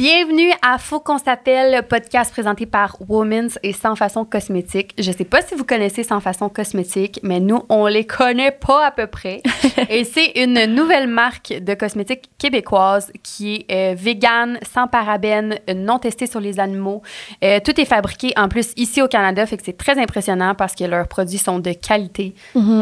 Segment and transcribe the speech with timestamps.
[0.00, 4.94] Bienvenue à Faut qu'on s'appelle, le podcast présenté par Women's et Sans Façon Cosmétique.
[4.98, 8.86] Je sais pas si vous connaissez Sans Façon Cosmétique, mais nous, on les connaît pas
[8.86, 9.42] à peu près.
[9.90, 15.98] et c'est une nouvelle marque de cosmétiques québécoise qui est euh, vegan, sans parabènes, non
[15.98, 17.02] testée sur les animaux.
[17.44, 20.74] Euh, tout est fabriqué en plus ici au Canada, fait que c'est très impressionnant parce
[20.74, 22.34] que leurs produits sont de qualité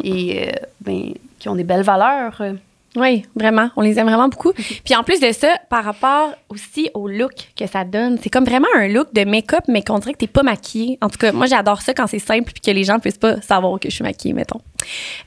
[0.05, 2.41] et euh, ben, qui ont des belles valeurs.
[2.99, 3.71] Oui, vraiment.
[3.77, 4.53] On les aime vraiment beaucoup.
[4.53, 8.45] Puis en plus de ça, par rapport aussi au look que ça donne, c'est comme
[8.45, 10.99] vraiment un look de make-up, mais qu'on dirait que t'es pas maquillée.
[11.01, 13.19] En tout cas, moi, j'adore ça quand c'est simple puis que les gens ne puissent
[13.19, 14.61] pas savoir que je suis maquillée, mettons.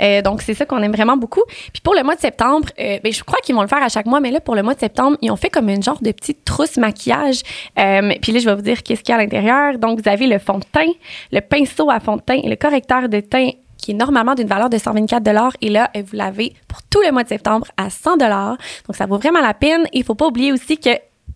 [0.01, 1.43] Euh, donc, c'est ça qu'on aime vraiment beaucoup.
[1.71, 3.89] Puis pour le mois de septembre, euh, ben, je crois qu'ils vont le faire à
[3.89, 6.01] chaque mois, mais là, pour le mois de septembre, ils ont fait comme une genre
[6.01, 7.41] de petite trousse maquillage.
[7.79, 9.77] Euh, puis là, je vais vous dire qu'est-ce qu'il y a à l'intérieur.
[9.77, 10.91] Donc, vous avez le fond de teint,
[11.31, 13.51] le pinceau à fond de teint et le correcteur de teint
[13.81, 17.23] qui est normalement d'une valeur de 124 et là, vous l'avez pour tout le mois
[17.23, 19.85] de septembre à 100 Donc, ça vaut vraiment la peine.
[19.93, 20.91] Il faut pas oublier aussi que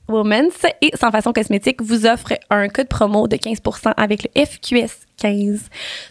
[0.07, 5.05] Women's et Sans Façon Cosmétique vous offre un code promo de 15% avec le FQS
[5.17, 5.69] 15.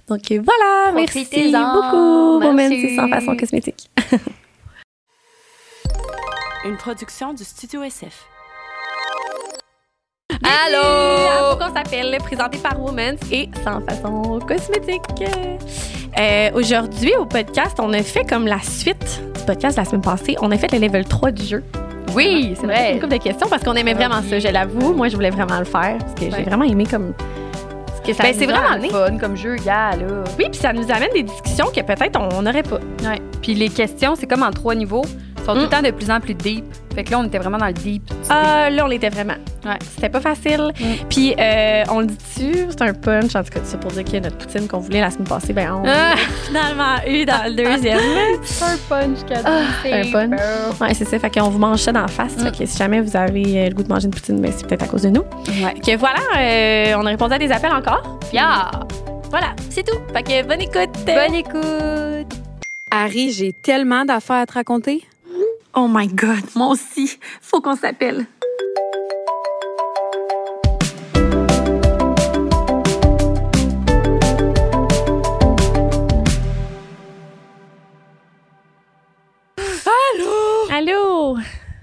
[0.09, 2.49] Donc voilà, merci beaucoup Merci.
[2.49, 3.89] Women's et Sans Façon Cosmétique.
[6.65, 8.27] Une production du Studio SF.
[10.43, 11.51] Allô!
[11.51, 15.25] Faut qu'on s'appelle, présenté par Women's et Sans Façon Cosmétique.
[16.19, 20.37] Euh, Aujourd'hui, au podcast, on a fait comme la suite du podcast la semaine passée.
[20.41, 21.63] On a fait le level 3 du jeu.
[22.15, 22.95] Oui, c'est vrai.
[22.95, 24.93] une couple de questions parce qu'on aimait vraiment ça, je l'avoue.
[24.95, 27.13] Moi, je voulais vraiment le faire parce que j'ai vraiment aimé comme
[27.97, 30.23] ce que ça Ben, c'est vraiment le fun comme jeu, gars, là.
[30.39, 32.79] Oui, puis ça nous amène des discussions que peut-être on n'aurait pas.
[33.03, 33.21] Ouais.
[33.43, 35.05] Puis les questions, c'est comme en trois niveaux.
[35.45, 35.63] Ils sont tout Mm.
[35.65, 36.65] le temps de plus en plus deep.
[36.95, 38.03] Fait que là, on était vraiment dans le deep.
[38.31, 39.35] Ah, là, on l'était vraiment.
[39.67, 39.77] Ouais.
[39.95, 40.73] C'était pas facile.
[40.81, 40.85] Mm.
[41.11, 44.17] Puis, euh, on le dit-tu, c'est un punch, en tout cas, c'est pour dire que
[44.19, 46.15] notre poutine qu'on voulait la semaine passée, ben, on Ah!
[46.47, 47.99] finalement eu dans le deuxième.
[47.99, 48.63] deep.
[48.63, 49.49] un punch, cadeau.
[49.49, 50.81] un punch.
[50.81, 51.19] ouais, c'est ça.
[51.19, 52.37] Fait qu'on vous mange ça d'en face.
[52.39, 52.45] Mm.
[52.45, 54.67] Fait que si jamais vous avez euh, le goût de manger une poutine, ben, c'est
[54.67, 55.25] peut-être à cause de nous.
[55.63, 55.75] Ouais.
[55.85, 58.19] Que voilà, euh, on a répondu à des appels encore.
[58.33, 58.71] Yeah.
[59.31, 59.99] Voilà, c'est tout.
[60.15, 60.91] Fait que bonne écoute.
[61.05, 62.33] Bonne écoute.
[62.91, 65.03] Harry, j'ai tellement d'affaires à te raconter.
[65.77, 67.19] Oh my God, moi aussi.
[67.41, 68.27] Faut qu'on s'appelle.
[80.71, 81.39] Allô?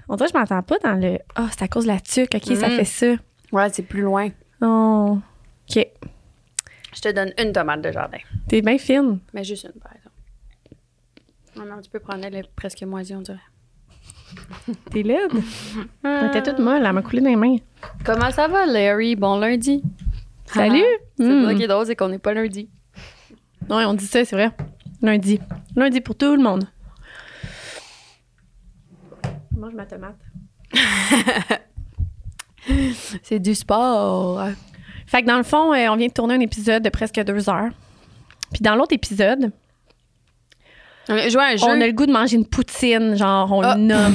[0.08, 1.18] On dirait que je m'entends pas dans le.
[1.34, 2.34] Ah, c'est à cause de la tuque.
[2.34, 3.14] OK, ça fait ça.
[3.52, 4.30] Ouais, c'est plus loin.
[4.62, 5.18] Oh.
[5.68, 5.86] OK.
[6.94, 8.18] Je te donne une tomate de jardin.
[8.48, 9.18] T'es bien fine.
[9.34, 10.16] Mais juste une, par exemple.
[11.56, 13.38] Non, non, tu peux prendre elle est presque moisie, on dirait.
[14.90, 15.32] T'es laide?
[16.04, 16.82] Elle était toute molle.
[16.84, 17.56] Elle m'a coulé dans les mains.
[18.04, 19.16] Comment ça va, Larry?
[19.16, 19.82] Bon lundi.
[20.46, 20.82] Salut.
[21.16, 21.46] C'est Mm.
[21.46, 22.68] ça qui est drôle, c'est qu'on n'est pas lundi.
[23.70, 24.50] Ouais, on dit ça, c'est vrai.
[25.00, 25.40] Lundi.
[25.76, 26.64] Lundi pour tout le monde.
[29.54, 30.16] Je mange ma tomate.
[33.22, 34.44] C'est du sport.
[35.06, 37.48] Fait que dans le fond, euh, on vient de tourner un épisode de presque deux
[37.50, 37.70] heures.
[38.52, 39.52] Puis dans l'autre épisode,
[41.08, 41.64] On a joué à un jeu.
[41.68, 43.74] on a le goût de manger une poutine, genre on Ah.
[43.76, 44.14] le nomme.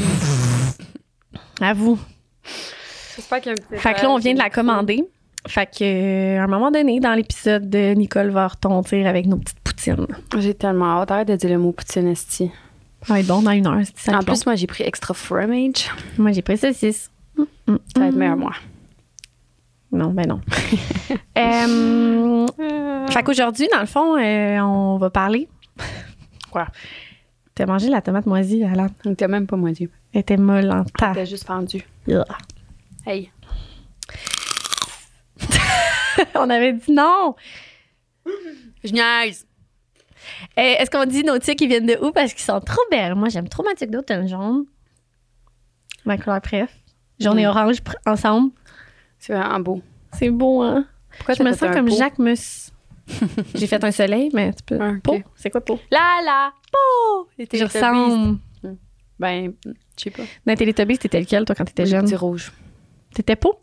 [1.61, 1.99] À vous.
[3.15, 5.03] J'espère qu'il y a un petit Fait que là, on vient de la commander.
[5.47, 9.37] Fait que, euh, à un moment donné, dans l'épisode de Nicole va retentir avec nos
[9.37, 10.07] petites poutines.
[10.37, 11.11] J'ai tellement hâte.
[11.11, 12.51] Arrête de dire le mot poutine, esti.
[13.03, 13.79] Ça va être bon dans une heure.
[13.95, 15.89] ça En plus, moi, j'ai pris extra fromage.
[16.17, 17.09] moi, j'ai pris saucisse.
[17.37, 18.51] Ça va être meilleur, moi.
[19.91, 20.41] Non, ben non.
[21.37, 22.47] Euh,
[23.09, 25.47] fait qu'aujourd'hui, dans le fond, euh, on va parler.
[26.51, 26.67] Quoi?
[27.55, 28.87] T'as mangé la tomate moisie, Alan?
[29.05, 29.89] On était même pas moisi.
[30.13, 31.13] Elle était molle en tas.
[31.13, 31.83] T'as juste fendu.
[33.05, 33.31] Hey.
[36.35, 37.35] on avait dit non.
[38.83, 39.45] Je niaise.
[40.57, 42.11] Euh, Est-ce qu'on dit nos tics, ils viennent de où?
[42.11, 43.15] Parce qu'ils sont trop belles.
[43.15, 44.65] Moi, j'aime trop ma tic d'automne jaune.
[46.05, 46.69] Ma couleur préf.
[47.19, 47.49] Jaune et Mm.
[47.49, 48.51] orange ensemble.
[49.19, 49.81] C'est vraiment beau.
[50.13, 50.85] C'est beau, hein?
[51.17, 51.97] Pourquoi Je me sens comme pot?
[51.97, 52.71] Jacques Mus.
[53.55, 54.77] J'ai fait un soleil, mais tu peux.
[54.81, 55.01] Ah, ok.
[55.01, 55.21] Pot?
[55.35, 55.79] C'est quoi pot?
[55.91, 57.29] La la po!
[57.39, 57.63] Je Teletubbies.
[57.73, 58.37] ressemble.
[59.19, 59.53] Ben,
[59.97, 60.23] je sais pas.
[60.45, 62.05] Dans Télétobies, t'étais lequel, toi, quand t'étais jeune?
[62.05, 62.51] petit rouge.
[63.13, 63.59] T'étais pot?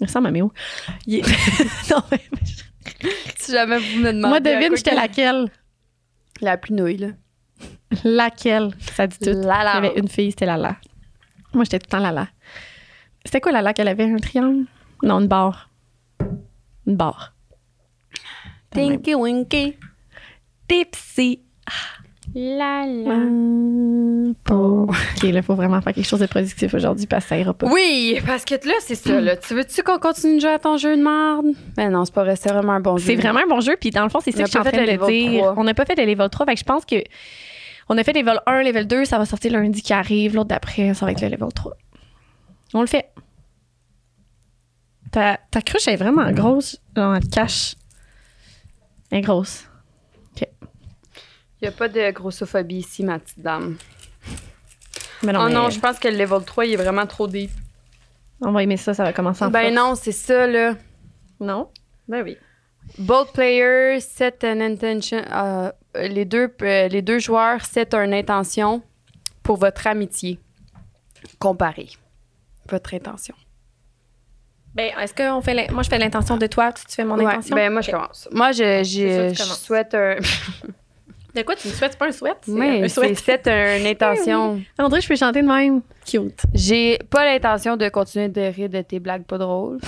[0.00, 0.52] Il ressemble à Méo.
[1.06, 1.22] Il est-
[1.90, 2.20] non, mais
[3.38, 4.28] Si jamais vous me demandez.
[4.28, 5.50] moi, devine, j'étais que- laquelle?
[6.40, 7.08] La plus nouille, là.
[8.04, 8.74] Laquelle?
[8.94, 9.30] Ça dit tout.
[9.30, 9.72] La Il y la.
[9.72, 10.76] avait une fille, c'était Lala.
[11.54, 12.28] Moi, j'étais tout le temps Lala.
[13.24, 14.04] C'était quoi Lala qu'elle avait?
[14.04, 14.66] Un triangle?
[15.02, 15.70] Non, une barre.
[16.86, 17.34] Une barre.
[18.76, 19.76] Tinky Winky.
[20.68, 21.40] Tipsy.
[22.34, 23.14] La la.
[24.48, 27.54] OK, là, il faut vraiment faire quelque chose de productif aujourd'hui parce que ça ira
[27.54, 27.68] pas.
[27.70, 29.20] Oui, parce que là, c'est ça.
[29.20, 29.36] Là.
[29.36, 31.46] Tu veux-tu qu'on continue de jouer à ton jeu de merde?
[31.76, 32.36] Ben non, c'est pas vrai.
[32.36, 33.06] C'est vraiment un bon jeu.
[33.06, 33.76] C'est vraiment un bon jeu.
[33.80, 35.08] Puis dans le fond, c'est On ça que je suis en train le de level
[35.08, 35.42] dire.
[35.44, 35.54] 3.
[35.56, 36.46] On n'a pas fait de level 3.
[36.46, 36.96] Fait que je pense que
[37.88, 39.04] on a fait level 1, level 2.
[39.04, 40.34] Ça va sortir lundi qui arrive.
[40.34, 41.72] L'autre d'après, ça va être le level 3.
[42.74, 43.08] On le fait.
[45.12, 46.80] Ta, ta cruche est vraiment grosse.
[46.94, 47.76] Genre, elle te cache.
[49.10, 49.64] Elle est grosse.
[50.38, 53.76] Il n'y a pas de grossophobie ici, ma petite dame.
[55.22, 57.26] Mais non, oh mais non, je pense que le level 3, il est vraiment trop
[57.26, 57.50] deep.
[58.42, 59.74] on va aimer ça, ça va commencer en Ben force.
[59.74, 60.74] non, c'est ça, là.
[61.40, 61.70] Non?
[62.08, 62.36] Ben oui.
[62.98, 65.22] Both players set an intention.
[65.32, 68.82] euh, les, deux, euh, les deux joueurs set une intention
[69.42, 70.38] pour votre amitié.
[71.38, 71.88] Comparez
[72.68, 73.34] votre intention.
[74.76, 75.70] Ben, est-ce qu'on fait.
[75.72, 77.56] Moi, je fais l'intention de toi, tu, tu fais mon Ouais, intention?
[77.56, 78.28] ben moi, je commence.
[78.30, 80.16] Moi, je, je souhaite un.
[81.34, 81.98] De quoi tu me souhaites?
[81.98, 82.32] Pas un souhait?
[82.42, 83.46] c'est Oui, un c'est
[83.80, 84.62] une intention.
[84.78, 85.82] André, je peux chanter de même.
[86.06, 86.40] Cute.
[86.54, 89.78] J'ai pas l'intention de continuer de rire de tes blagues pas drôles.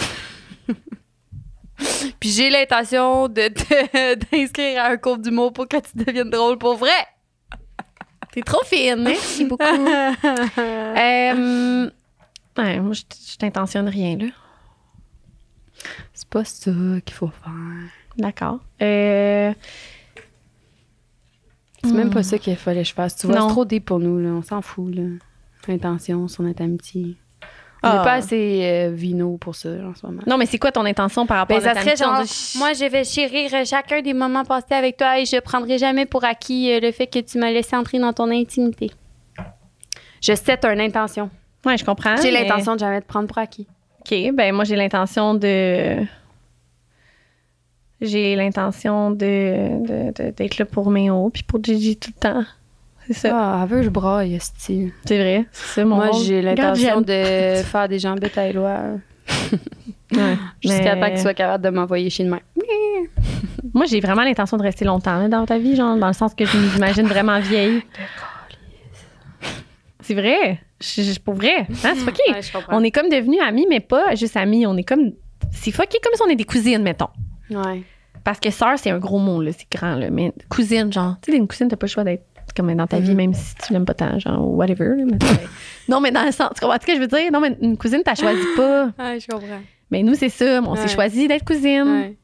[2.20, 6.58] Puis j'ai l'intention de te- d'inscrire à un cours d'humour pour que tu deviennes drôle
[6.58, 6.90] pour vrai.
[8.32, 8.96] T'es trop fine.
[9.04, 9.62] Merci beaucoup.
[9.64, 10.12] euh,
[12.58, 13.02] ouais, moi, je,
[13.32, 14.26] je t'intentionne rien, là.
[16.30, 16.70] C'est pas ça
[17.04, 17.52] qu'il faut faire.
[18.18, 18.58] D'accord.
[18.82, 19.52] Euh,
[21.82, 23.16] C'est même pas ça qu'il fallait que je fasse.
[23.16, 23.48] Tu vois, Non.
[23.48, 24.30] c'est trop deep pour nous, là.
[24.30, 25.04] On s'en fout, là.
[25.68, 27.16] L'intention sur notre amitié.
[27.82, 28.02] On n'est Ah.
[28.04, 30.22] pas assez euh, vino pour ça, en ce moment.
[30.26, 32.22] Non, mais c'est quoi ton intention par rapport Ben, à ça serait genre,
[32.58, 36.04] moi, je vais chérir euh, chacun des moments passés avec toi et je prendrai jamais
[36.04, 38.90] pour acquis euh, le fait que tu m'as laissé entrer dans ton intimité.
[40.20, 41.30] Je set une intention.
[41.64, 42.16] Ouais, je comprends.
[42.16, 43.68] J'ai mais- l'intention de jamais te prendre pour acquis.
[44.10, 45.96] OK, ben moi, j'ai l'intention de...
[48.00, 52.44] J'ai l'intention de, d'être là pour Méo puis pour Gigi tout le temps.
[53.06, 53.30] C'est ça.
[53.34, 54.92] Ah, elle veut que je braille, style.
[55.04, 55.46] C'est vrai.
[55.50, 58.78] C'est ça, mon Moi, j'ai l'intention de faire des jambettes à Éloi
[60.12, 60.36] Ouais.
[60.62, 62.40] jusqu'à Mais- temps qu'il soit capable de m'envoyer chez le main.
[63.74, 66.44] Moi, j'ai vraiment l'intention de rester longtemps dans ta vie, genre, dans le sens que
[66.44, 67.82] je m'imagine vraiment vieille.
[70.00, 70.60] C'est vrai?
[70.80, 71.60] Je, je- pour vrai.
[71.60, 72.22] Hein, c'est fucké.
[72.32, 72.40] Ouais.
[72.68, 74.66] On est comme devenus amis, mais pas juste amis.
[74.66, 75.12] On est comme.
[75.52, 77.08] C'est fucké comme si on est des cousines, mettons.
[77.50, 77.82] Ouais.
[78.24, 79.50] Parce que sœur, c'est un gros mot, là.
[79.52, 80.10] C'est grand, là.
[80.10, 81.16] Mais cousine, genre.
[81.22, 82.24] Tu sais, une cousine, t'as pas le choix d'être
[82.56, 83.16] comme dans ta vie, Mhm.
[83.16, 84.96] même si tu l'aimes pas tant, genre, ou whatever.
[84.96, 85.40] là, mais t'sais.
[85.88, 86.50] non, mais dans le sens.
[86.54, 87.30] Tu comprends ce que je veux dire?
[87.32, 88.86] Non, mais une cousine, t'as choisi pas.
[88.98, 89.60] Ouais, je comprends.
[89.90, 90.60] Mais nous, c'est ça.
[90.62, 90.86] On Ouais.
[90.86, 91.82] s'est choisi d'être cousine.
[91.88, 92.16] Ouais.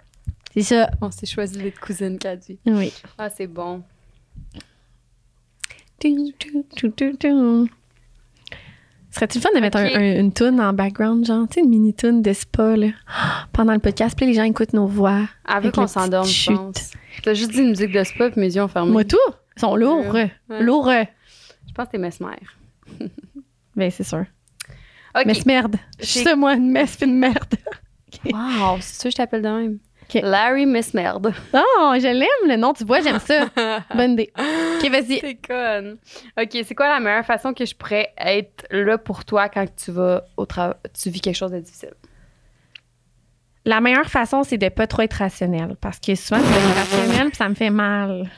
[0.54, 0.90] C'est ça.
[1.00, 2.58] On s'est choisi d'être cousine, Caddy.
[2.66, 2.92] Oui.
[3.18, 3.82] Ah, c'est bon.
[9.14, 12.20] Serait-il fun de mettre un- une toune en background, genre, tu sais, une mini toune
[12.20, 12.88] de spa, là,
[13.52, 15.28] pendant le podcast, puis les gens écoutent nos voix.
[15.44, 16.90] Avec qu'on s'endorme, je pense.
[17.22, 18.90] T'as juste dit une musique de spa puis mes yeux ont fermé.
[18.90, 19.16] Moi, tout,
[19.56, 20.30] ils sont lourds, Ouais.
[20.60, 20.90] lourds.
[20.90, 22.36] Je pense que t'es mesmer.
[23.76, 24.24] Ben, c'est sûr.
[25.16, 25.26] OK.
[25.26, 25.76] Messe merde.
[26.00, 27.54] Je suis moi, une messe une merde.
[28.32, 29.78] Wow, c'est sûr que je t'appelle de même.
[30.12, 31.32] Larry Miss Merde.
[31.52, 33.46] Oh, je l'aime, le nom, tu vois, j'aime ça.
[33.94, 34.32] Bonne idée.
[34.36, 35.20] OK, vas-y.
[35.20, 35.98] T'es conne.
[36.40, 39.90] OK, c'est quoi la meilleure façon que je pourrais être là pour toi quand tu
[39.92, 41.94] vas au travail, tu vis quelque chose de difficile?
[43.66, 47.28] La meilleure façon, c'est de pas trop être rationnel, parce que souvent, je suis rationnel,
[47.28, 48.30] puis ça me fait mal.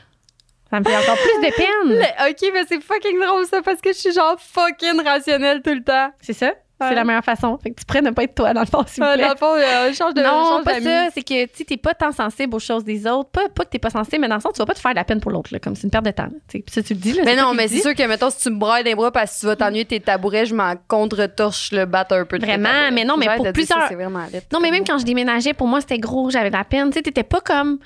[0.69, 1.97] Ça me fait encore plus de peine.
[1.99, 5.73] Le- OK, mais c'est fucking drôle ça parce que je suis genre fucking rationnelle tout
[5.73, 6.11] le temps.
[6.21, 6.53] C'est ça?
[6.79, 7.57] C'est la meilleure façon.
[7.61, 9.23] Fait que tu prennes ne pas être toi, dans le fond, s'il vous Ah, plaît.
[9.23, 11.07] dans le fond, euh, change de non, change pas ça.
[11.13, 13.29] C'est que tu t'es pas tant sensible aux choses des autres.
[13.31, 14.91] Pas, pas que t'es pas sensible, mais dans le sens, tu vas pas te faire
[14.91, 16.27] de la peine pour l'autre, là, comme c'est une perte de temps.
[16.47, 17.13] Tu Puis ça, tu le dis.
[17.13, 19.33] Là, Mais non, mais c'est sûr que, mettons, si tu me brailles des bras parce
[19.35, 22.91] que tu vas t'ennuyer tes tabourets, je m'en contre-torche le battre un peu de Vraiment,
[22.91, 23.91] mais non, mais pour ça, plusieurs-.
[24.53, 26.89] Non, mais même quand je déménageais, pour moi, c'était gros, j'avais de la peine.
[26.89, 27.79] Tu sais, t'étais pas comme.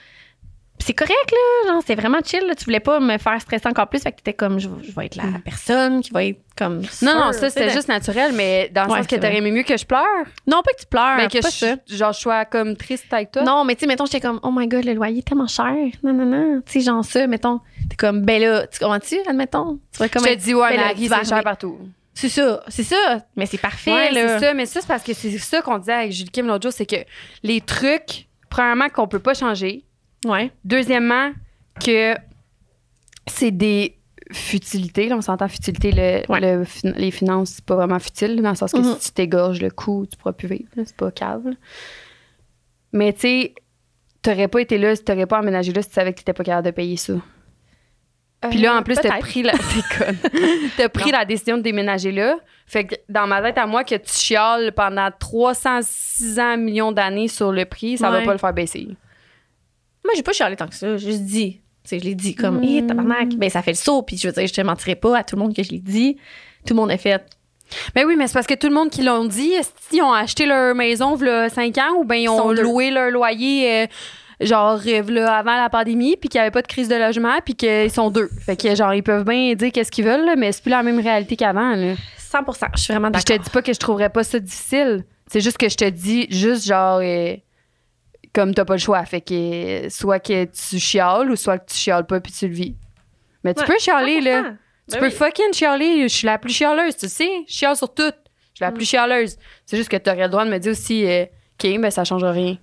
[0.84, 1.74] C'est correct, là.
[1.74, 2.46] Genre, c'est vraiment chill.
[2.48, 2.56] là.
[2.56, 4.02] Tu voulais pas me faire stresser encore plus.
[4.02, 6.78] Fait que t'étais comme, je, je vais être la personne qui va être comme.
[6.80, 9.38] Non, sûre, non, tu ça, c'était juste naturel, mais dans le Ouais, sens que t'aurais
[9.38, 10.04] aimé mieux que je pleure?
[10.48, 11.18] Non, pas que tu pleures.
[11.18, 11.76] mais que pas je, ça.
[11.88, 13.44] genre, je sois comme triste avec toi?
[13.44, 15.74] Non, mais tu sais, mettons, j'étais comme, oh my god, le loyer est tellement cher.
[16.04, 16.62] Non, non, non.
[16.66, 17.60] Tu sais, genre ça, mettons.
[17.90, 19.80] T'es comme, ben là, tu comprends-tu, admettons?
[19.94, 21.78] Tu vas comme je te dis, ouais, ben Marie, c'est cher partout.
[22.14, 23.20] C'est ça, c'est ça.
[23.38, 24.40] Mais c'est parfait, Ouais, là.
[24.40, 26.64] c'est ça, mais ça, c'est parce que c'est ça qu'on disait avec Julie Kim l'autre
[26.64, 26.98] jour, c'est que
[27.44, 29.86] les trucs, premièrement, qu'on peut pas changer.
[30.26, 30.52] Ouais.
[30.64, 31.32] Deuxièmement,
[31.84, 32.16] que
[33.28, 33.98] c'est des
[34.32, 35.10] futilités.
[35.10, 35.92] Là, on s'entend futilité.
[35.92, 36.40] Le, Ouais.
[36.40, 38.96] le fin- les finances, c'est pas vraiment futile, dans le sens que Mhm.
[39.00, 40.70] si tu t'égorges le coup, tu pourras plus vivre.
[40.76, 41.46] C'est pas cave.
[41.48, 41.54] là.
[42.94, 43.56] Mais tu sais,
[44.22, 46.66] t'aurais pas été là, t'aurais pas emménagé là si tu savais que t'étais pas capable
[46.68, 47.14] de payer ça.
[48.50, 49.54] Puis là, en plus, t'as Euh, pris la.
[50.78, 51.20] T'as pris Non.
[51.20, 52.38] la décision de déménager là.
[52.66, 57.52] Fait que dans ma tête à moi, que tu chiales pendant 306 millions d'années sur
[57.52, 58.88] le prix, ça va pas le faire baisser.
[60.12, 60.98] Moi, j'ai pas chialé tant que ça.
[60.98, 61.62] J'ai juste dit.
[61.90, 62.64] Je l'ai dit comme, Mm.
[62.64, 63.30] hé, tabarnak.
[63.38, 64.04] Ben, ça fait le saut.
[64.04, 65.80] Puis je veux dire, je te mentirais pas à tout le monde que je l'ai
[65.80, 66.16] dit.
[66.66, 67.24] Tout le monde a fait.
[67.96, 69.54] Mais oui, mais c'est parce que tout le monde qui l'ont dit,
[69.90, 73.10] qu'ils ont acheté leur maison v'là 5 ans ou bien ils Ils ont loué leur
[73.12, 73.88] loyer euh,
[74.42, 77.38] genre euh, v'là avant la pandémie puis qu'il n'y avait pas de crise de logement
[77.46, 78.30] puis qu'ils sont deux.
[78.46, 80.84] Fait que genre ils peuvent bien dire qu'est-ce qu'ils veulent là, mais c'est plus la
[80.84, 81.94] même réalité qu'avant là.
[82.18, 82.40] 100
[82.76, 83.40] Je suis vraiment Puis je d'accord.
[83.46, 85.06] te dis pas que je trouverais pas ça difficile.
[85.28, 87.36] C'est juste que je te dis, juste genre, euh,
[88.34, 89.04] comme t'as pas le choix.
[89.06, 92.54] Fait que soit que tu chiales ou soit que tu chiales pas puis tu le
[92.54, 92.76] vis.
[93.44, 94.42] Mais tu Ouais, peux chialer, là.
[94.42, 94.44] 100%.
[94.44, 95.12] Tu Ben peux oui.
[95.12, 96.02] fucking chialer.
[96.04, 97.30] Je suis la plus chialeuse, tu sais.
[97.48, 98.04] Je chiale sur tout.
[98.04, 98.10] Je
[98.58, 98.74] suis la Mm.
[98.74, 99.38] plus chialeuse.
[99.66, 101.24] C'est juste que tu aurais le droit de me dire aussi, euh,
[101.64, 102.58] OK, mais ça change rien.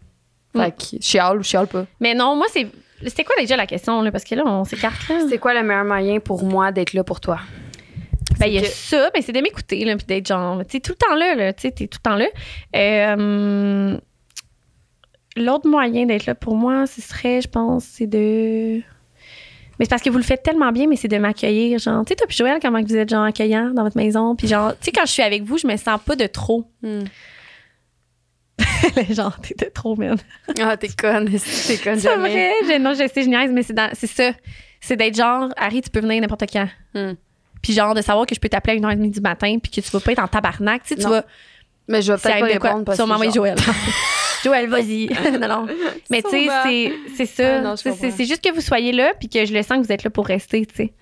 [0.54, 0.60] Mm.
[0.62, 1.86] Fait que chiale ou chiale pas.
[2.00, 2.66] Mais non, moi, c'est.
[3.04, 4.10] C'était quoi déjà la question, là?
[4.10, 5.00] Parce que là, on s'écarte.
[5.28, 7.38] C'est quoi le meilleur moyen pour moi d'être là pour toi?
[8.40, 10.72] Ben, il y a que- ça, ben, c'est de m'écouter, là, puis d'être genre, tu
[10.72, 12.26] sais, tout le temps là, là, tu sais, t'es tout le temps là.
[12.76, 13.96] Euh,
[15.38, 18.80] L'autre moyen d'être là pour moi, ce serait, je pense, c'est de.
[19.78, 21.78] Mais c'est parce que vous le faites tellement bien, mais c'est de m'accueillir.
[21.78, 24.34] Genre, tu sais, toi, puis Joël, comment vous êtes, genre, accueillant dans votre maison.
[24.34, 26.64] Puis, genre, tu sais, quand je suis avec vous, je me sens pas de trop.
[26.82, 27.04] Hmm.
[29.10, 30.16] genre, t'es de trop, man.
[30.60, 31.26] Ah, t'es conne.
[31.66, 34.32] T'es conne C'est vrai, je, non, je sais, je niaise, mais c'est ça.
[34.80, 36.68] C'est d'être genre, Harry, tu peux venir n'importe quand.
[36.94, 37.12] Hmm.
[37.62, 39.90] Puis genre, de savoir que je peux t'appeler à 1h30 du matin, puis que tu
[39.90, 40.82] vas pas être en tabarnak.
[40.82, 41.24] Tu sais, tu vas.
[41.88, 43.56] Mais je vais peut-être pas répondre parce tu vas que m'envoyer genre- Joël.
[44.44, 45.08] Joël, vas-y.
[45.40, 45.66] non, non.
[46.10, 47.56] Mais tu sais, c'est- c'est ça.
[47.56, 49.92] Ah non, C'est- juste que vous soyez là, puis que je le sens que vous
[49.92, 50.92] êtes là pour rester, tu sais.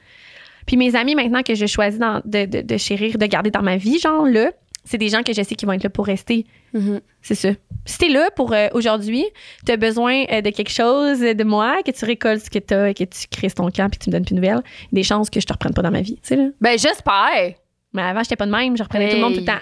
[0.67, 3.63] Puis mes amis, maintenant que je choisis dans- de, de, de chérir, de garder dans
[3.63, 4.51] ma vie, genre là,
[4.85, 6.45] c'est des gens que je sais qui vont être là pour rester.
[6.73, 7.01] Mhm.
[7.23, 7.49] C'est ça.
[7.85, 9.25] Si t'es là pour euh, aujourd'hui,
[9.65, 12.89] tu as besoin euh, de quelque chose de moi, que tu récoltes ce que t'as
[12.91, 14.63] et que tu crées ton camp puis que tu me donnes plus de nouvelles,
[14.93, 16.49] des chances que je te reprenne pas dans ma vie, tu sais là.
[16.61, 17.55] Ben, j'espère.
[17.93, 19.59] Mais avant, j'étais pas de même, je reprenais tout le monde tout le temps.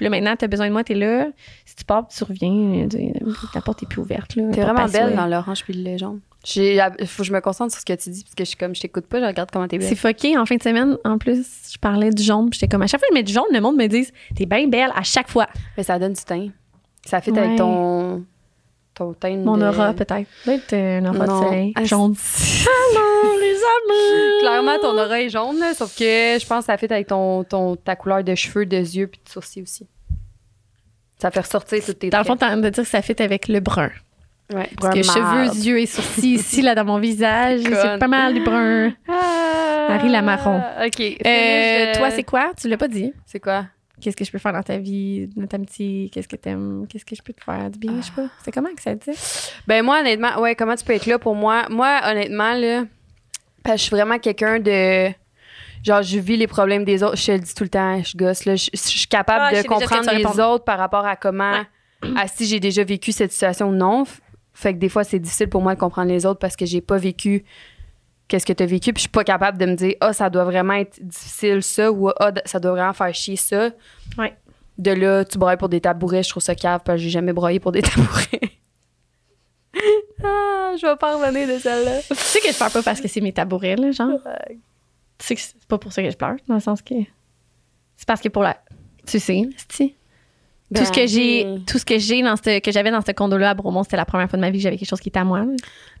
[0.00, 1.26] Puis là, maintenant, t'as besoin de moi, t'es là.
[1.66, 4.34] Si tu pars, tu reviens, euh, ta porte est plus ouverte.
[4.34, 4.44] là.
[4.50, 6.20] T'es vraiment belle dans l'orange puis le jaune.
[6.42, 8.56] J'ai, faut que je me concentre sur ce que tu dis parce que je suis
[8.56, 9.86] comme, je t'écoute pas, je regarde comment t'es belle.
[9.86, 10.38] C'est fucké.
[10.38, 12.48] En fin de semaine, en plus, je parlais du jaune.
[12.50, 14.46] j'étais comme, à chaque fois que je mets du jaune, le monde me dit, t'es
[14.46, 15.48] bien belle à chaque fois.
[15.76, 16.48] Mais ça donne du teint.
[17.04, 17.40] Ça fait Ouais.
[17.40, 18.24] avec ton,
[18.94, 20.26] ton teint Mon de- aura, peut-être.
[20.46, 21.42] Peut-être euh, un aura de Non.
[21.42, 21.72] soleil.
[21.76, 22.14] Ah, Jaune.
[23.40, 24.40] Les amours!
[24.40, 27.44] Clairement, ton aura est jaune, là, sauf que je pense que ça fait avec ton,
[27.44, 29.86] ton, ta couleur de cheveux, de yeux puis de sourcils aussi.
[31.18, 32.48] Ça fait ressortir toutes tes Dans le fond, traits.
[32.48, 33.90] t'as envie de dire que ça fit avec le brun.
[34.54, 38.34] Ouais, Parce que cheveux, yeux et sourcils ici, là, dans mon visage, c'est pas mal
[38.34, 38.92] du brun.
[39.06, 40.60] Ah, Marie la marron.
[40.84, 41.00] OK.
[41.00, 42.50] Euh, toi, c'est quoi?
[42.60, 43.12] Tu l'as pas dit.
[43.26, 43.66] C'est quoi?
[44.00, 46.10] Qu'est-ce que je peux faire dans ta vie, notre amitié?
[46.12, 46.86] Qu'est-ce que t'aimes?
[46.88, 47.68] Qu'est-ce que je peux te faire?
[47.70, 47.92] Du bien?
[48.00, 48.28] Je sais pas.
[48.42, 49.10] C'est comment que ça dit?
[49.68, 51.66] Ben moi, honnêtement, ouais, comment tu peux être là pour moi?
[51.68, 52.84] Moi, honnêtement, là,
[53.62, 55.08] parce que je suis vraiment quelqu'un de...
[55.82, 57.16] Genre, je vis les problèmes des autres.
[57.16, 58.44] Je te le dis tout le temps, je gosse.
[58.44, 61.62] Là, je, je suis capable Ah, de comprendre les autres par rapport à comment...
[62.16, 64.04] À si j'ai déjà vécu cette situation ou non.
[64.54, 66.80] Fait que des fois, c'est difficile pour moi de comprendre les autres parce que j'ai
[66.80, 67.44] pas vécu
[68.28, 68.92] qu'est-ce que tu as vécu.
[68.92, 71.90] Puis je suis pas capable de me dire, ah, ça doit vraiment être difficile ça
[71.92, 73.70] ou ah, ça doit vraiment faire chier ça.
[74.16, 74.34] Ouais.
[74.78, 77.32] De là, tu brailles pour des tabourets, je trouve ça cave parce que j'ai jamais
[77.34, 78.40] braillé pour des tabourets.
[80.24, 82.00] ah, je vais pas revenir de celle-là.
[82.02, 84.18] Tu sais que je pleure pas parce que c'est mes tabourets, là, genre.
[85.18, 86.94] Tu sais que c'est pas pour ça que je pleure, dans le sens que.
[87.96, 88.54] C'est parce que pour la.
[89.06, 89.94] Tu sais, c'est
[90.72, 93.36] tout ce que j'ai tout ce que j'ai dans ce que j'avais dans ce condo
[93.36, 95.08] là à Bromont c'était la première fois de ma vie que j'avais quelque chose qui
[95.08, 95.44] était à moi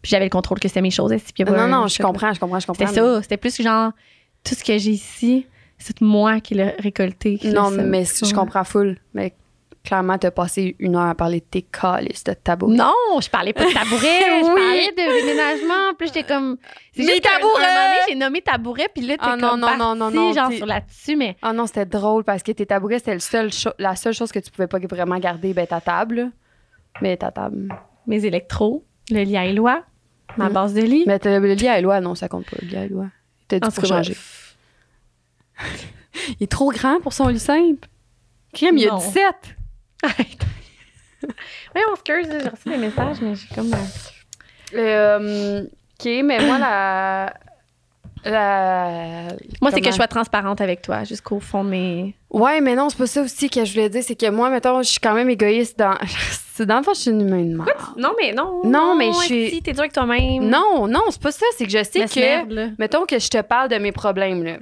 [0.00, 2.60] puis j'avais le contrôle que c'était mes choses puis Non, non, je comprends, je comprends,
[2.60, 2.86] je comprends.
[2.86, 3.90] c'était ça c'était plus genre
[4.44, 5.46] tout ce que j'ai ici
[5.80, 8.98] c'est moi qui l'ai récolté qui Non, mais je comprends full.
[9.14, 9.34] Mais
[9.82, 12.76] clairement, t'as passé une heure à parler de tes calices de tabouret.
[12.76, 16.56] non je parlais pas de tabouret je parlais de déménagement puis j'étais comme
[16.94, 20.10] c'est juste donné, j'ai nommé tabouret puis là t'es Ah, non, comme non, non, non,
[20.10, 23.20] non, genre sur là-dessus mais Ah non, c'était drôle parce que tes tabourets, c'était le
[23.20, 26.30] seul la seule chose que tu pouvais pas vraiment garder, ben ta table.
[27.00, 27.68] Mais ta table.
[28.06, 29.82] mes électros le lit à Éloi
[30.36, 30.52] ma Hmm.
[30.52, 32.56] base de lit Mais le lit à Eloi, non, ça compte pas.
[32.62, 33.06] Le lit à Eloi.
[33.48, 34.14] T'as dit pour changer.
[36.38, 37.88] il est trop grand pour son lit simple.
[38.52, 38.98] Crème, il y a Non.
[38.98, 39.24] 17.
[40.02, 43.72] Ouais, on se j'ai reçu des messages, mais j'ai comme.
[43.72, 43.76] euh,
[44.74, 47.34] Euh, OK, mais moi, la...
[48.24, 49.28] la
[49.60, 52.14] Moi, c'est que je sois transparente avec toi jusqu'au fond de mes.
[52.30, 54.02] Ouais, mais non, c'est pas ça aussi que je voulais dire.
[54.02, 55.94] C'est que moi, mettons, je suis quand même égoïste dans...
[56.54, 58.00] c'est dans le fond, je suis une humaine de.
[58.00, 58.62] Non, mais non.
[58.64, 60.48] Non, mais je suis- Si, t'es dur avec toi-même.
[60.48, 61.46] Non, non, c'est pas ça.
[61.56, 62.20] C'est que je sais que...
[62.20, 62.66] merde, là.
[62.78, 64.56] Mettons que je te parle de mes problèmes, là.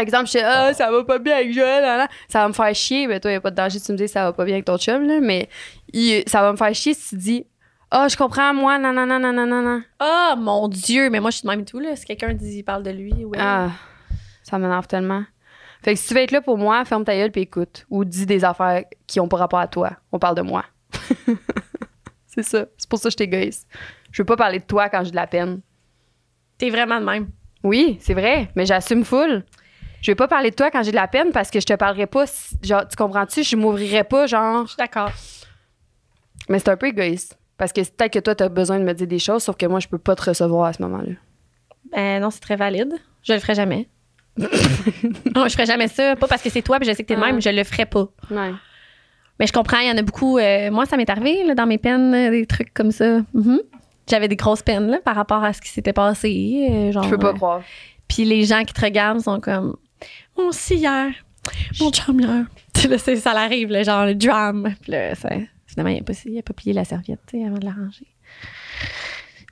[0.00, 2.08] Exemple, je sais, ah, ça va pas bien avec Joël, là, là.
[2.28, 3.06] ça va me faire chier.
[3.06, 4.64] Ben, toi, il a pas de danger, tu me dis, ça va pas bien avec
[4.64, 5.48] ton chum, là, mais
[5.92, 7.46] il- ça va me faire chier si tu dis,
[7.90, 9.82] ah, je comprends, moi, non, non, non, non, non, non, non.
[10.00, 11.96] Oh mon Dieu, mais moi, je suis de même et tout, là.
[11.96, 13.38] Si quelqu'un dit, il parle de lui, ouais.
[13.40, 13.70] Ah,
[14.42, 15.24] ça m'énerve tellement.
[15.82, 17.86] Fait que si tu veux être là pour moi, ferme ta gueule puis écoute.
[17.90, 19.92] Ou dis des affaires qui ont pas rapport à toi.
[20.12, 20.64] On parle de moi.
[22.26, 22.66] c'est ça.
[22.76, 23.66] C'est pour ça que je t'égoïste.
[24.12, 25.60] Je veux pas parler de toi quand j'ai de la peine.
[26.58, 27.28] T'es vraiment de même.
[27.62, 29.44] Oui, c'est vrai, mais j'assume full.
[30.02, 31.74] Je vais pas parler de toi quand j'ai de la peine parce que je te
[31.74, 32.26] parlerai pas.
[32.26, 33.42] si- genre, tu comprends-tu?
[33.42, 34.62] Je m'ouvrirai pas, genre.
[34.64, 35.10] Je suis d'accord.
[36.48, 37.38] Mais c'est un peu égoïste.
[37.58, 39.66] Parce que c'est peut-être que toi, t'as besoin de me dire des choses, sauf que
[39.66, 41.12] moi, je peux pas te recevoir à ce moment-là.
[41.92, 42.94] Ben non, c'est très valide.
[43.22, 43.88] Je le ferai jamais.
[44.38, 46.16] non, je ferai jamais ça.
[46.16, 47.26] Pas parce que c'est toi, puis je sais que t'es de Ah.
[47.26, 48.08] même, je le ferai pas.
[48.30, 48.52] Ouais.
[49.38, 50.38] Mais je comprends, il y en a beaucoup.
[50.38, 53.20] euh, moi, ça m'est arrivé là, dans mes peines, euh, des trucs comme ça.
[53.34, 53.60] Mhm.
[54.08, 56.66] J'avais des grosses peines là, par rapport à ce qui s'était passé.
[56.70, 57.62] euh, genre, Je peux pas euh, croire.
[58.08, 59.76] Puis les gens qui te regardent sont comme
[60.36, 61.10] Moi aussi hier,
[61.80, 62.44] mon chum hier.
[62.74, 64.74] Tu sais, là, ça l'arrive, là, genre le drame.
[64.82, 65.28] Puis là, ça,
[65.66, 68.06] finalement, il a, pas, il a pas plié la serviette avant de la ranger.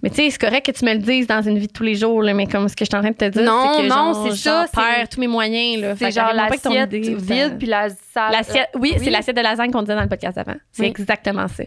[0.03, 1.83] Mais tu sais, c'est correct que tu me le dises dans une vie de tous
[1.83, 3.73] les jours, là, mais comme ce que je suis en train de te dire, Non,
[3.75, 5.81] c'est que non, genre, c'est ça, perds tous mes moyens.
[5.83, 5.97] là.
[5.97, 8.31] C'est genre l'assiette vide puis la salle.
[8.31, 9.01] L'assiette, oui, Oui.
[9.03, 10.55] c'est l'assiette de lasagne qu'on disait dans le podcast avant.
[10.71, 10.89] C'est Oui.
[10.89, 11.65] exactement ça.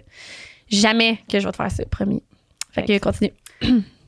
[0.70, 2.24] Jamais que je vais te faire ça, promis.
[2.72, 3.34] Fait que continue.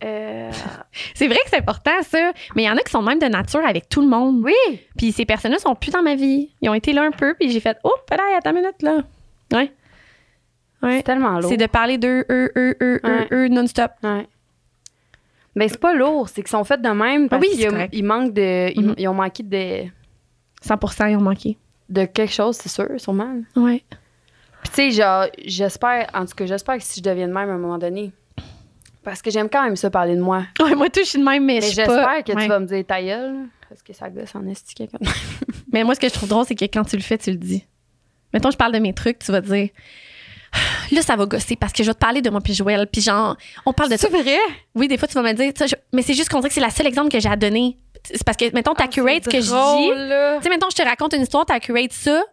[0.04, 0.52] Euh,
[1.16, 2.32] C'est vrai que c'est important, ça.
[2.56, 4.42] Mais il y en a qui sont même de nature avec tout le monde.
[4.44, 4.82] Oui.
[4.98, 6.50] Puis ces personnes-là sont plus dans ma vie.
[6.62, 8.98] Ils ont été là un peu, puis j'ai fait Oh, là, attends une minute, là.
[9.54, 9.72] Ouais.
[10.82, 11.02] C'est Ouais.
[11.04, 11.50] tellement lourd.
[11.50, 13.28] C'est de parler d'eux, eux, eux, eux, eux, Ouais.
[13.32, 13.92] eux, non-stop.
[14.04, 14.28] Ouais.
[15.56, 18.34] Mais c'est pas lourd, c'est qu'ils sont faits de même parce oui, qu'ils c'est manquent
[18.34, 18.72] de.
[18.76, 18.96] ils- Mhm.
[18.98, 19.84] Ils, ont manqué de,
[20.62, 21.58] 100% ils ont manqué.
[21.90, 23.42] de quelque chose, c'est sûr, sûrement.
[23.56, 23.84] Ouais.
[24.64, 27.50] Puis tu sais, genre, j'espère, en tout cas, j'espère que si je deviens de même
[27.50, 28.12] à un moment donné.
[29.04, 30.44] Parce que j'aime quand même ça parler de moi.
[30.62, 32.22] Ouais, moi, tout, je suis de même, mais, Mais je suis j'espère pas.
[32.24, 32.42] que ouais.
[32.44, 33.36] tu vas me dire ta gueule,
[33.68, 34.98] parce que ça gosse en esti quelqu'un.
[35.74, 37.38] Mais moi, ce que je trouve drôle, c'est que quand tu le fais, tu le
[37.38, 37.66] dis.
[38.34, 39.70] Mettons, je parle de mes trucs, tu vas dire.
[40.92, 42.88] Là, ça va gosser parce que je vais te parler de moi puis Joël.
[42.92, 44.08] Puis genre, on parle de ça.
[44.10, 44.38] vrai?
[44.76, 46.62] Oui, des fois, tu vas me dire, je- mais c'est juste qu'on dirait que c'est
[46.62, 47.78] la seule exemple que j'ai à donner.
[48.06, 50.38] C'est parce que, mettons, t'accurate ce que je dis.
[50.38, 52.24] Tu sais, mettons, je te raconte une histoire, t'accurate ça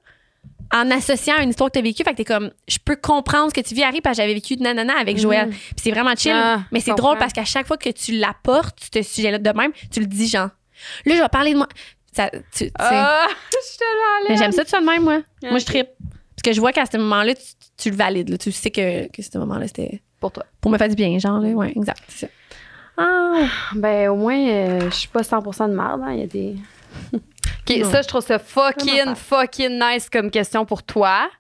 [0.72, 2.02] en associant à une histoire que t'as vécue.
[2.04, 4.34] Fait que t'es comme, je peux comprendre ce que tu vis, Harry, parce que j'avais
[4.34, 5.48] vécu nanana avec Joël.
[5.50, 6.32] Puis c'est vraiment chill.
[6.34, 9.72] Ah, mais c'est drôle parce qu'à chaque fois que tu l'apportes, ce sujet-là de même,
[9.90, 10.48] tu le dis, genre,
[11.06, 11.68] là, je vais parler de moi.
[12.12, 12.70] Ça, tu, tu.
[12.78, 15.20] Ah, je à Mais j'aime ça de ça de même, moi.
[15.42, 15.64] Moi, je Ok.
[15.64, 15.88] trippe.
[15.98, 17.42] Parce que je vois qu'à ce moment-là, tu,
[17.76, 18.28] tu le valides.
[18.30, 18.38] là.
[18.38, 20.44] Tu sais que, que ce moment-là, c'était Pour toi.
[20.60, 21.48] pour me faire du bien, genre, là.
[21.50, 22.02] Ouais, exact.
[22.08, 22.32] C'est ça.
[22.96, 23.42] Ah,
[23.74, 26.12] Ben, au moins, euh, je suis pas 100% de merde, hein.
[26.12, 26.56] Il y a des.
[27.70, 27.90] OK, Non.
[27.90, 31.30] ça, je trouve ça fucking, fucking nice comme question pour toi.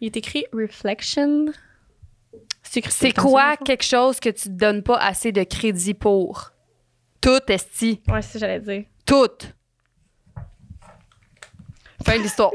[0.00, 1.46] il est écrit reflection.
[2.62, 6.50] C'est quoi quelque chose que tu te donnes pas assez de crédit pour?
[7.20, 8.00] Tout, Esti.
[8.08, 8.84] Ouais, c'est ça que j'allais dire.
[9.04, 9.28] Tout.
[12.04, 12.52] Fin de l'histoire.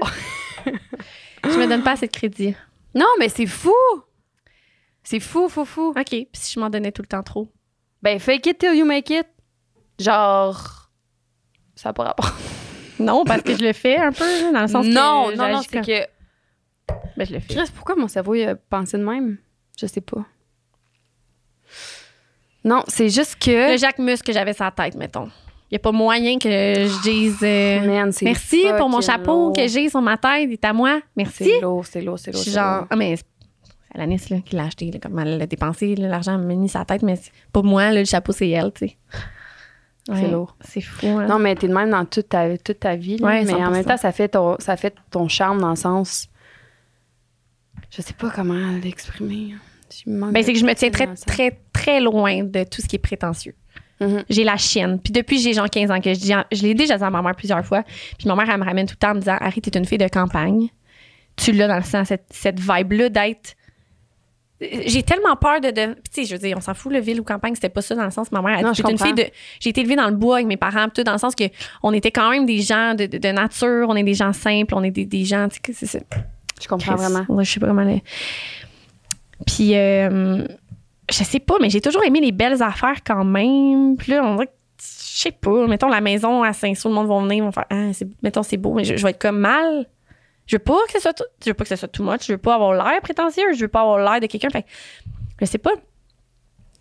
[1.43, 2.55] Je me donne pas assez de crédit.
[2.95, 3.73] non, mais c'est fou.
[5.03, 5.89] C'est fou, fou, fou.
[5.95, 6.03] OK.
[6.09, 7.47] Puis si je m'en donnais tout le temps trop?
[8.01, 9.27] Ben, fake it till you make it.
[9.99, 10.89] Genre.
[11.75, 12.31] Ça n'a pas rapport.
[12.99, 15.35] Non, parce que je le fais un peu, dans le sens non, que.
[15.37, 16.07] non, non, c'est comme- que.
[17.17, 17.53] Ben, je le fais.
[17.53, 19.37] Je reste pourquoi mon cerveau il a pensé de même?
[19.79, 20.25] Je sais pas.
[22.63, 23.71] Non, c'est juste que.
[23.73, 25.29] Le Jacques Mus que j'avais sa tête, mettons.
[25.69, 27.37] Il n'y a pas moyen que je dise.
[27.43, 30.43] euh, Man, c'est Merci pour mon chapeau que j'ai sur ma tête.
[30.43, 30.99] Il est à moi.
[31.15, 31.43] Merci.
[31.45, 32.43] C'est lourd, c'est lourd, c'est Je lourd.
[32.43, 33.25] suis genre, ah, mais c'est
[33.93, 37.01] Alanis là, qui l'a acheté, là, comme elle l'a dépensé, l'argent m'a mis la tête,
[37.01, 37.19] mais
[37.51, 38.97] pas moi, là, le chapeau, c'est elle, tu sais.
[40.13, 40.55] C'est lourd.
[40.61, 41.25] C'est fou, hein.
[41.25, 43.17] Non, mais t'es de même dans toute ta, toute ta vie.
[43.17, 43.27] là.
[43.27, 43.71] Ouais, mais en 100%.
[43.71, 46.27] même temps, ça fait, ton, ça fait ton charme dans le sens.
[47.89, 49.55] Je sais pas comment l'exprimer.
[50.05, 52.97] Manque Ben, c'est que je me tiens très, très, très loin de tout ce qui
[52.97, 53.55] est prétentieux.
[54.01, 54.25] Mhm.
[54.29, 54.99] J'ai la chienne.
[54.99, 57.21] Puis depuis, j'ai genre 15 ans que je dis, je l'ai déjà dit à ma
[57.21, 57.83] mère plusieurs fois.
[58.19, 59.85] Puis ma mère, elle me ramène tout le temps en me disant, Harry, t'es une
[59.85, 60.67] fille de campagne.
[61.37, 63.55] Tu l'as dans le sens, cette, cette vibe-là d'être.
[64.61, 65.69] J'ai tellement peur de.
[65.71, 67.81] de- tu sais, je veux dire, on s'en fout, le ville ou campagne, c'était pas
[67.81, 68.31] ça dans le sens.
[68.31, 69.25] Ma mère, elle Non, je une fille de.
[69.59, 71.43] J'ai été élevée dans le bois avec mes parents, tout, dans le sens que
[71.83, 74.73] on était quand même des gens de, de- de nature, on est des gens simples,
[74.75, 75.47] on est des, des gens.
[75.49, 76.05] Tu sais, c'est.
[76.61, 77.25] Je comprends vraiment.
[77.27, 77.99] Ouais, je sais pas comment le-
[79.45, 80.45] Puis, euh,
[81.11, 83.97] je sais pas, mais j'ai toujours aimé les belles affaires quand même.
[83.97, 87.07] Puis là, on dirait que, je sais pas, mettons la maison à Saint-Saul, le monde
[87.07, 89.19] va venir, ils vont faire, ah, c'est- mettons, c'est beau, mais je, je vais être
[89.21, 89.85] comme mal.
[90.47, 92.27] Je veux pas que ce soit, tout- je veux pas que ce soit too much.
[92.27, 93.53] Je veux pas avoir l'air prétentieux.
[93.53, 94.49] Je veux pas avoir l'air de quelqu'un.
[94.49, 94.65] Fait
[95.41, 95.71] je sais pas.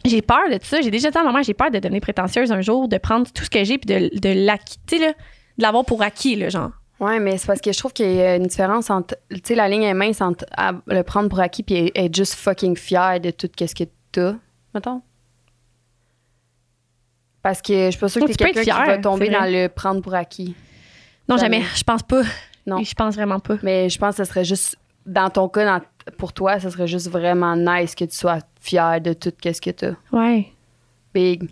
[0.05, 0.83] J'ai peur de ça.
[0.83, 3.31] J'ai déjà dit à ma mère, j'ai peur de devenir prétentieuse un jour, de prendre
[3.33, 4.47] tout ce que j'ai puis de, de
[4.87, 6.73] sais, là, de l'avoir pour acquis, là, genre.
[7.01, 9.17] Ouais, mais c'est parce que je trouve qu'il y a une différence entre.
[9.31, 12.35] Tu sais, la ligne est mince entre à- le prendre pour acquis puis être juste
[12.35, 14.35] fucking fier de tout ce que t'as,
[14.75, 15.01] mettons.
[17.43, 20.01] Parce que je suis pas sûre que t'es quelqu'un qui va tomber dans le prendre
[20.03, 20.55] pour acquis.
[21.29, 21.61] Non, Jamais.
[21.61, 21.71] jamais.
[21.77, 22.23] Je pense pas.
[22.67, 22.83] Non.
[22.83, 23.57] Je pense vraiment pas.
[23.63, 24.77] Mais je pense que ce serait juste.
[25.07, 25.85] Dans ton cas, dans-
[26.17, 29.71] pour toi, ce serait juste vraiment nice que tu sois fier de tout ce que
[29.71, 29.93] t'as.
[30.13, 30.47] Ouais.
[31.13, 31.51] Big.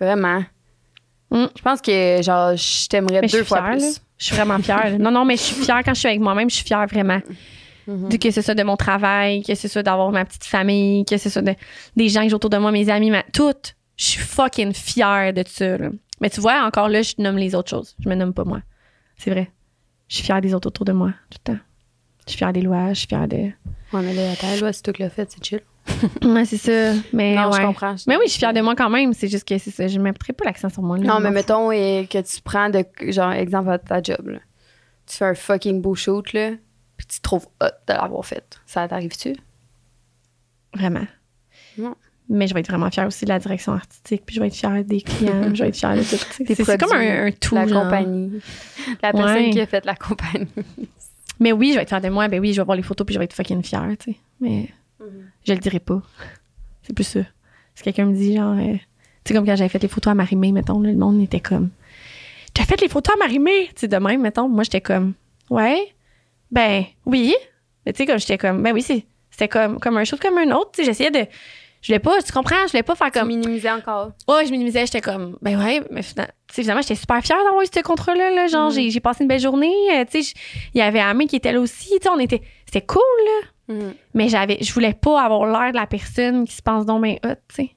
[0.00, 0.42] Vraiment.
[1.30, 1.44] Mm.
[1.56, 3.80] Je pense que, genre, je t'aimerais deux suis fois fière, plus.
[3.82, 4.00] là.
[4.18, 4.98] Je suis vraiment fière.
[4.98, 6.50] Non, non, mais je suis fière quand je suis avec moi-même.
[6.50, 7.20] Je suis fière vraiment.
[7.86, 8.08] Mhm.
[8.08, 11.16] De que ce soit de mon travail, que ce soit d'avoir ma petite famille, que
[11.16, 11.54] ce soit de-
[11.96, 13.54] des gens que j'ai autour de moi, mes amis, ma, tout.
[13.96, 15.76] Je suis fucking fière de ça.
[15.78, 15.88] là.
[16.20, 17.94] Mais tu vois, encore là, je nomme les autres choses.
[18.02, 18.60] Je me nomme pas moi.
[19.16, 19.50] C'est vrai.
[20.10, 21.60] Je suis fière des autres autour de moi, tout le temps.
[22.26, 23.36] Je suis fière des lois, je suis fière de.
[23.36, 25.60] Ouais, mais là, attends, là, c'est toi qui l'as fait, c'est chill.
[26.22, 27.00] Ouais, c'est ça.
[27.12, 27.94] Mais, non, je comprends.
[28.06, 29.12] Mais oui, je suis fière de moi quand même.
[29.14, 29.86] C'est juste que c'est ça.
[29.86, 30.98] Je ne mettrai pas l'accent sur moi.
[30.98, 31.04] là.
[31.04, 34.38] Non, mais mettons et que tu prends, de, genre, exemple à ta job, là.
[35.06, 36.50] Tu fais un fucking beau shoot, là,
[36.96, 38.60] puis tu te trouves hot de l'avoir fait.
[38.66, 39.34] Ça t'arrive-tu?
[40.74, 41.06] Vraiment.
[41.78, 41.94] Non.
[42.32, 44.54] Mais je vais être vraiment fière aussi de la direction artistique, puis je vais être
[44.54, 46.16] fière des clients, je vais être fière de tout.
[46.46, 47.56] C'est c'est comme un, un tout.
[47.56, 47.82] La genre.
[47.84, 48.40] compagnie.
[49.02, 49.50] La personne Ouais.
[49.50, 50.46] qui a fait la compagnie.
[51.40, 52.28] Mais oui, je vais être fière de moi.
[52.28, 54.16] Ben oui, je vais voir les photos, puis je vais être fucking fière, tu sais.
[54.40, 54.68] Mais
[55.44, 56.00] je le dirai pas.
[56.82, 57.20] C'est plus ça.
[57.74, 58.78] Si quelqu'un me dit, genre, euh, tu
[59.26, 61.70] sais, comme quand j'avais fait les photos à Marimé, mettons, là, le monde était comme,
[62.54, 63.68] t'as fait les photos à Marimé?
[63.68, 65.14] Tu sais, de même, mettons, moi, j'étais comme,
[65.48, 65.92] ouais,
[66.52, 67.34] ben oui.
[67.86, 70.50] Mais tu sais, comme j'étais comme, ben oui, c'était comme, comme un chose comme un
[70.54, 70.72] autre.
[70.74, 71.26] Tu sais, j'essayais de.
[71.82, 72.66] Je voulais pas, tu comprends?
[72.66, 73.28] Je voulais pas faire Comme comme.
[73.28, 74.12] minimiser encore.
[74.28, 77.62] Ouais, je minimisais, j'étais comme, ben ouais, mais finalement, tu finalement, j'étais super fière d'avoir
[77.62, 78.46] eu ce contrat-là, là.
[78.48, 78.74] Genre, Mhm.
[78.74, 79.72] j'ai, j'ai passé une belle journée.
[79.94, 80.34] euh, tu sais,
[80.74, 81.88] il y avait Amé qui était là aussi.
[81.98, 82.42] Tu sais, on était.
[82.66, 83.74] C'était cool, là.
[83.74, 83.94] Mhm.
[84.14, 87.16] Mais j'avais, je voulais pas avoir l'air de la personne qui se pense donc ben
[87.24, 87.70] hot, tu sais.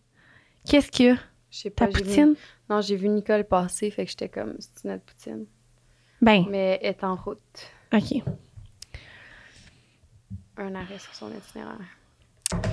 [0.69, 1.15] Qu'est-ce qu'il y a?
[1.51, 1.91] Je sais Ta pas.
[1.97, 2.35] vu- poutine?
[2.69, 5.45] Non, j'ai vu Nicole passer, fait que j'étais comme, c'est notre poutine.
[6.21, 7.39] Ben, Mais elle est en route.
[7.93, 8.21] OK.
[10.57, 11.77] Un arrêt sur son itinéraire.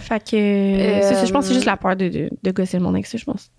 [0.01, 0.37] Fait que.
[0.37, 2.79] euh, c'est ça, je pense que c'est Euh, juste la peur de, de, de gosser
[2.79, 3.51] mon ex, je pense.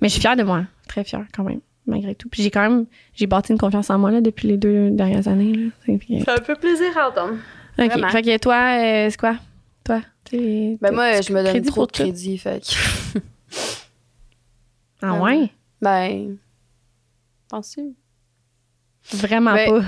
[0.00, 0.64] Mais je suis fière de moi.
[0.88, 2.28] Très fière, quand même, malgré tout.
[2.28, 2.86] Puis j'ai quand même.
[3.14, 5.70] J'ai bâti une confiance en moi, là, depuis les deux dernières années, là.
[5.86, 7.34] C'est- Ça me fait plaisir à entendre.
[7.78, 7.84] OK.
[7.86, 8.08] Vraiment.
[8.10, 9.36] Fait que toi, euh, c'est quoi?
[9.84, 10.00] Toi?
[10.24, 12.02] t'es- Ben moi, je me donne crédit trop de tout?
[12.02, 13.18] crédit, fait que...
[15.02, 15.50] Ah ouais?
[15.80, 16.36] Ben...
[17.48, 17.94] Penses-tu?
[19.14, 19.86] Vraiment Ben, pas.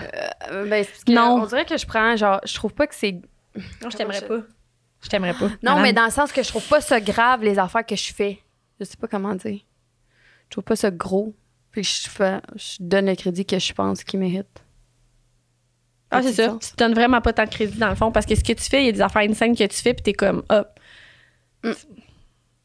[0.52, 1.42] euh, ben, c'est parce que Non.
[1.42, 3.12] on dirait que je prends, genre, je trouve pas que c'est...
[3.82, 4.40] Non, je t'aimerais pas.
[5.02, 5.50] Je t'aimerais pas.
[5.62, 8.12] Non, mais dans le sens que je trouve pas ça grave, les affaires que je
[8.12, 8.40] fais.
[8.80, 9.60] Je sais pas comment dire.
[10.44, 11.34] Je trouve pas ça gros.
[11.70, 14.64] Puis je, fais, je donne le crédit que je pense qu'il mérite.
[16.10, 16.56] Ah, c'est ça.
[16.60, 18.54] Tu te donnes vraiment pas tant de crédit dans le fond parce que ce que
[18.54, 20.68] tu fais, il y a des affaires insane que tu fais puis t'es comme hop.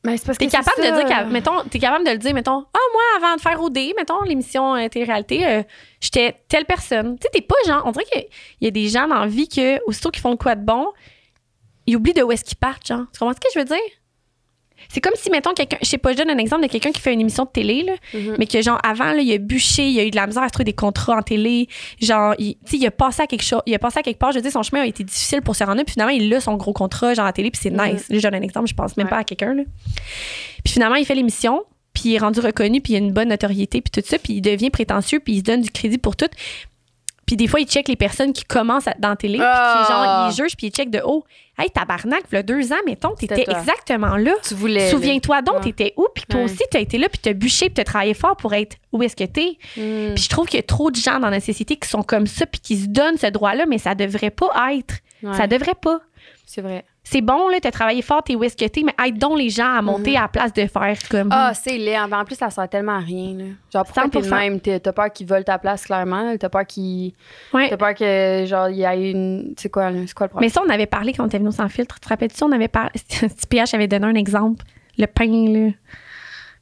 [0.05, 2.33] Mais c'est parce T'es que c'est capable de dire mettons, t'es capable de le dire,
[2.33, 5.63] mettons, ah moi avant de faire OD, mettons l'émission euh, télé-réalité, euh,
[6.01, 7.17] j'étais telle personne.
[7.17, 8.27] Tu sais, t'es pas genre, on dirait qu'il
[8.61, 10.87] y a des gens dans la vie que aussitôt qu'ils font de quoi de bon,
[11.87, 13.05] ils oublient de où est-ce qu'ils partent, genre.
[13.13, 13.77] Tu comprends ce que je veux dire?
[14.89, 16.99] C'est comme si, mettons, quelqu'un, je sais pas, je donne un exemple de quelqu'un qui
[16.99, 18.35] fait une émission de télé, là, Mhm.
[18.37, 20.47] mais que, genre, avant, là, il a bûché, il a eu de la misère à
[20.47, 21.69] se trouver des contrats en télé,
[22.01, 24.19] genre, il, tu sais, il a passé à quelque chose, il a passé à quelque
[24.19, 26.13] part, je veux dire, son chemin a été difficile pour se rendre là, puis finalement,
[26.13, 27.93] il a son gros contrat, genre, à télé, puis c'est Mhm.
[27.93, 28.09] nice.
[28.09, 29.09] Là, je donne un exemple, je pense même Ouais.
[29.11, 29.63] pas à quelqu'un, là.
[30.65, 33.29] Puis finalement, il fait l'émission, puis il est rendu reconnu, puis il a une bonne
[33.29, 36.17] notoriété, puis tout ça, puis il devient prétentieux, puis il se donne du crédit pour
[36.17, 36.27] tout.
[37.33, 39.83] Puis des fois, il check les personnes qui commencent à- dans la télé, puis Ah.
[39.87, 41.23] qui, genre, il juge, puis il check de haut.
[41.57, 44.33] Hey, tabarnak, il y a deux ans, mettons, t'étais exactement là.
[44.47, 44.91] Tu voulais.
[44.91, 45.61] Souviens-toi donc, Ouais.
[45.71, 46.45] t'étais où, puis toi Ouais.
[46.45, 49.15] aussi, t'as été là, puis t'as bûché, puis t'as travaillé fort pour être où est-ce
[49.15, 49.57] que t'es.
[49.77, 50.13] Mm.
[50.13, 52.27] Puis je trouve qu'il y a trop de gens dans notre société qui sont comme
[52.27, 54.93] ça, puis qui se donnent ce droit-là, mais ça devrait pas être.
[55.23, 56.01] Ouais, Ça devrait pas.
[56.45, 56.85] C'est vrai.
[57.05, 59.49] C'est bon, là, t'as travaillé fort, t'es où est-ce que t'es, mais aide donc les
[59.49, 60.17] gens à monter Mhm.
[60.17, 61.27] à la place de faire comme.
[61.31, 61.97] Ah, c'est laid.
[61.99, 63.33] En plus, ça sert tellement à rien.
[63.37, 63.43] Là.
[63.73, 64.35] Genre, pourquoi t'es de 100%.
[64.39, 64.59] même?
[64.61, 66.35] T'as peur qu'ils volent ta place, clairement.
[66.37, 67.13] T'as peur qu'ils.
[67.53, 67.69] ouais.
[67.69, 69.53] T'as peur que, genre, il y ait une.
[69.57, 70.39] C'est quoi, quoi le problème?
[70.39, 71.95] Mais ça, on avait parlé quand on était venu sans filtre.
[71.95, 72.41] Tu te rappelles-tu?
[72.43, 72.91] On avait parlé.
[73.09, 74.63] Petit PH avait donné un exemple.
[74.97, 75.71] Le pain, là.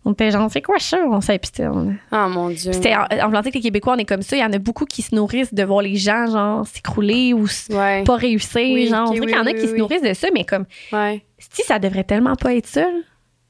[0.03, 0.97] On était genre, c'est quoi ça?
[1.05, 2.73] On on- Oh mon Dieu.
[2.73, 4.35] C'était en, en que les Québécois, on est comme ça.
[4.35, 7.45] Il y en a beaucoup qui se nourrissent de voir les gens, genre, s'écrouler ou
[7.69, 8.03] Ouais.
[8.03, 8.61] pas réussir.
[8.73, 10.43] Oui, genre, on oui, qu'il y en a oui, qui se nourrissent de ça, mais
[10.43, 11.23] comme, Ouais.
[11.37, 12.85] si ça devrait tellement pas être ça.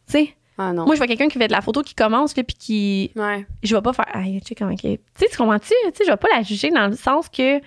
[0.08, 0.86] Tu sais, Ah non.
[0.86, 3.12] moi, je vois quelqu'un qui fait de la photo qui commence, puis qui.
[3.16, 3.46] Ouais.
[3.64, 4.08] Je vais pas faire.
[4.14, 5.70] Aïe, tu sais, comment Tu sais, tu comprends-tu?
[5.70, 7.62] Tu sais, je vais pas la juger dans le sens que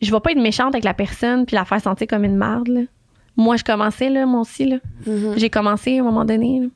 [0.00, 2.68] je vais pas être méchante avec la personne puis la faire sentir comme une marde,
[2.68, 2.82] là.
[3.36, 4.76] Moi, je commençais, là, moi aussi, là.
[5.06, 5.34] Mhm.
[5.36, 6.66] J'ai commencé à un moment donné, là.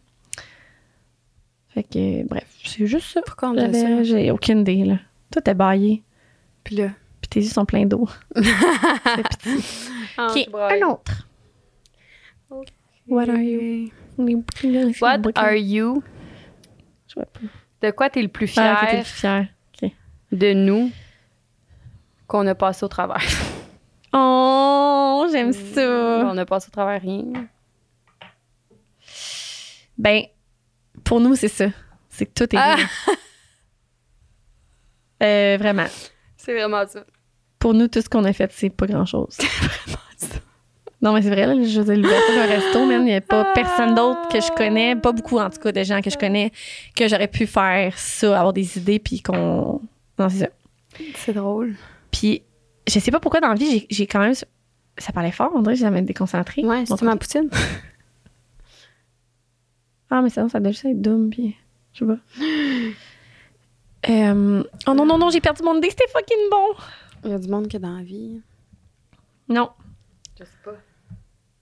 [1.74, 3.22] Fait que, bref, c'est juste ça.
[3.24, 4.02] Pourquoi on dit ça?
[4.02, 4.98] J'ai aucune idée, là.
[5.30, 6.02] Tout est baillé,
[6.64, 6.90] Puis là?
[7.20, 8.08] puis tes yeux sont pleins d'eau.
[10.18, 10.82] Ah, OK, je braille.
[10.82, 11.26] un autre.
[13.08, 13.88] What are you?
[14.18, 16.02] What are you?
[17.08, 17.40] Je vois pas.
[17.80, 19.46] De quoi t'es le plus fier Ah, le plus fier.
[20.32, 20.90] de nous
[22.26, 23.22] qu'on a passé au travers?
[24.14, 26.26] Oh, j'aime ça.
[26.30, 27.24] On a passé au travers rien.
[29.96, 30.24] Ben,
[31.04, 31.66] pour nous, c'est ça.
[32.08, 32.76] C'est que tout est Ah!
[35.22, 35.86] Euh, vraiment.
[36.36, 37.04] C'est vraiment ça.
[37.60, 39.38] Pour nous, tout ce qu'on a fait, c'est pas grand-chose.
[41.00, 43.20] Non, mais c'est vrai, là, je veux dire, l'ouverture d'un resto, man, il n'y a
[43.20, 46.16] pas personne d'autre que je connais, pas beaucoup en tout cas de gens que je
[46.16, 46.52] connais,
[46.94, 49.80] que j'aurais pu faire ça, avoir des idées, puis qu'on.
[50.16, 50.48] Non, c'est ça.
[51.16, 51.74] C'est drôle.
[52.12, 52.42] Puis,
[52.86, 54.34] je sais pas pourquoi dans la vie, j'ai- j'ai quand même.
[54.34, 56.62] Ça parlait fort, on dirait ça m'a déconcentrée.
[56.64, 57.50] Ouais, c'est ma poutine.
[60.14, 61.56] Ah, mais sinon, ça doit juste être dumb, puis
[61.94, 62.18] je sais pas.
[64.08, 66.74] Euh, oh non, non, non, j'ai perdu mon idée, c'était fucking bon.
[67.24, 68.40] Il y a du monde qui est dans la vie.
[69.48, 69.70] Non.
[70.36, 70.74] Je sais pas.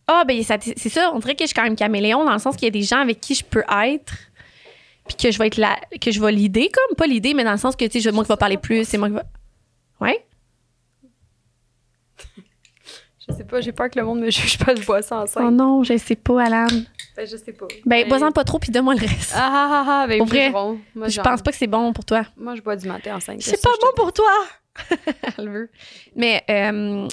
[0.07, 2.57] Ah, ben, c'est ça, on dirait que je suis quand même caméléon dans le sens
[2.57, 4.15] qu'il y a des gens avec qui je peux être,
[5.07, 7.53] puis que je vais être la, que je vais l'idée, comme, pas l'idée, mais dans
[7.53, 9.25] le sens que, tu sais, moi qui va parler plus, c'est moi qui va.
[10.01, 10.25] Ouais?
[13.31, 15.23] Je sais pas, j'ai peur que le monde me juge pas, je bois ça Oh
[15.23, 15.55] enceinte.
[15.55, 16.67] non, je sais pas, Alan.
[17.17, 17.67] Ben, je sais pas.
[17.87, 19.33] Ben, bois-en pas trop, puis donne-moi le reste.
[19.35, 20.51] Ah ah ah, ah, ben, vrai.
[20.51, 22.25] Moi, je pense pas que c'est bon pour toi.
[22.37, 23.41] Moi, je bois du matin enceinte.
[23.43, 24.31] C'est pas bon pour toi!
[25.39, 25.71] Elle veut.
[26.17, 27.09] Mais, euh,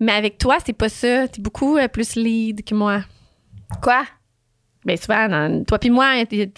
[0.00, 1.28] mais avec toi, c'est pas ça.
[1.28, 3.02] T'es beaucoup euh, plus lead que moi.
[3.82, 4.04] Quoi?
[4.84, 6.50] Ben, souvent, toi puis moi, t'es,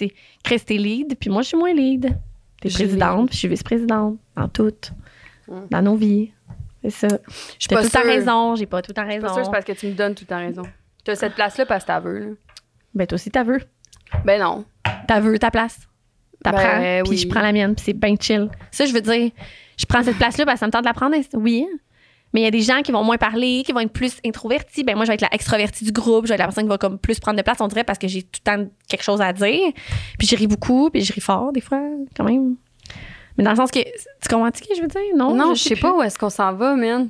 [0.45, 2.17] Chris, t'es lead, puis moi, je suis moins lead.
[2.61, 4.19] T'es présidente, puis je suis vice-présidente.
[4.37, 4.73] Dans tout.
[5.49, 5.55] Mm.
[5.71, 6.33] Dans nos vies.
[6.83, 7.09] C'est ça.
[7.09, 7.13] Je
[7.59, 9.27] suis pas tout le temps raison, j'ai pas tout le temps Je suis raison.
[9.29, 10.63] pas sûre, c'est parce que tu me donnes tout le temps raison.
[11.05, 12.27] Tu as cette place-là parce que t'as veux, là.
[12.95, 13.61] Ben, toi aussi, t'as vu.
[14.25, 14.65] Ben non.
[15.07, 15.79] T'as vu ta place.
[16.43, 17.17] T'as Ben, prends, puis oui.
[17.19, 18.49] je prends la mienne, puis c'est bien chill.
[18.71, 19.31] Ça, je veux dire,
[19.77, 21.67] je prends cette place-là parce que ça me tente de la prendre, oui.
[22.33, 24.85] Mais il y a des gens qui vont moins parler, qui vont être plus introvertis.
[24.85, 26.27] Ben moi, je vais être la extrovertie du groupe.
[26.27, 27.99] Je vais être la personne qui va comme plus prendre de place, on dirait, parce
[27.99, 29.73] que j'ai tout le temps quelque chose à dire.
[30.19, 31.81] Puis je ris beaucoup, puis je ris fort, des fois,
[32.17, 32.57] quand même.
[33.41, 35.01] Mais dans le sens que, tu comprends ce que je veux dire?
[35.17, 35.81] Non, non, je sais plus.
[35.81, 37.09] pas où est-ce qu'on s'en va, man.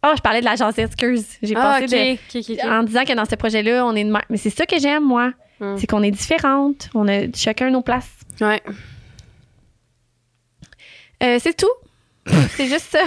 [0.00, 1.26] Ah, je parlais de l'agence excuse.
[1.42, 2.40] J'ai Ah, passé ok.
[2.56, 4.12] de- en disant que dans ce projet-là, on est de.
[4.30, 5.32] Mais c'est ça que j'aime, moi.
[5.58, 5.76] Hmm.
[5.76, 6.88] C'est qu'on est différentes.
[6.94, 8.08] On a chacun nos places.
[8.40, 8.62] Ouais.
[11.22, 11.66] Euh, c'est tout.
[12.50, 13.02] c'est juste ça.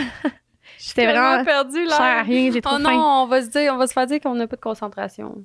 [0.77, 2.51] C'était vraiment perdu, cher à rien.
[2.51, 2.99] J'ai trop Oh non, faim.
[3.23, 5.43] on va se dire, on va se faire dire qu'on n'a pas de concentration.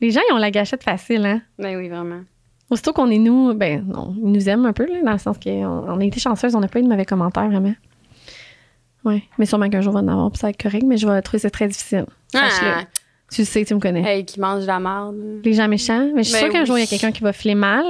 [0.00, 1.40] Les gens, ils ont la gâchette facile, hein?
[1.58, 2.20] Ben oui, vraiment.
[2.72, 5.36] Aussitôt qu'on est nous, ben non, ils nous aiment un peu, là, dans le sens
[5.38, 7.74] qu'on on a été chanceuses, on n'a pas eu de mauvais commentaires, vraiment.
[9.04, 10.96] Oui, mais sûrement qu'un jour, on va en avoir, puis ça va être correct, mais
[10.96, 12.06] je vais trouver ça très difficile.
[12.34, 12.84] Ah,
[13.30, 14.02] Tu le sais, tu me connais.
[14.02, 15.16] hey, qui mange de la merde.
[15.44, 17.22] Les gens méchants, mais je suis Ben sûre qu'un jour, il y a quelqu'un qui
[17.22, 17.84] va filer mal,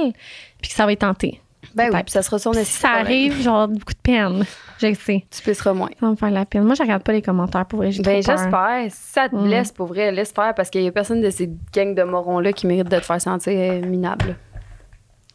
[0.61, 1.39] puis que ça va être tenté.
[1.75, 4.45] Ben oui, puis ça sera son Si ça arrive, genre, beaucoup de peine.
[4.79, 5.23] Je sais.
[5.31, 5.89] Tu pisseras moins.
[5.99, 6.63] Ça va me faire la peine.
[6.65, 8.85] Moi, je regarde pas les commentaires, pour vrai, Ben j'espère.
[8.89, 9.43] Si ça te Mm.
[9.45, 12.51] blesse pour vrai, laisse faire parce qu'il y a personne de ces gangs de morons-là
[12.53, 14.35] qui mérite de te faire sentir minable.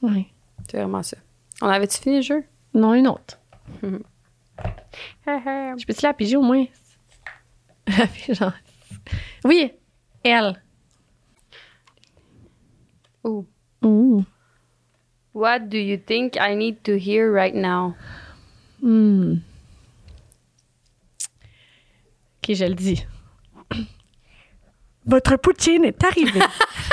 [0.02, 0.26] Ouais.
[0.70, 1.16] C'est vraiment ça.
[1.60, 2.44] On avait-tu fini le jeu?
[2.74, 3.38] Non, une autre.
[5.26, 6.64] Je peux-tu la piger au moins?
[7.98, 8.52] La pigeon.
[9.44, 9.72] Oui,
[10.22, 10.60] elle.
[13.24, 13.46] Ouh.
[13.82, 14.24] Ouh.
[15.32, 17.94] What do you think I need to hear right now?
[18.82, 19.36] Hmm.
[22.42, 23.06] Ok, je le dis.
[25.06, 26.40] Votre poutine est arrivée.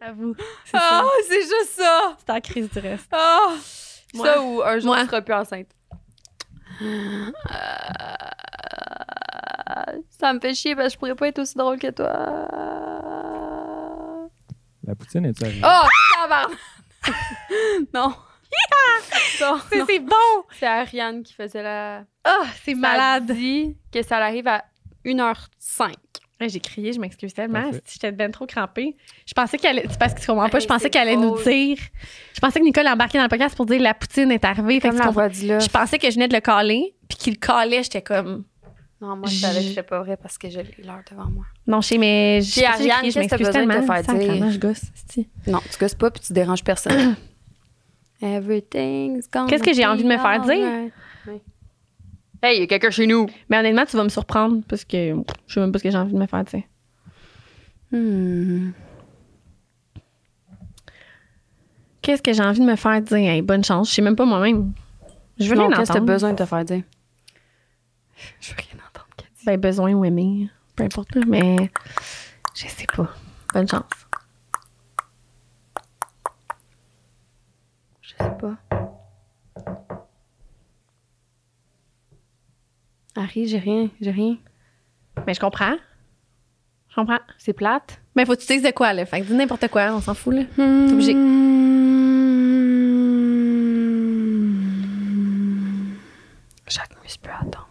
[0.00, 0.34] à vous.
[0.64, 1.04] C'est ça.
[1.28, 2.16] c'est juste ça!
[2.18, 3.08] C'est en crise du reste.
[3.12, 3.50] Ah!
[4.14, 4.26] Moi.
[4.26, 5.00] Ça ou un jour Moi.
[5.02, 5.68] tu seras plus enceinte.
[6.82, 7.30] Euh,
[10.18, 12.46] ça me fait chier parce que je pourrais pas être aussi drôle que toi.
[14.84, 15.60] La poutine est arrivée?
[15.64, 15.86] Oh,
[16.16, 16.58] tabarnak!
[17.94, 18.14] non.
[19.40, 19.84] Non, C'est non.
[19.88, 20.44] c'est bon!
[20.58, 22.04] C'est Ariane qui faisait la.
[22.24, 23.26] Ah, c'est Ça malade.
[23.32, 24.64] dit que ça arrive à
[25.04, 25.94] 1h05.
[26.40, 27.70] Ouais, J'ai crié, je m'excuse tellement.
[27.92, 28.96] J'étais bien trop crampée.
[29.26, 29.88] Je pensais qu'elle allait.
[29.90, 30.58] C'est parce que tu comprends pas.
[30.58, 31.76] Je pensais qu'elle allait nous dire.
[32.34, 34.80] Je pensais que Nicole embarquait dans le podcast pour dire la poutine est arrivée.
[34.80, 35.58] Fait que Comme tu là.
[35.58, 38.44] Je pensais que je venais de le caler, puis qu'il le calait, j'étais comme.
[39.02, 41.44] Non, moi, je savais que c'était pas vrai parce que j'avais l'heure devant moi.
[41.66, 42.40] Non, je sais, mais.
[42.42, 43.82] je- Puis Ariane, j'ai que t'as m'excuse de tellement.
[43.82, 44.50] faire Sacrément, dire?
[44.50, 44.82] je gosse.
[44.94, 45.28] c'est-tu.
[45.50, 47.16] Non, tu gosses pas puis tu déranges personne.
[48.22, 50.90] Everything's gonna Qu'est-ce que j'ai envie de me faire dire?
[52.42, 53.26] Hey, il y a quelqu'un chez nous.
[53.48, 55.14] Mais honnêtement, tu vas me surprendre parce que
[55.46, 56.62] je sais même pas ce que j'ai envie de me faire dire.
[57.92, 58.70] Hmm.
[62.02, 63.16] Qu'est-ce que j'ai envie de me faire dire?
[63.18, 63.90] Hey, bonne chance.
[63.90, 64.72] Je sais même pas moi-même.
[65.38, 66.12] Je veux Non, rien qu'est-ce que t'as entendre.
[66.12, 66.82] besoin de te faire dire?
[68.40, 69.44] Je veux rien entendre, Cathy.
[69.44, 70.48] Ben, besoin ou aimer.
[70.76, 71.56] Peu importe, mais
[72.54, 73.08] je sais pas.
[73.52, 73.82] Bonne chance.
[78.02, 78.56] Je sais pas.
[83.20, 84.36] Harry, j'ai rien, j'ai rien.
[85.26, 85.76] Mais je comprends.
[86.88, 87.18] Je comprends.
[87.36, 88.00] C'est plate.
[88.16, 89.04] Mais faut que tu dises de quoi, là.
[89.04, 90.42] Fait que dis n'importe quoi, on s'en fout, là.
[90.58, 91.12] obligé.
[96.66, 97.66] Chaque muse peut attendre.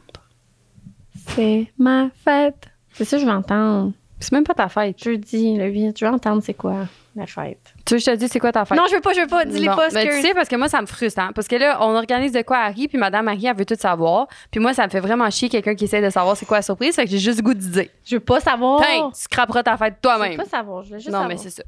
[1.16, 2.70] C'est ma fête.
[2.92, 3.94] C'est ça que je veux entendre.
[4.20, 5.02] C'est même pas ta fête.
[5.04, 6.86] Jeudi, le 8, je veux entendre c'est quoi
[7.16, 7.74] la fête.
[7.90, 8.78] Tu veux que je te dise c'est quoi ta fête?
[8.78, 9.46] Non, je veux pas, je veux pas.
[9.46, 11.20] Dis-les Bon, pas, ben, tu sais, parce que moi, ça me frustre.
[11.22, 11.32] Hein?
[11.34, 13.74] Parce que là, on organise de quoi à Harry, puis Madame Marie, elle veut tout
[13.80, 14.28] savoir.
[14.52, 16.62] Puis moi, ça me fait vraiment chier quelqu'un qui essaie de savoir c'est quoi la
[16.62, 16.94] surprise.
[16.96, 17.88] Fait que j'ai juste le goût de dire.
[18.06, 18.84] Je veux pas savoir.
[18.84, 20.38] Hey, tu scraperas ta fête je veux toi-même.
[20.38, 21.30] pas savoir, je veux juste Non, savoir.
[21.30, 21.64] mais c'est ça.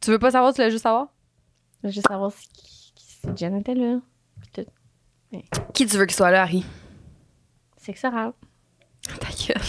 [0.00, 1.06] Tu veux pas savoir, tu veux juste savoir?
[1.82, 3.98] Je veux juste savoir si, qui- si Jen était là.
[4.52, 4.66] Tout.
[5.72, 6.64] Qui tu veux qu'il soit là, Harry?
[7.76, 8.10] C'est que ça.
[8.10, 9.62] Ta gueule.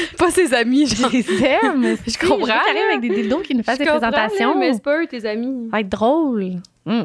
[0.18, 1.10] pas ses amis, genre.
[1.10, 1.96] Je les aime.
[2.06, 4.58] Je comprends, Je arrive avec des dildos qui nous fassent des présentations.
[4.58, 5.66] mais c'est pas eux, tes amis.
[5.66, 6.44] Ça va être drôle.
[6.84, 7.02] Hmm.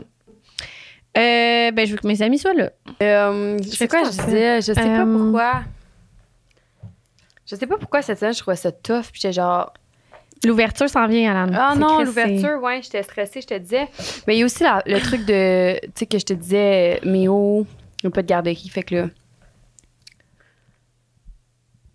[1.15, 2.71] Euh, ben, je veux que mes amis soient là.
[3.01, 4.55] Euh, je fais sais quoi quoi, je disais?
[4.61, 5.51] Je sais pas Euh, pourquoi.
[7.45, 9.03] Je sais pas pourquoi cette semaine, je trouvais ça tough.
[9.11, 9.71] Puis j'étais genre,
[10.45, 11.53] L'ouverture s'en vient, Alan.
[11.57, 13.87] Ah non, l'ouverture, ouais, j'étais stressée, je te disais.
[14.27, 16.99] Mais il y a aussi la- le truc de, tu sais, que je te disais,
[17.05, 17.65] Méo,
[18.01, 19.05] il n'y a pas de garderie, fait que là.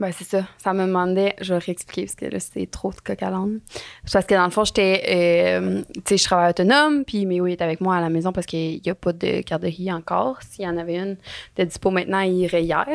[0.00, 0.44] Ben, c'est ça.
[0.58, 3.58] Ça me demandait, je vais réexpliquer parce que là, c'était trop de coq à l'âne.
[4.04, 7.46] C'est Parce que dans le fond, j'étais, euh, tu sais, je travaille autonome, puis Méo
[7.48, 10.38] est avec moi à la maison parce qu'il n'y a pas de garderie encore.
[10.48, 11.16] S'il y en avait une
[11.56, 12.86] de dispo maintenant, il irait hier.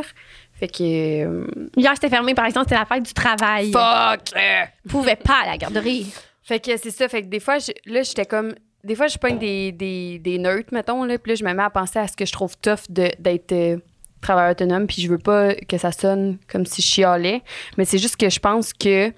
[0.54, 0.82] Fait que.
[1.26, 3.72] euh, Hier, c'était fermé, par exemple, c'était la fête du travail.
[3.74, 4.22] fuck!
[4.86, 6.10] Je pouvais pas à la garderie.
[6.42, 7.10] Fait que c'est ça.
[7.10, 8.54] Fait que des fois, je- là, j'étais comme.
[8.84, 11.18] Des fois, je pogne des, des, des nerds, mettons, là.
[11.18, 13.78] Puis là, je me mets à penser à ce que je trouve tough d'être euh,
[14.24, 14.88] travailleur autonome.
[14.88, 17.42] Puis je veux pas que ça sonne comme si je chialais.
[17.78, 19.10] Mais c'est juste que je pense que.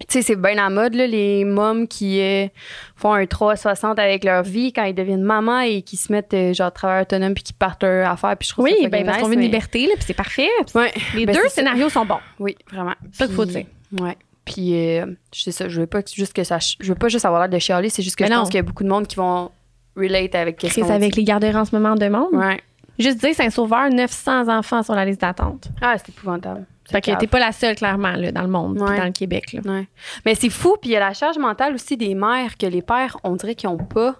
[0.00, 2.48] Tu sais, c'est bien la mode, là, les mômes qui euh,
[2.96, 6.52] font un 360 avec leur vie quand ils deviennent maman et qui se mettent, euh,
[6.52, 8.36] genre, travailleur autonome puis qui partent leur affaire.
[8.36, 10.50] Puis je trouve Oui, ça ben, parce qu'on veut une liberté, là, puis c'est parfait.
[10.74, 10.92] Ouais.
[11.14, 11.48] Les Ben, deux ça.
[11.48, 12.18] scénarios sont bons.
[12.38, 12.92] Oui, vraiment.
[13.10, 13.64] C'est ça qu'il faut dire.
[13.98, 14.16] Ouais.
[14.44, 16.58] Puis, euh, c'est ça, je veux pas juste que ça.
[16.60, 18.40] Je veux pas juste avoir l'air de chialer, c'est juste que Mais je non.
[18.40, 19.50] pense qu'il y a beaucoup de monde qui vont
[19.96, 22.34] relate avec Chris, qu'on avec les garderies en ce moment de monde.
[22.34, 22.60] Ouais.
[22.98, 25.68] Juste dire, Saint-Sauveur, 900 enfants sur la liste d'attente.
[25.80, 26.66] Ah, c'est épouvantable.
[26.90, 28.96] Fait que t'es pas la seule, clairement, là, dans le monde, Ouais.
[28.96, 29.52] dans le Québec.
[29.52, 29.60] Là.
[29.64, 29.88] Ouais.
[30.24, 32.82] Mais c'est fou, puis il y a la charge mentale aussi des mères que les
[32.82, 34.14] pères, on dirait qu'ils ont pas.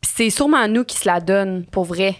[0.00, 2.16] Puis c'est sûrement nous qui se la donnent, pour vrai.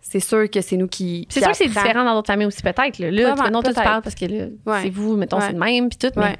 [0.00, 1.26] C'est sûr que c'est nous qui.
[1.30, 2.98] C'est sûr que c'est différent dans d'autres familles aussi, peut-être.
[2.98, 5.88] Là, là non, toi, tu parles parce que là, c'est vous, mettons, c'est le même,
[5.88, 6.10] puis tout.
[6.16, 6.36] mais- Ouais.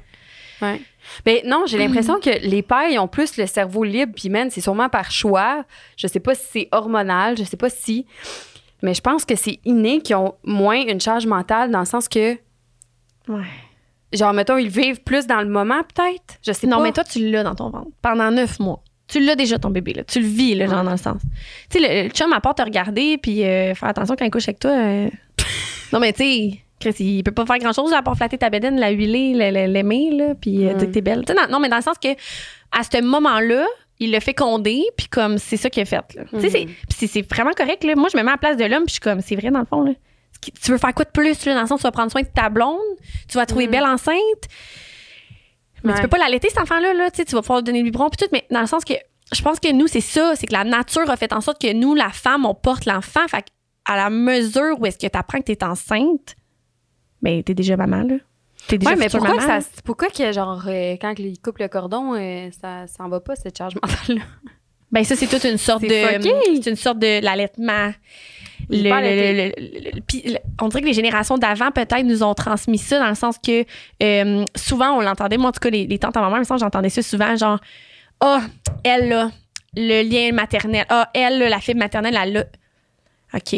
[0.61, 0.81] Ouais.
[1.23, 4.49] Ben non, j'ai l'impression que les pères, ils ont plus le cerveau libre, puis man,
[4.49, 5.63] c'est sûrement par choix.
[5.97, 8.05] Je sais pas si c'est hormonal, je sais pas si.
[8.81, 12.07] Mais je pense que c'est inné qu'ils ont moins une charge mentale dans le sens
[12.07, 12.33] que,
[13.27, 13.43] Ouais.
[14.13, 16.35] genre, mettons, ils vivent plus dans le moment, peut-être?
[16.45, 16.83] Je sais Non, pas.
[16.83, 18.81] mais toi, tu l'as dans ton ventre pendant neuf mois.
[19.07, 19.93] Tu l'as déjà, ton bébé.
[19.93, 20.03] Là.
[20.03, 20.85] Tu le vis, là, genre, Ouais.
[20.85, 21.21] dans le sens.
[21.69, 24.31] Tu sais, le, le chum, à part te regarder puis euh, faire attention quand il
[24.31, 24.71] couche avec toi.
[24.71, 25.09] euh,
[25.93, 28.79] non, mais tu sais, Chris, il peut pas faire grand-chose à part flatter ta bédaine,
[28.79, 30.73] la huiler, la- la- l'aimer, là, puis Mm.
[30.77, 31.23] dire que t'es belle.
[31.29, 32.09] Non, non, mais dans le sens que,
[32.71, 33.65] à ce moment-là,
[33.99, 36.01] il le fait condé, puis comme c'est ça qu'il a fait.
[36.31, 36.73] Tu sais, c'est- Mhm.
[36.97, 37.83] puis c'est vraiment correct.
[37.85, 37.95] Là.
[37.95, 39.51] Moi, je me mets à la place de l'homme, puis je suis comme, c'est vrai,
[39.51, 39.83] dans le fond.
[39.83, 39.93] Là.
[40.61, 42.21] Tu veux faire quoi de plus, là, dans le sens où tu vas prendre soin
[42.21, 42.77] de ta blonde,
[43.29, 43.71] tu vas trouver Mhm.
[43.71, 44.17] belle enceinte,
[45.83, 45.95] mais Ouais.
[45.95, 46.93] tu peux pas l'allaiter, cet enfant-là.
[46.93, 48.93] Là, tu vas pouvoir lui donner le biberon, puis tout, mais dans le sens que
[49.33, 51.71] je pense que nous, c'est ça, c'est que la nature a fait en sorte que
[51.73, 53.27] nous, la femme, on porte l'enfant.
[53.27, 53.45] Fait
[53.85, 56.35] à la mesure où est-ce que tu apprends que tu es enceinte,
[57.21, 58.15] ben, t'es déjà maman, là.
[58.67, 61.67] T'es déjà Ouais, mais pourquoi, maman, ça, pourquoi que, genre, euh, quand ils coupent le
[61.67, 64.23] cordon, euh, ça s'en va pas, cette charge mentale-là?
[64.91, 65.89] Ben ça, c'est toute une sorte de...
[65.89, 67.91] C'est une sorte de l'allaitement.
[68.69, 69.33] Le- le- allaité.
[69.33, 72.77] le- le- le- puis le- on dirait que les générations d'avant, peut-être, nous ont transmis
[72.77, 73.65] ça dans le sens que
[74.01, 75.37] euh, souvent, on l'entendait.
[75.37, 77.01] Moi, en tout cas, les, les tantes à ma mère, il me semble, j'entendais ça
[77.01, 77.59] souvent, genre,
[78.21, 78.41] ah,
[78.83, 79.31] elle, là,
[79.75, 80.85] le lien maternel.
[80.89, 82.43] Ah, elle, là, la fibre maternelle, elle, là.
[83.33, 83.55] OK.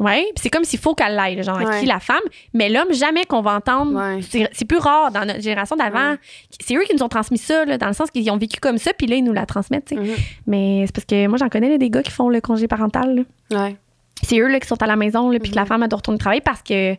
[0.00, 0.24] Ouais.
[0.34, 1.78] Puis c'est comme s'il faut qu'elle l'aille, genre, Ouais.
[1.80, 2.18] qui la femme.
[2.54, 3.94] Mais l'homme, jamais qu'on va entendre.
[3.94, 4.20] Ouais.
[4.22, 6.12] C'est c'est plus rare dans notre génération d'avant.
[6.12, 6.18] Ouais.
[6.60, 8.78] C'est eux qui nous ont transmis ça, là, dans le sens qu'ils ont vécu comme
[8.78, 10.00] ça, puis là, ils nous la transmettent, tu sais.
[10.00, 10.16] Mhm.
[10.46, 13.24] Mais c'est parce que moi, j'en connais là, des gars qui font le congé parental.
[13.50, 13.62] là.
[13.64, 13.76] Ouais.
[14.22, 15.68] C'est eux là, qui sont à la maison, là, puis que la Mhm.
[15.68, 16.96] femme, elle doit retourner travailler parce que.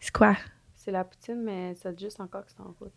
[0.00, 0.36] C'est quoi?
[0.74, 2.92] C'est la poutine, mais ça dit juste encore que c'est en route.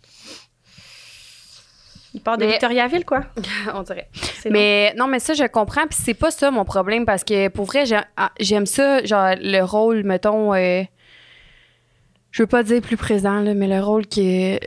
[2.13, 3.21] Il part de Mais- Victoriaville, quoi.
[3.75, 4.09] On dirait.
[4.49, 5.85] Mais non, mais ça, je comprends.
[5.87, 7.83] Puis c'est pas ça mon problème parce que pour vrai,
[8.17, 10.81] ah, j'aime ça, genre le rôle, mettons, euh,
[12.31, 14.59] je veux pas dire plus présent, là, mais le rôle qui est.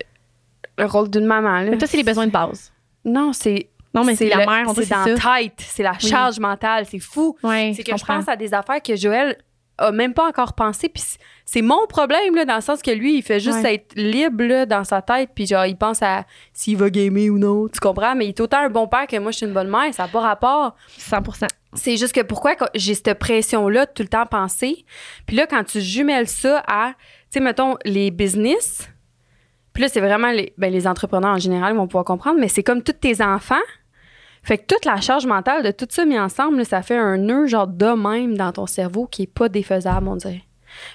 [0.78, 1.58] Le rôle d'une maman.
[1.60, 1.70] Là.
[1.70, 2.72] Mais toi, c'est les besoins de base.
[3.04, 3.68] Non, c'est.
[3.94, 6.08] Non, mais c'est la le- mère, on dit c'est dans la tête, c'est la Oui.
[6.08, 7.36] charge mentale, c'est fou.
[7.42, 9.36] Ouais, C'est que je pense à des affaires que Joël
[9.78, 11.02] a même pas encore pensé, puis
[11.44, 13.74] c'est- mon problème, là, dans le sens que lui, il fait juste Ouais.
[13.74, 17.38] être libre là, dans sa tête, puis genre, il pense à s'il va gamer ou
[17.38, 18.14] non, tu comprends?
[18.14, 20.04] Mais il est autant un bon père que moi, je suis une bonne mère, ça
[20.04, 20.76] n'a pas rapport.
[20.98, 24.84] 100% C'est juste que pourquoi j'ai cette pression-là de tout le temps penser?
[25.26, 28.90] Puis là, quand tu jumelles ça à, tu sais, mettons, les business,
[29.72, 32.62] puis là, c'est vraiment les, ben, les entrepreneurs en général vont pouvoir comprendre, mais c'est
[32.62, 33.54] comme tous tes enfants.
[34.42, 37.16] Fait que toute la charge mentale de tout ça mis ensemble, là, ça fait un
[37.16, 40.42] nœud genre de même dans ton cerveau qui est pas défaisable, on dirait.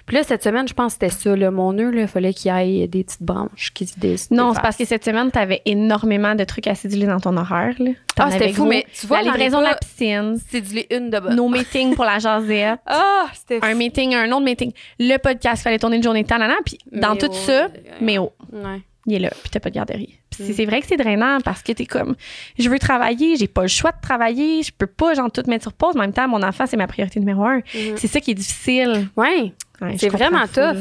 [0.08, 1.36] Puis là, cette semaine, je pense que c'était ça.
[1.36, 4.16] Là, mon nœud, là, il fallait qu'il y ait des petites branches qui se dé-
[4.32, 4.62] Non, c'est défassent.
[4.64, 7.76] parce que cette semaine, tu avais énormément de trucs à céduler dans ton horaire.
[7.78, 7.92] Là.
[8.18, 8.70] Ah, c'était fou, gros.
[8.70, 11.36] mais tu vois, la livraison de la piscine, C'est du une de bonne.
[11.36, 15.78] nos meetings pour la jasette, Ah, c'était un meeting, un autre meeting, le podcast, fallait
[15.78, 17.68] tourner une journée de temps, nan, puis dans Mais tout oh, ça,
[18.02, 18.82] mais oh, Ouais.
[19.08, 20.20] Il est là, puis t'as pas de garderie.
[20.30, 20.56] Puis c'est- Mm.
[20.56, 22.16] c'est vrai que c'est drainant parce que t'es comme,
[22.60, 25.64] je veux travailler, j'ai pas le choix de travailler, je peux pas, genre, tout mettre
[25.64, 25.96] sur pause.
[25.96, 27.58] En même temps, mon enfant, c'est ma priorité numéro un.
[27.58, 27.96] Mhm.
[27.98, 29.08] C'est ça qui est difficile.
[29.16, 29.54] Ouais.
[29.82, 30.78] Ouais, je C'est vraiment tough.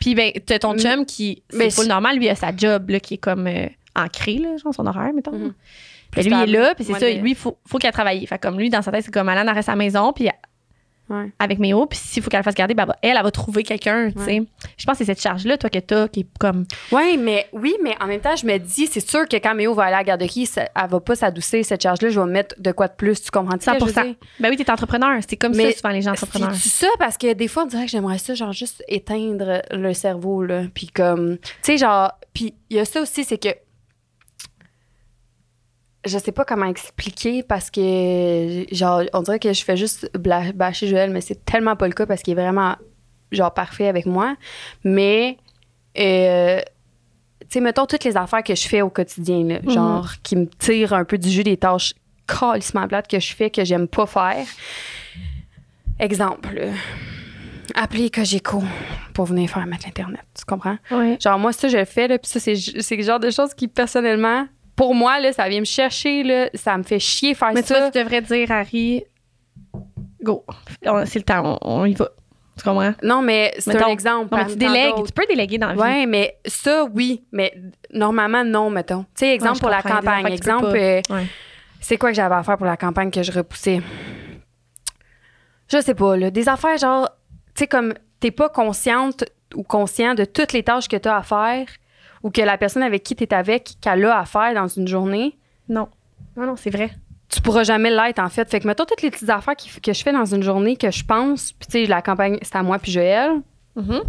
[0.00, 0.78] Puis, ben, t'as ton Mm.
[0.78, 3.66] chum qui, c'est full si- normal, lui, a sa job, là, qui est comme euh,
[3.96, 5.52] ancrée, là, genre, son horaire, mettons.
[6.10, 8.24] Puis lui, il est là, puis c'est ça, lui, il faut, faut qu'il a travaillé.
[8.26, 10.28] Fait comme lui, dans sa tête, c'est comme Alan reste à la maison, puis
[11.10, 11.30] Ouais.
[11.38, 13.30] avec Méo, puis s'il faut qu'elle le fasse garder, ben, elle, va- elle, elle va
[13.30, 14.42] trouver quelqu'un, tu sais.
[14.78, 16.64] Je pense que c'est cette charge-là, toi, que t'as, qui est comme.
[16.92, 19.74] Oui, mais oui, mais en même temps, je me dis, c'est sûr que quand Méo
[19.74, 22.08] va aller à la garderie, ça- elle va pas s'adoucir cette charge-là.
[22.08, 23.20] Je vais mettre de quoi de plus.
[23.22, 23.72] Tu comprends 100
[24.40, 25.20] Ben oui, t'es entrepreneur.
[25.28, 26.54] C'est comme Mais ça, souvent, les gens entrepreneurs.
[26.54, 26.88] C'est ça?
[26.98, 30.62] Parce que des fois on dirait que j'aimerais ça genre juste éteindre le cerveau là
[30.74, 33.48] puis comme tu sais genre puis il y a ça aussi c'est que
[36.04, 40.86] je sais pas comment expliquer parce que genre on dirait que je fais juste bâcher
[40.86, 42.76] Joël mais c'est tellement pas le cas parce qu'il est vraiment
[43.32, 44.36] genre parfait avec moi
[44.84, 45.38] mais
[45.98, 46.60] euh,
[47.40, 50.46] tu sais mettons toutes les affaires que je fais au quotidien là, genre qui me
[50.46, 51.94] tirent un peu du jus des tâches
[52.26, 54.46] calissement plates que je fais que j'aime pas faire
[56.00, 56.70] Exemple,
[57.74, 58.62] appeler Cogeco
[59.12, 60.24] pour venir faire mettre l'Internet.
[60.36, 60.76] Tu comprends?
[60.90, 61.16] Ouais.
[61.20, 63.54] Genre, moi, ça, je le fais, là, puis ça, c'est c'est le genre de choses
[63.54, 64.46] qui, personnellement,
[64.76, 67.78] pour moi, là, ça vient me chercher, là, ça me fait chier faire Mais ça.
[67.78, 69.04] vois, tu devrais dire, Harry,
[70.22, 70.44] go.
[71.06, 72.08] C'est le temps, on, on y va.
[72.56, 72.94] Tu comprends?
[73.02, 74.28] Non, mais c'est un exemple.
[74.32, 74.94] Non, mais tu délègues.
[75.06, 75.80] Tu peux déléguer dans la vie.
[75.80, 77.24] Ouais, mais ça, oui.
[77.32, 77.52] Mais
[77.92, 79.02] normalement, non, mettons.
[79.14, 80.32] Tu sais, exemple Ouais, pour la campagne.
[80.32, 81.26] Exemple, euh, Ouais.
[81.80, 83.80] c'est quoi que j'avais à faire pour la campagne que je repoussais?
[85.68, 86.30] Je sais pas, là.
[86.30, 87.08] Des affaires genre,
[87.54, 91.16] tu sais, comme t'es pas consciente ou conscient de toutes les tâches que tu as
[91.16, 91.66] à faire
[92.24, 94.88] ou que la personne avec qui tu es avec, qu'elle a à faire dans une
[94.88, 95.36] journée,
[95.68, 95.86] Non.
[96.36, 96.90] Non, non, c'est vrai.
[97.28, 98.48] tu pourras jamais l'être, en fait.
[98.50, 100.90] Fait que, mettons, toutes les petites affaires qui- que je fais dans une journée que
[100.90, 103.40] je pense, puis tu sais, la campagne, c'est à moi puis Joël.
[103.76, 104.02] Mhm.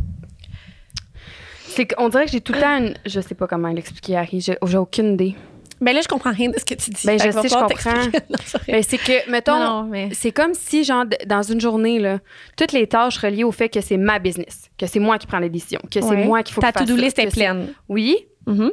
[1.68, 2.94] C'est qu'on dirait que j'ai tout le temps une.
[3.06, 4.40] Je sais pas comment l'expliquer, Harry.
[4.42, 5.36] J'ai aucune idée.
[5.82, 7.06] Ben là, je comprends rien de ce que tu dis.
[7.06, 8.20] Ben, je sais, je comprends.
[8.68, 10.10] Ben, c'est que, mettons, non, mais.
[10.14, 12.20] C'est comme si, genre, dans une journée, là,
[12.58, 15.40] toutes les tâches reliées au fait que c'est ma business, que c'est moi qui prends
[15.40, 16.24] les décisions, que c'est Ouais.
[16.26, 17.74] moi qui faut Ta to-do list est pleine.
[17.90, 18.72] Oui, Mhm.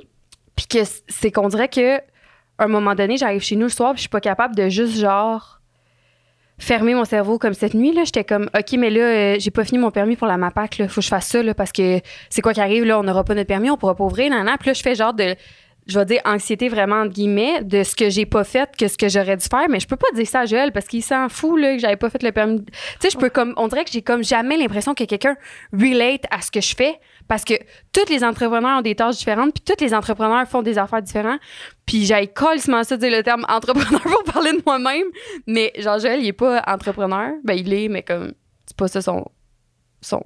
[0.57, 0.79] puis que
[1.09, 1.97] c'est qu'on dirait que
[2.59, 4.69] à un moment donné, j'arrive chez nous le soir, puis je suis pas capable de
[4.69, 5.59] juste, genre,
[6.59, 8.05] fermer mon cerveau comme cette nuit, là.
[8.05, 10.89] J'étais comme, OK, mais là, euh, j'ai pas fini mon permis pour la MAPAC, là.
[10.89, 12.01] Faut que je fasse ça, là, parce que
[12.31, 14.45] c'est quoi qui arrive, là, on n'aura pas notre permis, on pourra pas ouvrir, nan,
[14.45, 14.57] nan.
[14.61, 15.35] Puis là, je fais genre de
[15.87, 18.97] je vais dire anxiété vraiment entre guillemets de ce que j'ai pas fait que ce
[18.97, 21.29] que j'aurais dû faire mais je peux pas dire ça à Joël parce qu'il s'en
[21.29, 23.85] fout là que j'avais pas fait le permis tu sais je peux comme on dirait
[23.85, 25.37] que j'ai comme jamais l'impression que quelqu'un
[25.73, 27.55] relate à ce que je fais parce que
[27.93, 31.41] tous les entrepreneurs ont des tâches différentes puis tous les entrepreneurs font des affaires différentes
[31.87, 35.07] puis j'ai calissement ça dire le terme entrepreneur pour parler de moi-même
[35.47, 37.33] mais genre Joël il est pas entrepreneur.
[37.45, 38.33] Ben il est mais comme
[38.67, 39.25] c'est pas ça son
[40.01, 40.23] son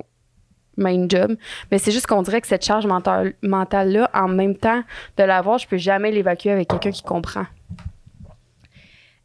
[0.76, 1.36] main job.
[1.70, 4.82] Mais c'est juste qu'on dirait que cette charge mentale, mentale-là, en même temps
[5.16, 7.46] de l'avoir, je peux jamais l'évacuer avec quelqu'un qui comprend.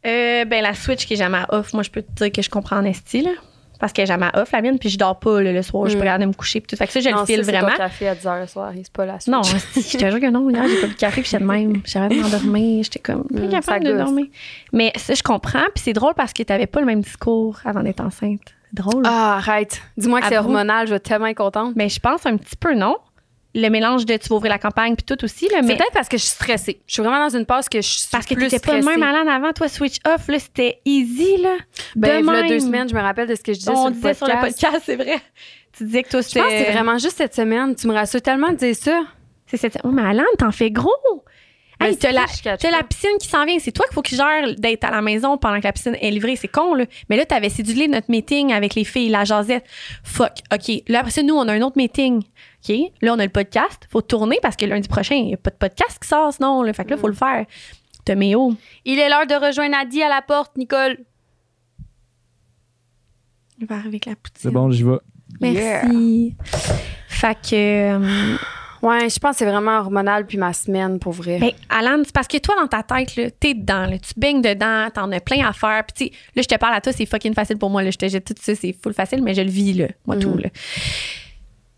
[0.04, 2.42] Euh, ben, la Switch qui est jamais à off, moi, je peux te dire que
[2.42, 3.30] je comprends en esti, là.
[3.78, 5.88] Parce qu'elle est jamais à off, la mienne, puis je dors pas là, le soir,
[5.88, 5.98] je Mm.
[5.98, 6.76] peux regarder me coucher, puis tout.
[6.76, 7.70] Fait que ça, je Non, le file vraiment.
[7.70, 9.32] ton café à 10 h le soir, c'est pas la suite.
[9.32, 9.52] Non, je
[9.98, 10.48] te jure que non.
[10.50, 11.82] Hier, j'ai pas bu de café, puis j'étais de même.
[11.84, 12.84] J'avais de m'endormir.
[12.84, 13.98] J'étais comme, pas Mm, capable de gosse.
[14.04, 14.26] dormir.
[14.72, 17.82] Mais ça, je comprends, puis c'est drôle parce que t'avais pas le même discours avant
[17.82, 18.54] d'être enceinte.
[18.72, 19.02] Drôle.
[19.06, 19.82] Ah, arrête.
[19.96, 21.74] Dis-moi que c'est hormonal, je vais être tellement être contente.
[21.76, 22.96] Mais je pense un petit peu, non?
[23.54, 25.76] Le mélange de tu vas ouvrir la campagne, puis tout aussi, là, C'est mais.
[25.76, 26.80] peut-être parce que je suis stressée.
[26.86, 28.98] Je suis vraiment dans une passe que je suis Parce que t'étais pas le même
[29.00, 31.56] malade avant, toi, switch off, là, c'était easy, là.
[31.94, 33.76] Ben, il y a deux semaines, je me rappelle de ce que je disais On
[33.76, 34.82] sur le disait sur le podcast.
[34.86, 35.20] c'est vrai.
[35.76, 36.72] Tu disais que toi, Je pense que c'est c'était.
[36.72, 37.74] vraiment juste cette semaine.
[37.74, 39.02] Tu me rassures tellement de dire ça.
[39.46, 39.78] C'est cette.
[39.84, 40.90] Oh, mais Alan, t'en fais gros!
[41.84, 42.26] Hey, t'as la,
[42.70, 43.58] la piscine qui s'en vient.
[43.58, 46.10] C'est toi qu'il faut qu'il gère d'être à la maison pendant que la piscine est
[46.10, 46.36] livrée.
[46.36, 46.84] C'est con, là.
[47.08, 49.64] Mais là, t'avais cédulé notre meeting avec les filles, la jasette.
[50.04, 50.32] Fuck.
[50.52, 50.82] OK.
[50.88, 52.22] Là, après ça, nous, on a un autre meeting.
[52.68, 52.76] OK?
[53.02, 53.86] Là, on a le podcast.
[53.90, 56.62] Faut tourner parce que lundi prochain, il n'y a pas de podcast qui sort, sinon.
[56.62, 56.72] Là.
[56.72, 57.46] Fait que là, faut le faire.
[58.04, 58.54] T'as Méo.
[58.84, 60.98] Il est l'heure de rejoindre Nadie à la porte, Nicole.
[63.58, 64.40] Il va arriver avec la poutine.
[64.40, 64.98] C'est bon, j'y vais.
[65.40, 66.34] Merci.
[67.08, 67.54] Fait que.
[67.54, 68.36] euh,
[68.82, 71.38] Ouais, je pense que c'est vraiment hormonal puis ma semaine pour vrai.
[71.38, 74.42] Ben, Alan, c'est parce que toi, dans ta tête, là, t'es dedans, là, tu baignes
[74.42, 75.84] dedans, t'en as plein à faire.
[75.84, 77.84] Puis, là, je te parle à toi, c'est fucking facile pour moi.
[77.84, 80.16] Là, je te jette tout ça, c'est full facile, mais je le vis, là, moi,
[80.16, 80.36] tout.
[80.36, 80.48] Là.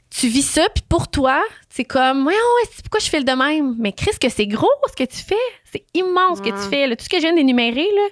[0.08, 3.24] Tu vis ça, puis pour toi, c'est comme, ouais, ouais, c'est pourquoi je fais le
[3.24, 3.74] de même?
[3.78, 5.34] Mais Chris, que c'est gros ce que tu fais.
[5.70, 6.86] C'est immense ce que tu fais.
[6.86, 6.96] là.
[6.96, 8.08] Tout ce que je viens d'énumérer, là,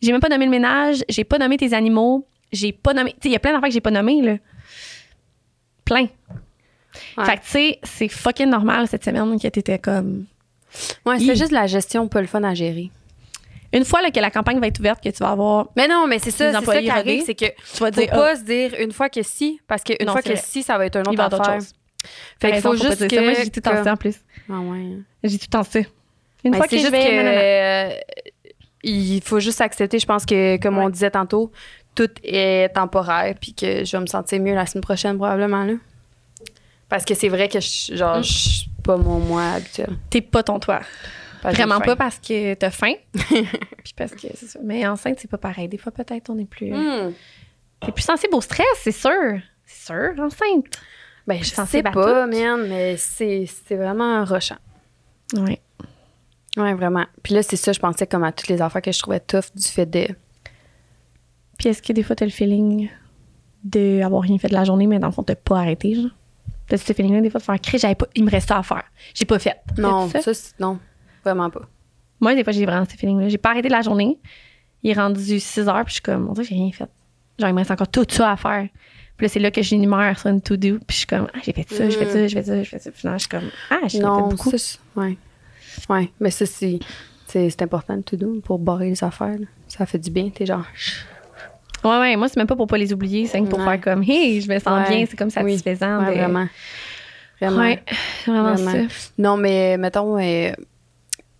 [0.00, 3.12] j'ai même pas nommé le ménage, j'ai pas nommé tes animaux, j'ai pas nommé.
[3.12, 4.36] Tu sais, il y a plein d'affaires que j'ai pas nommées, là.
[5.84, 6.06] Plein.
[7.16, 7.24] Ouais.
[7.24, 10.26] Fait que, tu sais, c'est fucking normal cette semaine que t'étais comme.
[11.06, 12.90] ouais, c'est juste la gestion pas le fun à gérer.
[13.74, 15.68] Une fois là, que la campagne va être ouverte, que tu vas avoir.
[15.76, 18.10] Mais non, mais c'est ça, c'est ça qui arrive, c'est que Tu vas faut dire.
[18.10, 20.42] pas se dire une fois que si, parce qu'une fois que vrai.
[20.44, 21.58] si, ça va être un autre affaire.
[22.40, 23.20] Fait qu'il faut juste que...
[23.20, 24.16] Moi, j'ai tout ça en plus.
[24.50, 24.98] Ah ouais.
[25.24, 25.78] J'ai tout ça.
[26.44, 27.00] Une Ben, fois que je vais.
[27.04, 28.00] que euh,
[28.82, 31.52] il faut juste accepter, je pense que comme on disait tantôt,
[31.94, 35.74] tout est temporaire puis que je vais me sentir mieux la semaine prochaine probablement là.
[36.92, 38.22] Parce que c'est vrai que je, genre Mm.
[38.22, 39.96] je suis pas mon moi habituel.
[40.10, 40.58] T'es pas ton.
[40.58, 40.84] Parce
[41.46, 42.92] j'ai Vraiment pas parce que t'as faim.
[43.14, 44.58] Puis parce que c'est ça.
[44.62, 45.68] Mais enceinte, c'est pas pareil.
[45.68, 46.70] Des fois, peut-être, on est plus.
[46.70, 47.14] Hmm.
[47.80, 49.38] T'es plus sensible au stress, c'est sûr.
[49.64, 50.66] C'est sûr, enceinte.
[51.26, 54.58] Ben, je sais pas, man, mais c'est vraiment rushant.
[55.32, 55.58] Oui.
[56.58, 57.06] Ouais, vraiment.
[57.22, 59.46] Puis là, c'est ça, je pensais comme à toutes les affaires que je trouvais tough
[59.54, 60.08] du fait de.
[61.58, 62.90] Puis est-ce que des fois, t'as le feeling
[63.64, 66.10] d'avoir rien fait de la journée, mais dans le fond, t'as pas arrêté, genre?
[66.68, 68.62] T'as-tu ce feeling-là, des fois, de faire crier, j'avais pas, il me reste ça à
[68.62, 68.84] faire.
[69.14, 69.56] J'ai pas fait.
[69.78, 70.78] Non, ça, c'est- non,
[71.24, 71.62] vraiment pas.
[72.20, 73.28] Moi, des fois, j'ai vraiment ce feeling-là.
[73.28, 74.18] J'ai pas arrêté la journée.
[74.82, 76.88] Il est rendu 6 heures, puis je suis comme, on dirait que j'ai rien fait.
[77.38, 78.68] Genre, il me reste encore tout ça à faire.
[79.16, 81.52] Puis là, c'est là que j'énumère sur une to-do, puis je suis comme, ah, j'ai
[81.52, 82.90] fait ça, j'ai fait ça, j'ai fait ça, j'ai fait ça.
[82.90, 84.56] Puis finalement, je suis comme, ah, j'ai fait non, beaucoup.
[84.56, 85.16] ça, ouais.
[85.88, 86.78] Ouais, mais ça, c'est
[87.26, 89.38] c'est important, tout doux, pour barrer les affaires.
[89.38, 89.46] là.
[89.66, 90.64] Ça fait du bien, t'es genre.
[91.84, 93.64] Ouais, ouais, moi, c'est même pas pour pas les oublier, c'est pour Ouais.
[93.64, 95.32] faire comme, hey, je me sens bien, c'est comme Oui.
[95.32, 95.98] satisfaisant.
[96.04, 96.48] Ouais, de- vraiment.
[97.40, 97.76] Vraiment.
[98.26, 98.88] Vraiment, Vraiment.
[98.88, 98.94] ça.
[99.18, 100.52] Non, mais mettons, euh,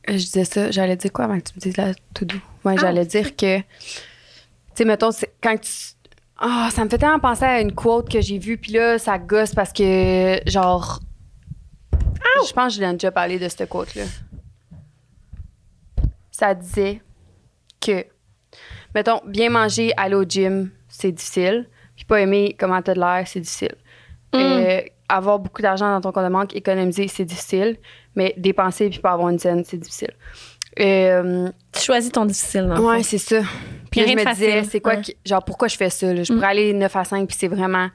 [0.09, 2.41] je disais ça, j'allais dire quoi avant que tu me dises là, tout doux?
[2.65, 3.65] Ouais, Ah, j'allais dire que, tu
[4.75, 5.71] sais, mettons, c'est- quand tu.
[6.45, 9.17] Ah, ça me fait tellement penser à une quote que j'ai vue, puis là, ça
[9.19, 10.99] gosse parce que, genre.
[12.49, 14.03] Je pense que je l'ai déjà parlé de cette quote-là.
[16.31, 17.01] Ça disait
[17.81, 18.05] que,
[18.95, 21.69] mettons, bien manger, aller au gym, c'est difficile.
[21.97, 23.75] Puis pas aimer comment t'as de l'air, c'est difficile.
[24.35, 27.77] Euh, avoir beaucoup d'argent dans ton compte de banque, économiser, c'est difficile.
[28.17, 30.13] Mais dépenser puis pas avoir une scène, c'est difficile.
[30.81, 33.41] Euh, Tu choisis ton difficile, le ouais, c'est ça.
[33.91, 34.99] Puis je me disais, c'est quoi, Ouais.
[35.01, 35.03] Mm.
[35.03, 36.13] qui- genre, pourquoi je fais ça?
[36.15, 36.23] là?
[36.23, 37.89] Je pourrais aller 9 à 5 puis c'est vraiment.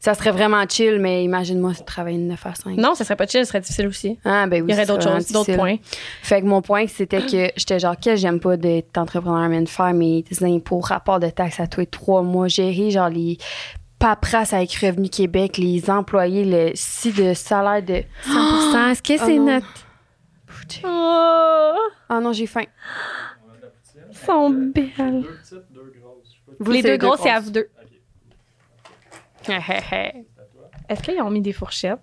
[0.00, 2.76] Ça serait vraiment chill, mais imagine-moi travailler de 9 à 5.
[2.76, 4.16] Non, ça serait pas chill, ce serait difficile aussi.
[4.24, 5.76] Ah, ben oui, Il y aurait d'autres choses, d'autres points.
[6.22, 9.68] Fait que mon point, c'était que j'étais genre, que j'aime pas d'être entrepreneur, mais de
[9.68, 13.38] faire mes impôts, rapports de taxes à tous les trois mois, gérer genre les
[13.98, 18.04] paperasses avec Revenu Québec, les employés, le si de salaire de.
[18.28, 19.44] 100% Est-ce que Oh c'est non.
[19.54, 19.66] notre.
[20.84, 21.74] Oh,
[22.08, 22.62] Ah non, j'ai faim.
[24.10, 25.22] ils sont belles.
[25.22, 26.22] Deux petites, deux grosses.
[26.24, 26.52] Je sais pas.
[26.60, 27.68] Vous, les deux grosses, c'est à vous deux.
[30.88, 31.98] Est-ce qu'ils ont mis des fourchettes?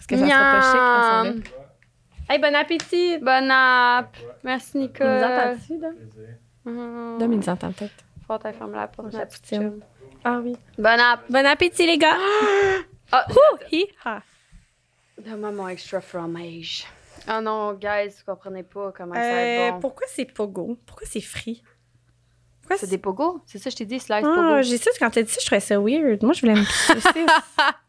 [0.00, 2.34] Est-ce que ça sera pas chic ça va?
[2.34, 3.18] Hey, bon appétit!
[3.18, 4.16] Bon app.
[4.44, 5.06] Merci, nous Nicole.
[5.24, 5.88] entend dessus, là?
[5.90, 6.34] Plaisir.
[6.66, 7.16] Hum.
[7.18, 8.04] Dom, il nous entend peut-être.
[8.26, 9.12] Faut que fermer la porte.
[9.14, 9.80] La poutine.
[10.24, 10.54] Ah oui.
[10.76, 11.20] Bon app.
[11.30, 12.16] Bon appétit, les gars!
[13.10, 13.56] Ah, Ouh!
[13.72, 13.86] Hi!
[14.04, 14.20] ha.
[15.18, 16.84] Donne-moi mon extra fromage.
[17.26, 19.80] Ah non, guys, vous comprenez pas comment ça va Euh, être bon.
[19.80, 20.76] Pourquoi c'est pogo?
[20.84, 21.62] Pourquoi c'est frit?
[22.68, 23.40] Pourquoi C'est des pogos?
[23.46, 24.62] C'est ça, je t'ai dit, slice Ah, pogo.
[24.62, 26.22] j'ai ça, quand t'as dit ça, je trouvais ça weird.
[26.22, 27.24] Moi, je voulais me saucisser.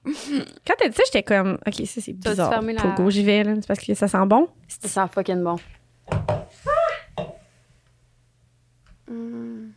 [0.65, 2.49] Quand t'as dit ça, j'étais comme, OK, ça, c'est bizarre.
[2.49, 3.55] fermé la- Pogo, j'y vais, là.
[3.55, 4.47] C'est parce que ça sent bon.
[4.67, 5.57] Ça sent fucking bon.
[9.09, 9.71] Mm.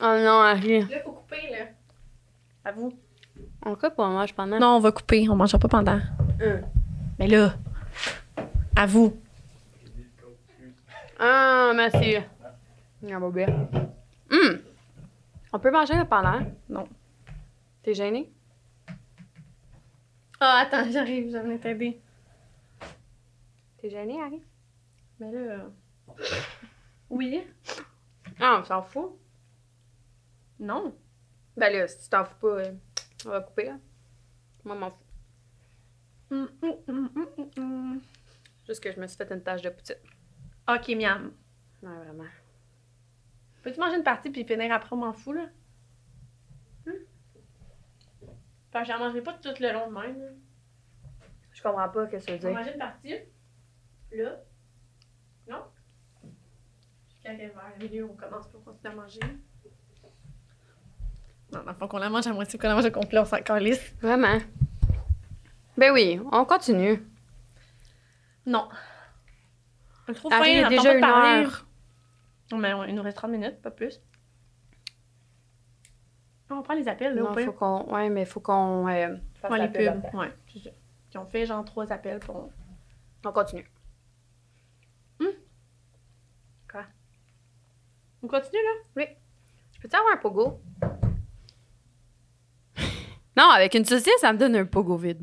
[0.00, 0.80] Oh non, Harry.
[0.80, 1.66] Là, faut couper, là.
[2.64, 2.92] À vous.
[3.66, 4.58] On coupe ou on mange pendant?
[4.58, 5.26] Non, on va couper.
[5.28, 6.00] On mangera pas pendant.
[7.18, 7.54] Mais là,
[8.76, 9.16] à vous.
[11.18, 12.16] Ah, merci.
[13.04, 13.68] Bien.
[14.30, 14.62] Hum.
[15.52, 16.40] On peut manger pendant?
[16.70, 16.88] Non.
[17.82, 18.32] T'es gêné?
[20.40, 22.00] Ah, attends, j'arrive, je vais t'aider.
[23.76, 24.42] T'es gêné, Harry?
[25.20, 25.66] Mais là.
[27.10, 27.46] Oui.
[28.40, 29.18] Ah, on s'en fout.
[30.58, 30.96] Non.
[31.56, 32.72] Ben là, si tu t'en fous pas, euh,
[33.26, 33.78] on va couper, là.
[34.64, 35.04] Moi, m'en fous.
[36.30, 36.48] Hum,
[37.58, 38.00] hum.
[38.66, 39.96] Juste que je me suis fait une tache de poutine.
[40.66, 41.32] Ok, miam.
[41.82, 42.24] Ouais, vraiment.
[43.64, 45.46] Peux-tu manger une partie puis finir après, on m'en fout, là?
[46.86, 46.92] Hum?
[48.68, 50.28] Enfin, j'en mangerai pas tout le long de même, là.
[51.52, 52.58] Je comprends pas ce que ça veut On va dire.
[52.58, 53.14] manger une partie.
[54.12, 54.36] Là.
[55.48, 55.64] Non?
[57.08, 59.20] Jusqu'à vers le milieu, on commence pour continuer à manger.
[61.52, 63.24] Non, dans le fond, qu'on la mange à moitié, qu'on la mange au complet, on
[63.24, 63.94] s'en calisse.
[64.02, 64.38] Vraiment.
[65.78, 67.02] Ben oui, on continue.
[68.44, 68.68] Non.
[70.06, 71.63] On le trouve Harry, il est déjà pas une heure.
[72.52, 74.00] Non, mais il nous reste 30 minutes, pas plus.
[76.50, 77.46] On prend les appels, là, Non, au pire.
[77.46, 77.92] faut qu'on...
[77.92, 80.04] Ouais, mais faut qu'on euh, fasse Ouais, les pubs.
[80.04, 80.16] après.
[80.16, 80.70] Ouais, c'est ça.
[81.10, 82.36] Puis on fait genre trois appels pour.
[82.36, 82.50] on-
[83.26, 83.68] On continue.
[88.22, 88.70] On continue, là?
[88.96, 89.04] Oui.
[89.74, 90.60] Je peux-tu avoir un pogo?
[93.36, 95.22] non, avec une saucisse, ça me donne un pogo vide.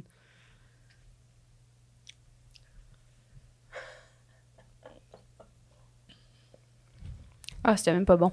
[7.63, 8.31] Ah, c'était même pas bon.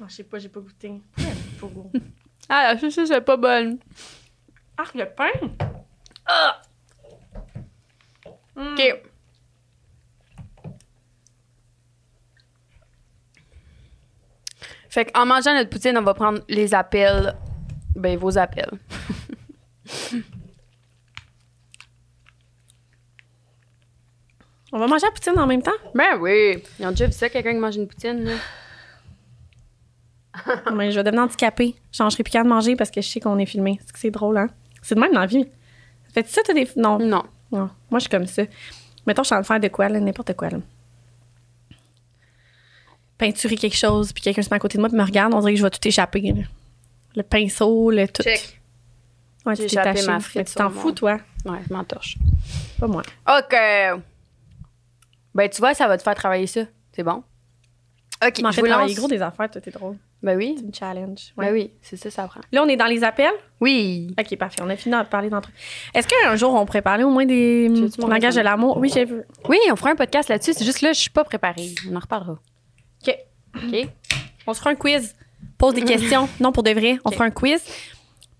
[0.00, 1.00] Non, je sais pas, j'ai pas goûté.
[1.60, 1.90] Pogo.
[2.48, 3.78] Ah, la saucisse, c'est pas bonne.
[4.76, 5.30] Ah, le pain!
[8.56, 8.72] Mm.
[8.72, 9.02] OK.
[14.88, 17.34] Fait qu'en mangeant notre poutine, on va prendre les appels.
[17.94, 18.70] Ben, vos appels.
[24.74, 25.70] On va manger la poutine en même temps?
[25.94, 26.62] Ben oui.
[26.78, 28.32] Ils ont déjà vu ça, quelqu'un qui mange une poutine, là.
[30.66, 31.74] Non, mais je vais devenir handicapée.
[31.92, 33.78] Je changerai plus qu'à de manger parce que je sais qu'on est filmé.
[33.84, 34.48] C'est que c'est drôle, hein?
[34.82, 35.46] C'est de même dans la vie.
[36.14, 36.68] Fais-tu ça, t'as des.
[36.76, 36.98] Non.
[36.98, 37.22] Non.
[37.50, 37.68] Non.
[37.90, 38.42] Moi, je suis comme ça.
[39.06, 40.58] Mettons, je suis en train de faire de quoi, là, n'importe quoi, là.
[43.18, 45.40] Peinturer quelque chose, puis quelqu'un se met à côté de moi, puis me regarde, on
[45.40, 46.20] dirait que je vais tout échapper.
[46.22, 46.42] là.
[47.14, 48.22] Le pinceau, le tout.
[48.22, 48.60] Check.
[49.44, 50.06] Ouais, J'ai tu t'es échappé taché.
[50.06, 51.18] ma Mais frite Tu t'en fous, toi?
[51.44, 52.16] Ouais, je m'entorche.
[52.80, 53.02] Pas moi.
[53.28, 53.56] OK.
[55.34, 56.62] Ben, tu vois, ça va te faire travailler ça.
[56.92, 57.22] C'est bon.
[58.24, 58.94] OK, Tu m'en je vous lance.
[58.94, 59.96] gros des affaires, toi, t'es drôle.
[60.22, 60.54] Ben oui.
[60.56, 61.32] C'est une challenge.
[61.36, 61.52] Ben Ouais.
[61.52, 62.40] oui, c'est ça, ça prend.
[62.52, 63.32] Là, on est dans les appels?
[63.60, 64.14] Oui.
[64.18, 64.62] OK, parfait.
[64.62, 65.50] On a fini de parler d'entre
[65.94, 67.68] Est-ce qu'un jour, on pourrait parler au moins des
[67.98, 68.76] mon langages de l'amour?
[68.78, 69.22] Oui, j'ai vu.
[69.48, 70.52] Oui, on fera un podcast là-dessus.
[70.54, 71.70] C'est juste là, je suis pas préparée.
[71.90, 72.38] On en reparlera.
[73.06, 73.16] OK.
[73.56, 73.88] OK?
[74.46, 75.14] On se fera un quiz.
[75.58, 76.28] Pose des questions.
[76.40, 76.98] Non, pour de vrai.
[77.04, 77.60] On fera un quiz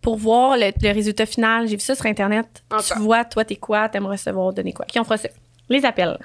[0.01, 1.67] pour voir le, le résultat final.
[1.67, 2.63] J'ai vu ça sur Internet.
[2.87, 3.89] Tu vois, toi, t'es quoi?
[3.89, 4.87] T'aimes recevoir, donner quoi?
[4.89, 5.29] OK, on fera ça.
[5.69, 6.19] Les appels.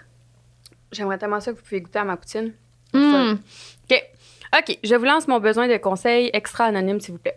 [0.92, 2.54] J'aimerais tellement ça que vous pouvez goûter à ma poutine.
[2.94, 3.40] Hum.
[3.90, 4.04] OK.
[4.56, 7.36] OK, je vous lance mon besoin de conseils extra anonymes, s'il vous plaît.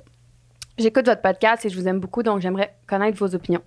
[0.78, 3.62] J'écoute votre podcast et je vous aime beaucoup, donc j'aimerais connaître vos opinions.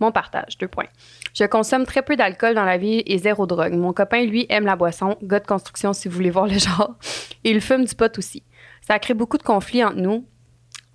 [0.00, 0.88] Mon partage, deux points.
[1.32, 3.72] Je consomme très peu d'alcool dans la vie et zéro drogue.
[3.72, 6.96] Mon copain, lui, aime la boisson, gars de construction si vous voulez voir le genre,
[7.44, 8.42] il fume du pot aussi.
[8.82, 10.26] Ça crée beaucoup de conflits entre nous.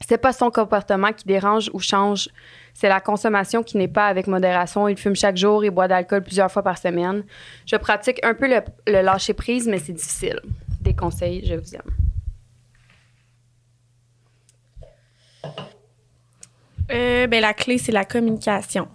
[0.07, 2.29] C'est pas son comportement qui dérange ou change,
[2.73, 4.87] c'est la consommation qui n'est pas avec modération.
[4.87, 7.23] Il fume chaque jour et boit d'alcool plusieurs fois par semaine.
[7.65, 10.41] Je pratique un peu le lâcher prise, mais c'est difficile.
[10.83, 11.81] Des conseils, je vous aime.
[16.91, 18.87] Euh, ben, la clé, c'est la communication.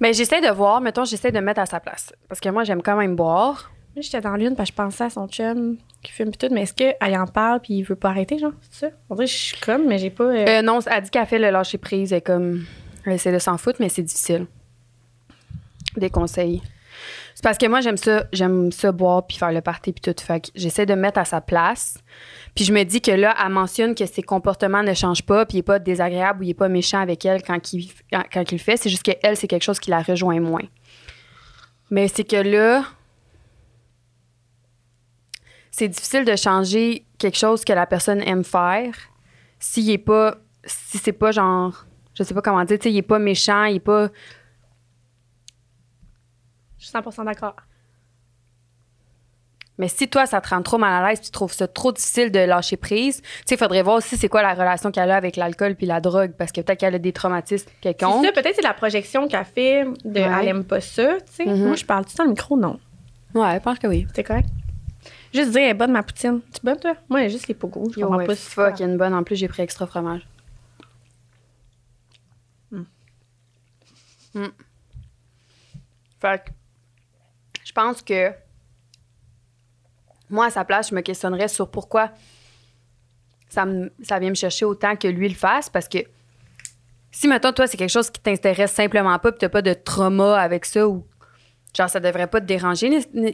[0.00, 2.12] Mais j'essaie de voir, mettons, j'essaie de me mettre à sa place.
[2.28, 3.70] Parce que moi, j'aime quand même boire.
[3.94, 6.48] Moi, j'étais dans l'une parce que je pensais à son chum qui fume pis tout,
[6.52, 8.52] mais est-ce qu'elle en parle puis il veut pas arrêter, genre?
[8.70, 8.96] C'est ça?
[9.08, 10.24] On dirait que je suis comme, mais j'ai pas.
[10.24, 12.12] euh, Euh, non, elle dit qu'elle fait le lâcher prise.
[12.12, 12.64] Elle comme.
[13.06, 14.46] Elle essaie de s'en foutre, mais c'est difficile.
[15.96, 16.60] Des conseils.
[17.36, 20.24] C'est parce que moi, j'aime ça, j'aime ça boire puis faire le party puis tout.
[20.24, 21.98] Fait j'essaie de me mettre à sa place.
[22.54, 25.56] Puis je me dis que là, elle mentionne que ses comportements ne changent pas puis
[25.56, 28.56] il n'est pas désagréable ou il n'est pas méchant avec elle quand il, quand, le
[28.56, 28.78] fait.
[28.78, 30.64] C'est juste qu'elle, c'est quelque chose qui la rejoint moins.
[31.90, 32.84] Mais c'est que là,
[35.70, 38.94] c'est difficile de changer quelque chose que la personne aime faire
[39.58, 41.84] s'il est pas si c'est pas genre
[42.14, 44.08] je sais pas comment dire tu sais il est pas méchant il est pas
[46.86, 47.56] Je suis 100% d'accord.
[49.78, 52.30] mais si toi ça te rend trop mal à l'aise tu trouves ça trop difficile
[52.30, 55.16] de lâcher prise tu sais il faudrait voir aussi c'est quoi la relation qu'elle a
[55.16, 58.32] avec l'alcool puis la drogue parce que peut-être qu'elle a des traumatismes C'est quelconques ça,
[58.32, 60.30] peut-être c'est la projection qu'elle fait de Ouais.
[60.40, 61.44] elle aime pas ça, tu sais.
[61.46, 61.66] Mhm.
[61.66, 62.78] Moi, je parle tout temps le micro, non.
[63.34, 64.48] ouais je pense que oui C'est correct.
[65.34, 66.40] Juste dire, elle est bonne ma poutine.
[66.54, 66.94] Tu bonne, toi?
[67.10, 67.90] Moi, elle est juste les pogos.
[67.94, 68.34] Je Yo, comprends ouais, pas.
[68.36, 70.26] fuck il y a une bonne en plus j'ai pris extra fromage
[74.34, 74.48] Mm.
[76.20, 76.55] Fait que je
[77.76, 78.32] pense que
[80.30, 82.10] moi, à sa place, je me questionnerais sur pourquoi
[83.48, 83.64] ça,
[84.18, 85.68] vient me chercher autant que lui le fasse.
[85.68, 85.98] Parce que
[87.10, 90.38] si, mettons, toi, c'est quelque chose qui t'intéresse simplement pas, puis t'as pas de trauma
[90.40, 91.06] avec ça, ou
[91.76, 92.90] genre, ça devrait pas te déranger,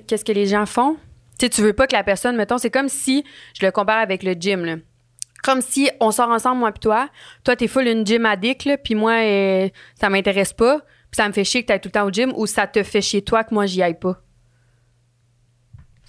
[0.06, 0.96] qu'est-ce que les gens font?
[1.38, 3.24] Tu tu veux pas que la personne, mettons, c'est comme si,
[3.58, 4.82] je le compare avec le gym.
[5.42, 7.08] Comme si on sort ensemble, moi puis toi.
[7.42, 9.68] Toi, t'es full une gym addict, là, puis moi, euh,
[10.00, 10.80] ça m'intéresse pas.
[11.10, 12.82] Puis ça me fait chier que t'ailles tout le temps au gym, ou ça te
[12.82, 14.20] fait chier toi que moi, j'y aille pas.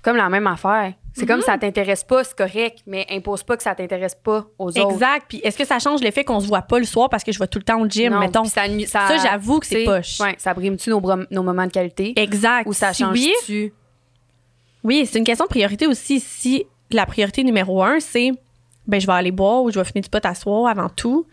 [0.04, 0.94] C'est comme la même affaire.
[1.14, 4.70] C'est comme ça t'intéresse pas, c'est correct, mais impose pas que ça t'intéresse pas aux
[4.70, 4.92] autres.
[4.92, 5.26] Exact.
[5.30, 7.40] Puis est-ce que ça change l'effet qu'on se voit pas le soir parce que je
[7.40, 8.44] vais tout le temps au gym, Non, mettons?
[8.46, 10.20] ça, ça, Ça, j'avoue que c'est poche.
[10.20, 11.02] Ouais, ça brime-tu nos,
[11.32, 12.14] nos moments de qualité?
[12.20, 12.68] Exact.
[12.68, 13.18] Ou ça Si change
[14.84, 16.20] oui, c'est une question de priorité aussi.
[16.20, 18.32] Si la priorité numéro un, c'est
[18.86, 21.26] ben je vais aller boire ou je vais finir du pot à soir avant tout.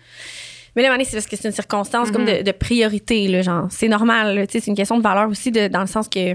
[0.76, 3.66] Mais là, c'est parce que c'est une circonstance comme de, de priorité, là, genre.
[3.70, 6.34] C'est normal, tu sais, c'est une question de valeur aussi, de, dans le sens que,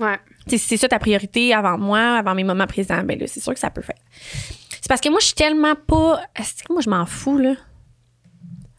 [0.00, 0.18] Ouais.
[0.46, 3.52] Si c'est ça ta priorité avant moi, avant mes moments présents, ben là, c'est sûr
[3.54, 3.96] que ça peut faire.
[4.70, 6.20] C'est parce que moi, je suis tellement pas.
[6.36, 7.54] Est-ce que moi, je m'en fous, là?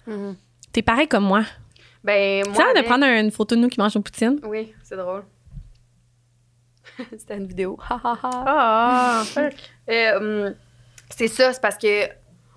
[0.08, 0.36] Mhm.
[0.72, 1.44] T'es pareil comme moi.
[2.04, 2.58] Ben, Tu moi.
[2.58, 4.40] sais, de avec- prendre une photo de nous qui mangent une poutine?
[4.44, 5.24] Oui, c'est drôle.
[7.18, 7.78] C'était une vidéo.
[7.90, 8.44] Ha, ha, ha.
[8.48, 9.24] Ah,
[9.90, 10.56] Euh, hum,
[11.10, 12.08] c'est ça, c'est parce que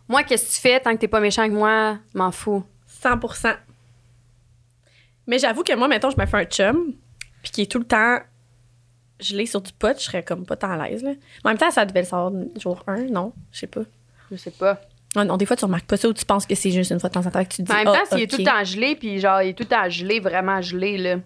[0.07, 2.63] moi, qu'est-ce que tu fais tant que t'es pas méchant avec moi, m'en fous.
[3.03, 3.55] 100%
[5.27, 6.95] Mais j'avoue que moi, mettons, je me fais un chum,
[7.43, 8.19] puis qui est tout le temps
[9.21, 11.03] gelé sur du pot, je serais comme pas tant à l'aise.
[11.03, 11.11] Là.
[11.45, 13.33] En même temps, ça devait le savoir jour 1, non?
[13.53, 13.83] Je sais pas.
[14.31, 14.81] Je sais pas.
[15.17, 17.01] Non, non, des fois, tu remarques pas ça ou tu penses que c'est juste une
[17.01, 17.73] fois de temps en temps que tu te dis.
[17.73, 19.69] En même temps, s'il est tout le temps gelé, puis genre, il est tout le
[19.69, 21.17] temps gelé, vraiment gelé, là.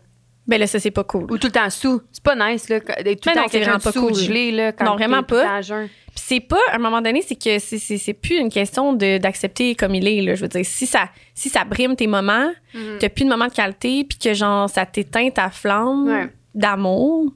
[0.46, 1.24] Ben là, ça, c'est pas cool.
[1.30, 2.02] Ou tout le temps sous.
[2.10, 2.80] C'est pas nice, là.
[2.80, 4.14] tout Mais le non, temps c'est vraiment pas sous, cool.
[4.14, 4.72] gelé, là.
[4.72, 5.60] Quand Non, vraiment pas.
[5.62, 8.92] Puis c'est pas, à un moment donné, c'est que c'est- c'est c'est plus une question
[8.92, 10.20] de- d'accepter comme il est.
[10.20, 10.34] Là.
[10.34, 12.98] Je veux dire, si ça, si ça brime tes moments, Mhm.
[13.00, 16.28] t'as plus de moments de qualité, puis que genre, ça t'éteint ta flamme Ouais.
[16.54, 17.32] d'amour,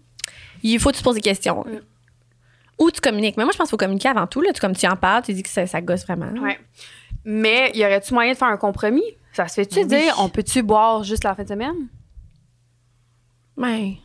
[0.63, 1.65] il faut que tu te poses des questions.
[2.79, 3.37] Ou tu communiques.
[3.37, 4.41] Mais moi, je pense qu'il faut communiquer avant tout.
[4.43, 4.53] Là.
[4.53, 6.31] Tu, comme tu en parles, tu dis que ça, ça gosse vraiment.
[6.43, 6.59] Ouais.
[7.25, 9.03] Mais y aurait-tu moyen de faire un compromis?
[9.33, 9.87] Ça se fait-tu Oui.
[9.87, 11.89] dire, on peut-tu boire juste la fin de semaine?
[13.57, 13.97] Ouais.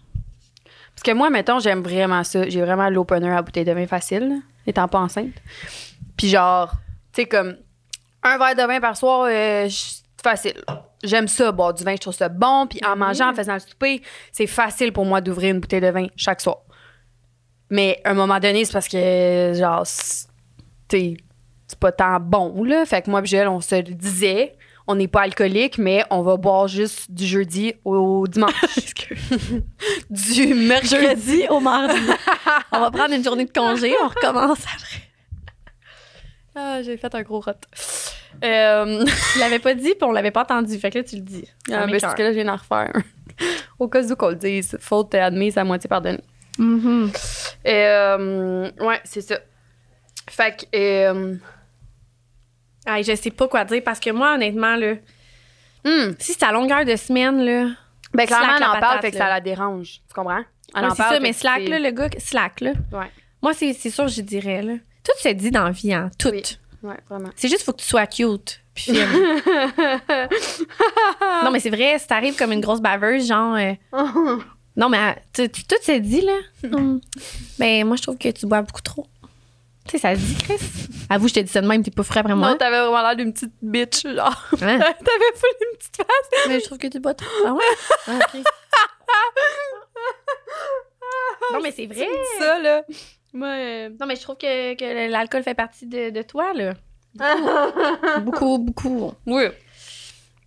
[0.95, 2.47] Parce que moi, mettons, j'aime vraiment ça.
[2.49, 4.35] J'ai vraiment l'opener à bouteille de vin facile, là,
[4.67, 5.33] étant pas enceinte.
[6.17, 6.71] Puis genre,
[7.13, 7.57] tu sais, comme
[8.23, 9.67] un verre de vin par soir, euh,
[10.23, 10.61] facile.
[11.03, 12.67] J'aime ça, boire du vin, je trouve ça bon.
[12.67, 15.87] Puis en mangeant, en faisant le souper, c'est facile pour moi d'ouvrir une bouteille de
[15.89, 16.57] vin chaque soir.
[17.69, 20.27] Mais à un moment donné, c'est parce que, genre, c'est-
[21.79, 22.85] pas tant bon, là.
[22.85, 24.55] Fait que moi, Joël, on se le disait,
[24.87, 28.51] on n'est pas alcoolique, mais on va boire juste du jeudi au dimanche.
[30.09, 31.45] du mercredi.
[31.49, 31.95] Au mardi.
[32.73, 35.01] on va prendre une journée de congé, on recommence après.
[36.55, 37.51] Ah, j'ai fait un gros rot.
[38.43, 40.77] Euh, Tu l'avais pas dit, puis on l'avait pas entendu.
[40.77, 41.47] Fait que là, tu le dis.
[41.71, 42.91] ah, mais c'est que là, je viens d'en refaire.
[43.79, 46.23] Au cas où qu'on le dise, faute admise à moitié pardonnée.
[46.57, 47.11] Mhm.
[47.67, 49.39] Euh, ouais, c'est ça.
[50.29, 51.35] Fait que, euh,
[52.85, 54.93] Hey, je sais pas quoi dire parce que moi, honnêtement, là,
[55.85, 57.69] hmm, si c'est à longueur de semaine, là.
[58.13, 59.25] ben clairement, elle en parle, fait que là.
[59.25, 60.01] ça la dérange.
[60.07, 60.43] Tu comprends?
[60.75, 62.71] Elle Ouais, en c'est parle, ça, mais Slack, là, le gars, Slack, là.
[62.91, 63.11] Ouais,
[63.41, 64.73] Moi, c'est c'est sûr, je dirais, là.
[65.03, 66.09] Tout se dit dans la vie, hein.
[66.17, 66.29] Tout.
[66.29, 66.41] Oui.
[66.83, 67.29] Ouais, vraiment.
[67.35, 68.59] C'est juste, faut que tu sois cute.
[68.73, 68.91] Puis
[71.43, 73.55] non, mais c'est vrai, si t'arrives comme une grosse baveuse, genre.
[73.55, 73.73] euh,
[74.77, 76.37] non, mais euh, tu- tu- tout se dit, là.
[76.71, 77.01] Hum.
[77.59, 79.05] Ben, moi, je trouve que tu bois beaucoup trop.
[79.85, 80.59] Tu sais, ça se dit, Chris.
[81.09, 82.51] Avoue, je te dis ça de même, t'es pas frais après moi.
[82.51, 84.45] Non, t'avais vraiment l'air d'une petite bitch, genre.
[84.61, 84.79] Hein?
[84.79, 86.47] t'avais full une petite face.
[86.47, 87.27] Mais je trouve que tu bois trop.
[87.45, 87.63] Ah ouais?
[88.07, 88.19] Ah,
[91.53, 92.07] non, mais c'est vrai.
[92.39, 92.83] Ça, là.
[93.33, 96.73] Moi, euh, Non, mais je trouve que, que l'alcool fait partie de, de toi, là.
[98.21, 99.13] Beaucoup, beaucoup.
[99.25, 99.43] oui.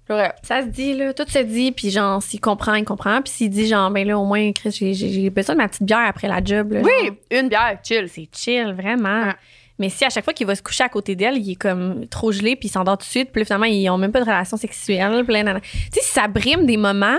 [0.07, 0.35] C'est vrai.
[0.43, 1.15] Ça se dit, là.
[1.15, 3.23] Tout se dit, puis genre, s'il comprend, il comprend.
[3.23, 6.07] Puis s'il dit, genre, ben là, au moins, Chris, j'ai- besoin de ma petite bière
[6.07, 6.81] après la job, là.
[6.83, 8.09] Oui, genre, une bière, chill.
[8.11, 9.29] c'est chill, vraiment.
[9.29, 9.33] Ouais.
[9.79, 12.07] Mais si à chaque fois qu'il va se coucher à côté d'elle, il est comme
[12.09, 14.21] trop gelé, puis il s'endort tout de suite, puis là, finalement, ils ont même pas
[14.21, 15.25] de relation sexuelle.
[15.25, 15.63] puis là, nan, nan.
[15.63, 17.17] Tu sais, si ça brime des moments,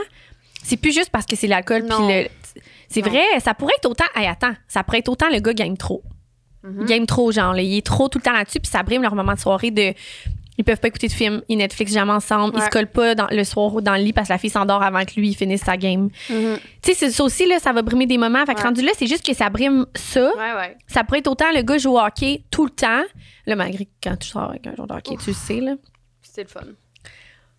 [0.64, 2.28] c'est plus juste parce que c'est l'alcool, puis le.
[3.04, 4.06] C'est vrai, ça pourrait être autant.
[4.16, 6.04] Hey, attends, ça pourrait être autant le gars gagne trop.
[6.80, 9.04] Il game trop, genre, là, il est trop tout le temps là-dessus, puis ça brime
[9.04, 9.94] leur moment de soirée de.
[10.58, 13.28] Ils peuvent pas écouter de film, ils Netflix jamais ensemble, ils se collent pas dans,
[13.30, 15.62] le soir dans le lit parce que la fille s'endort avant que lui il finisse
[15.62, 16.10] sa game.
[16.30, 16.58] Mhm.
[16.82, 18.46] Tu sais, c'est- ça aussi, là, ça va brimer des moments.
[18.46, 18.64] Fait que Ouais.
[18.66, 20.32] rendu là, c'est juste que ça brime ça.
[20.38, 20.78] Ouais, ouais.
[20.88, 23.04] Ça pourrait être autant le gars joue au hockey tout le temps.
[23.46, 25.76] Là, malgré que quand tu sors avec un joueur de hockey, tu le sais, là.
[26.22, 26.62] C'est le fun.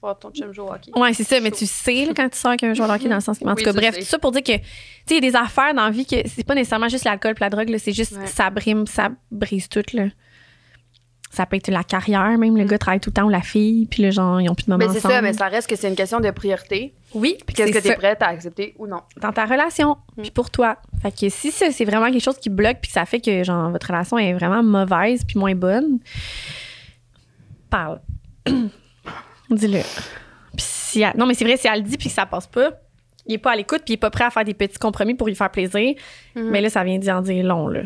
[0.03, 0.91] Voir ton chum jouer au hockey.
[0.95, 3.09] Ouais, c'est ça, mais tu sais, là, quand tu sors avec un joueur de hockey,
[3.09, 3.39] dans le sens.
[3.43, 4.01] En tout Oui, cas, bref, sais.
[4.01, 6.05] tout ça pour dire que, tu sais, il y a des affaires dans la vie
[6.07, 8.27] que c'est pas nécessairement juste l'alcool et la drogue, c'est juste Ouais.
[8.27, 10.05] ça brime, ça brise tout, là.
[11.33, 13.87] Ça peut être la carrière, même le gars travaille tout le temps ou la fille,
[13.87, 14.89] puis là, genre, ils ont plus de moments Mm.
[14.89, 16.95] Mais c'est ça, mais ça reste que c'est une question de priorité.
[17.15, 19.01] Oui, Puis qu'est-ce que tu es prête à accepter ou non?
[19.21, 20.23] dans ta relation, Mm.
[20.23, 20.77] puis pour toi.
[21.03, 23.43] Fait que si ça, c'est vraiment quelque chose qui bloque, puis que ça fait que,
[23.45, 25.99] genre, votre relation est vraiment mauvaise, puis moins bonne,
[27.71, 28.01] parle.
[29.51, 29.81] Dis-le.
[30.57, 32.47] Puis si elle- non, mais c'est vrai, si elle le dit, puis que ça passe
[32.47, 32.71] pas,
[33.27, 35.15] il est pas à l'écoute, puis il est pas prêt à faire des petits compromis
[35.15, 35.95] pour lui faire plaisir,
[36.35, 36.51] Mhm.
[36.51, 37.83] mais là, ça vient d'y en dire long, là.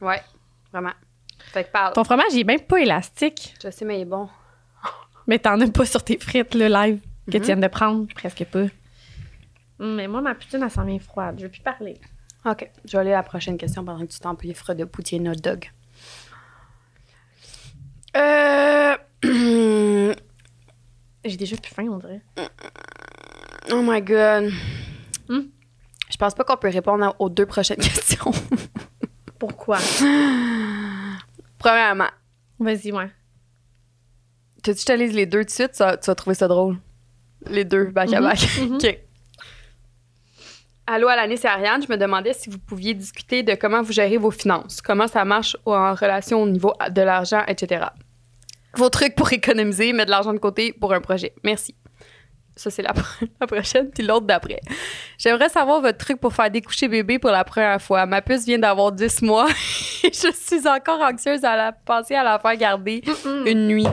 [0.00, 0.20] Ouais,
[0.72, 0.92] vraiment.
[1.52, 1.92] Fait que parle.
[1.94, 4.28] Ton fromage, il est même pas élastique, Je sais, mais il est bon.
[5.26, 8.44] mais t'en as pas sur tes frites, le live, que tu viens de prendre, presque
[8.46, 8.64] pas.
[9.80, 11.36] Hum, Mais moi, ma poutine, elle s'en vient froide.
[11.38, 11.98] Je veux plus parler.
[12.44, 12.70] OK.
[12.84, 15.70] Je vais aller à la prochaine question pendant que tu t'empiffres de poutine hot dog.
[18.16, 18.94] Euh...
[21.24, 22.20] J'ai déjà plus faim, on dirait.
[23.72, 24.50] oh my God.
[25.28, 25.40] Hmm?
[26.10, 28.30] Je pense pas qu'on peut répondre à- aux deux prochaines questions.
[29.38, 29.78] Pourquoi?
[31.58, 32.08] Premièrement,
[32.60, 33.10] Vas-y, ouais.
[34.62, 35.74] tu veux que je te lise les deux de suite?
[35.74, 36.76] Ça- tu vas trouver ça drôle.
[37.46, 38.38] Les deux, back à Mhm, back.
[38.60, 38.74] mhm.
[38.76, 38.98] OK.
[40.86, 41.82] Allô, Alanis et Ariane.
[41.82, 45.24] Je me demandais si vous pouviez discuter de comment vous gérez vos finances, comment ça
[45.24, 47.86] marche en relation au niveau de l'argent, etc.
[48.76, 51.32] Vos trucs pour économiser, mettre de l'argent de côté pour un projet.
[51.42, 51.74] Merci.
[52.56, 54.60] Ça, c'est la, pro- la prochaine, puis l'autre d'après.
[55.18, 58.06] J'aimerais savoir votre truc pour faire découcher bébé pour la première fois.
[58.06, 59.48] Ma puce vient d'avoir 10 mois
[60.04, 63.02] et je suis encore anxieuse à la penser à la faire garder
[63.46, 63.86] une nuit.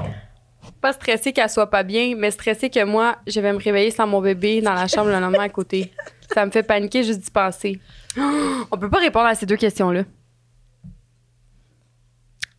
[0.80, 4.06] Pas stressée qu'elle soit pas bien, mais stressée que moi, je vais me réveiller sans
[4.06, 5.92] mon bébé dans la chambre de la maman à côté.
[6.34, 7.80] Ça me fait paniquer juste d'y penser.
[8.18, 10.04] On peut pas répondre à ces deux questions-là.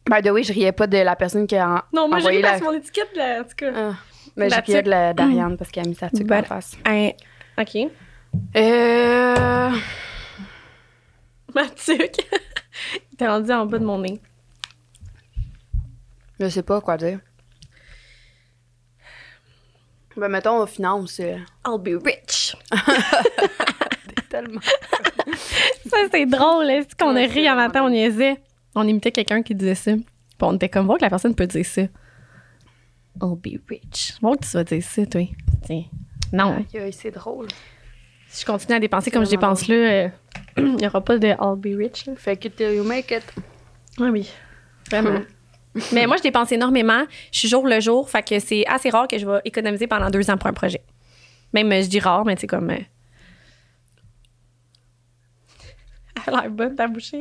[0.08, 2.56] By the way, je riais pas de la personne qui a Non, moi, j'ai la...
[2.58, 3.72] sur mon étiquette, là, en tout cas.
[3.74, 3.94] Ah,
[4.36, 6.76] mais j'ai riais de la d'Ariane parce qu'elle a mis sa tuque en face.
[6.84, 7.10] Hein,
[7.58, 7.76] OK.
[8.56, 9.70] Euh...
[11.54, 12.28] Ma tuque.
[13.18, 14.20] T'es rendu en bas de mon nez.
[16.40, 17.20] Je sais pas quoi dire.
[20.16, 21.20] Ben, mettons, aux finances.
[21.20, 22.56] euh, I'll be rich.
[24.28, 24.60] tellement.
[25.88, 26.70] Ça, c'est drôle.
[26.70, 28.40] Est-ce qu'on a ri en matin, on niaisait?
[28.74, 29.92] On imitait quelqu'un qui disait ça.
[29.94, 30.04] Puis
[30.40, 31.82] on était comme, voir que la personne peut dire ça.
[33.20, 34.14] I'll be rich.
[34.22, 35.28] Voir que tu vas dire ça, toi.
[35.64, 35.84] Tiens.
[36.32, 36.64] Non.
[36.92, 37.48] C'est drôle.
[38.28, 40.08] Si je continue à dépenser comme je dépense là, euh,
[40.56, 42.06] il n'y aura pas de I'll be rich.
[42.06, 42.14] là.
[42.16, 43.22] Fait que till you make it.
[43.98, 44.30] Oui, oui.
[44.90, 45.20] Vraiment.
[45.92, 47.04] Mais moi, je dépense énormément.
[47.30, 48.08] Je suis jour le jour.
[48.08, 50.80] Fait que c'est assez rare que je vais économiser pendant deux ans pour un projet.
[51.52, 52.70] Même, euh, je dis rare, mais tu sais, comme.
[52.70, 52.76] euh,
[56.26, 57.20] Elle a l'air bonne, ta bouchée.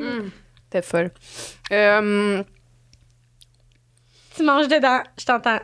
[0.71, 1.11] T'es folle.
[1.71, 2.43] Euh,
[4.35, 5.59] Tu manges dedans, je t'entends.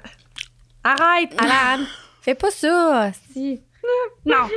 [0.83, 1.83] Arrête, Alan.
[2.21, 3.61] Fais pas ça, si.
[4.25, 4.47] Non.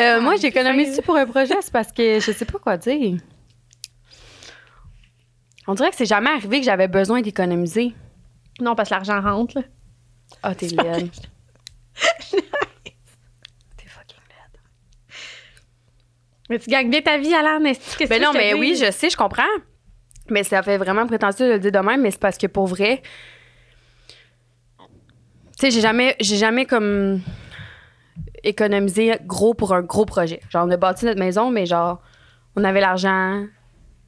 [0.00, 3.18] euh, moi, j'économise pour un projet, c'est parce que je sais pas quoi dire.
[5.66, 7.94] On dirait que c'est jamais arrivé que j'avais besoin d'économiser.
[8.60, 9.64] Non, parce que l'argent rentre, là.
[10.42, 11.10] Ah, t'es laide.
[12.30, 14.60] T'es fucking laide.
[16.50, 17.64] Mais tu gagnes bien ta vie, Alan.
[17.64, 19.42] Est-ce que Ben non, mais oui, je sais, je comprends.
[20.30, 22.66] Mais ça fait vraiment prétentieux de le dire de même, mais c'est parce que pour
[22.66, 23.02] vrai,
[24.78, 24.84] tu
[25.58, 27.20] sais, j'ai jamais, j'ai jamais comme
[28.42, 30.40] économisé gros pour un gros projet.
[30.50, 32.00] Genre, on a bâti notre maison, mais genre,
[32.56, 33.44] on avait l'argent,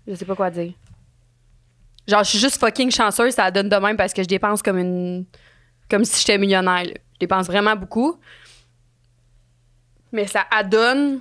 [0.07, 0.73] je sais pas quoi dire.
[2.07, 4.79] Genre, je suis juste fucking chanceuse, ça donne de même parce que je dépense comme
[4.79, 5.25] une.
[5.91, 6.85] comme si j'étais millionnaire.
[6.85, 6.93] là.
[7.15, 8.19] Je dépense vraiment beaucoup.
[10.13, 11.21] Mais ça adonne.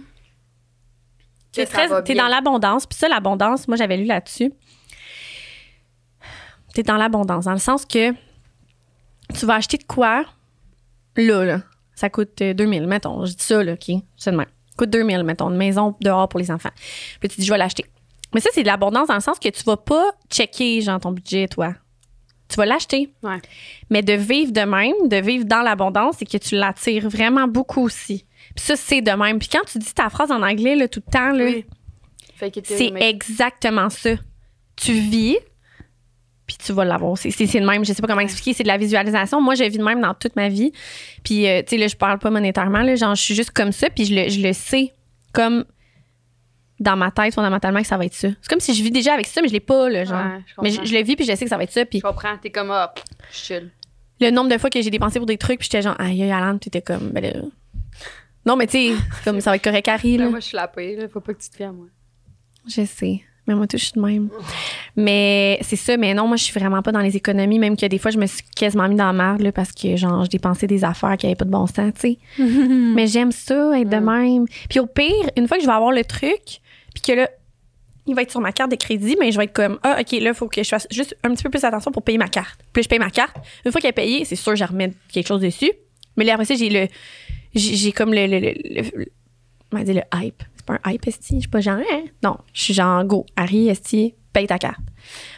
[1.66, 2.24] Très- t'es bien.
[2.24, 2.86] dans l'abondance.
[2.86, 4.51] Puis ça, l'abondance, moi, j'avais lu là-dessus.
[6.74, 10.26] T'es dans l'abondance, dans le sens que tu vas acheter de quoi,
[11.16, 11.62] là, là.
[11.95, 13.24] Ça coûte euh, 2000, mettons.
[13.26, 13.88] Je dis ça, là, OK?
[13.88, 14.01] Même.
[14.18, 14.32] Ça
[14.78, 16.72] coûte 2000, mettons, une maison dehors pour les enfants.
[17.22, 17.86] Puis tu dis, je vais l'acheter.
[18.34, 21.12] Mais ça, c'est de l'abondance dans le sens que tu vas pas checker, genre, ton
[21.14, 21.74] budget, toi.
[22.49, 23.14] Tu vas l'acheter.
[23.24, 23.39] Ouais.
[23.89, 27.84] Mais de vivre de même, de vivre dans l'abondance, c'est que tu l'attires vraiment beaucoup
[27.84, 28.26] aussi.
[28.56, 29.39] Puis ça, c'est de même.
[29.39, 31.66] Puis quand tu dis ta phrase en anglais, là, tout le temps, là, Oui.
[32.78, 34.12] C'est exactement ça.
[34.76, 35.38] Tu vis,
[36.47, 37.18] puis tu vas l'avoir.
[37.18, 37.86] C'est c'est- c'est le même.
[37.86, 38.53] Je sais pas comment expliquer.
[38.53, 39.41] C'est de la visualisation.
[39.41, 40.72] Moi, je vis de même dans toute ma vie.
[41.24, 42.82] Puis, euh, tu sais, là, je parle pas monétairement.
[42.82, 44.93] Là, genre, je suis juste comme ça, puis je le, je le sais
[45.34, 45.66] comme
[46.80, 48.28] dans ma tête, fondamentalement, que ça va être ça.
[48.41, 50.18] C'est comme si je vis déjà avec ça, mais je l'ai pas, là, genre.
[50.26, 51.86] Ouais, je mais je, le vis, puis je sais que ça va être ça.
[51.86, 53.72] Puis Je comprends, t'es comme, ah, pff, je chill.
[54.20, 56.32] le nombre de fois que j'ai dépensé pour des trucs, puis j'étais genre, aïe, aïe,
[56.32, 57.39] Alan, t'étais comme, ben là.
[58.45, 60.25] Non, mais tu sais, comme ça va être correct, Harry, là.
[60.25, 61.07] Ben, moi, je suis la paix, là.
[61.07, 61.87] Faut pas que tu te fies à moi.
[62.67, 63.21] Je sais.
[63.47, 64.29] Mais moi, tout, je suis de même.
[64.95, 65.97] Mais c'est ça.
[65.97, 67.59] Mais non, moi, je suis vraiment pas dans les économies.
[67.59, 69.95] Même que des fois, je me suis quasiment mis dans la merde, là, parce que,
[69.95, 72.17] genre, je dépensais des affaires qui avaient pas de bon sens, tu sais.
[72.39, 74.45] Mais j'aime ça, être de même.
[74.69, 76.61] Puis au pire, une fois que je vais avoir le truc,
[76.93, 77.29] puis que là,
[78.07, 80.11] il va être sur ma carte de crédit, mais je vais être comme, ah, OK,
[80.11, 82.27] là, il faut que je fasse juste un petit peu plus attention pour payer ma
[82.27, 82.59] carte.
[82.71, 83.35] Puis là, je paye ma carte.
[83.65, 85.71] Une fois qu'elle est payée, c'est sûr, je remets quelque chose dessus.
[86.15, 86.87] Mais là, après ça, j'ai le.
[87.56, 88.28] J'ai comme le.
[88.28, 90.43] le, le, le- le- hype.
[90.56, 91.36] C'est pas un hype, esti?
[91.36, 92.03] Je suis pas genre, hein?
[92.24, 94.80] Non, je suis genre, go, Harry, esti, paye ta carte.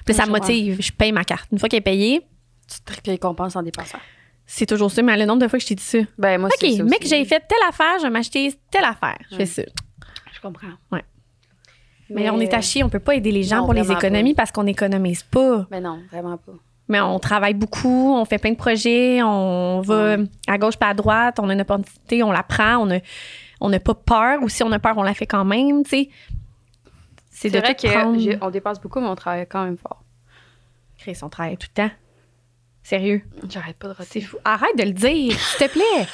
[0.05, 0.77] Puis ça me motive.
[0.81, 1.49] Je paye ma carte.
[1.51, 2.21] Une fois qu'elle est payée,
[2.67, 3.99] Tu te récompenses en dépensant.
[4.45, 5.01] c'est toujours ça.
[5.01, 5.99] Mais le nombre de fois que je t'ai dit ça.
[6.17, 9.17] Ben, moi, c'est OK, mec, j'ai fait telle affaire, je vais m'acheter telle affaire.
[9.31, 9.63] Je fais ça.
[10.33, 10.67] Je comprends.
[10.91, 11.03] Ouais.
[12.09, 14.33] Mais, on est à chier, on peut pas aider les gens Non, pour les économies
[14.33, 15.67] parce qu'on n'économise pas.
[15.69, 16.53] Ben non, vraiment pas.
[16.89, 20.15] Mais on travaille beaucoup, on fait plein de projets, on va
[20.47, 22.99] à gauche pas à droite, on a une opportunité, on la prend, on a-
[23.59, 25.89] on n'a pas peur ou si on a peur, on la fait quand même, tu
[25.89, 26.09] sais.
[27.29, 30.01] C'est de vrai qu'on dépense beaucoup, mais on travaille quand même fort.
[30.97, 31.91] Créer son travail tout le temps.
[32.83, 33.21] Sérieux.
[33.49, 34.09] J'arrête pas de rater.
[34.09, 34.37] C'est fou.
[34.45, 35.83] Arrête de le dire, s'il te plaît.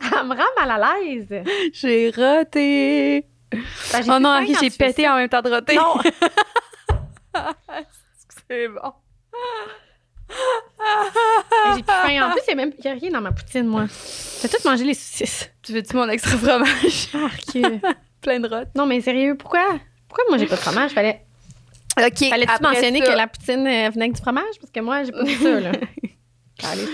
[0.00, 1.28] Elle me rend mal à l'aise.
[1.74, 3.26] J'ai raté.
[3.52, 3.60] Ben,
[4.02, 5.12] j'ai Oh non, j'ai pété ça.
[5.12, 5.76] en même temps de rater.
[5.76, 5.98] Non.
[8.48, 8.92] C'est bon.
[11.76, 12.28] J'ai plus faim.
[12.28, 13.86] En plus, il y a rien dans ma poutine, moi.
[14.42, 15.50] J'ai tout mangé les saucisses.
[15.62, 17.08] Tu veux-tu mon extra fromage?
[17.14, 17.94] Arc.
[18.20, 18.68] Plein de rotes.
[18.74, 19.78] Non, mais sérieux, pourquoi?
[20.08, 20.92] Pourquoi moi j'ai pas de fromage?
[20.92, 21.24] Fallait,
[21.98, 22.28] OK.
[22.28, 24.44] fallait-tu mentionner ça- que la poutine euh, venait avec du fromage?
[24.60, 25.72] Parce que moi, j'ai pas vu ça, là.
[26.64, 26.86] Allez.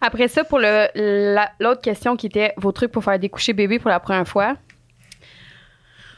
[0.00, 0.90] Après ça, pour la-
[1.60, 4.56] l'autre question qui était vos trucs pour faire découcher bébé pour la première fois?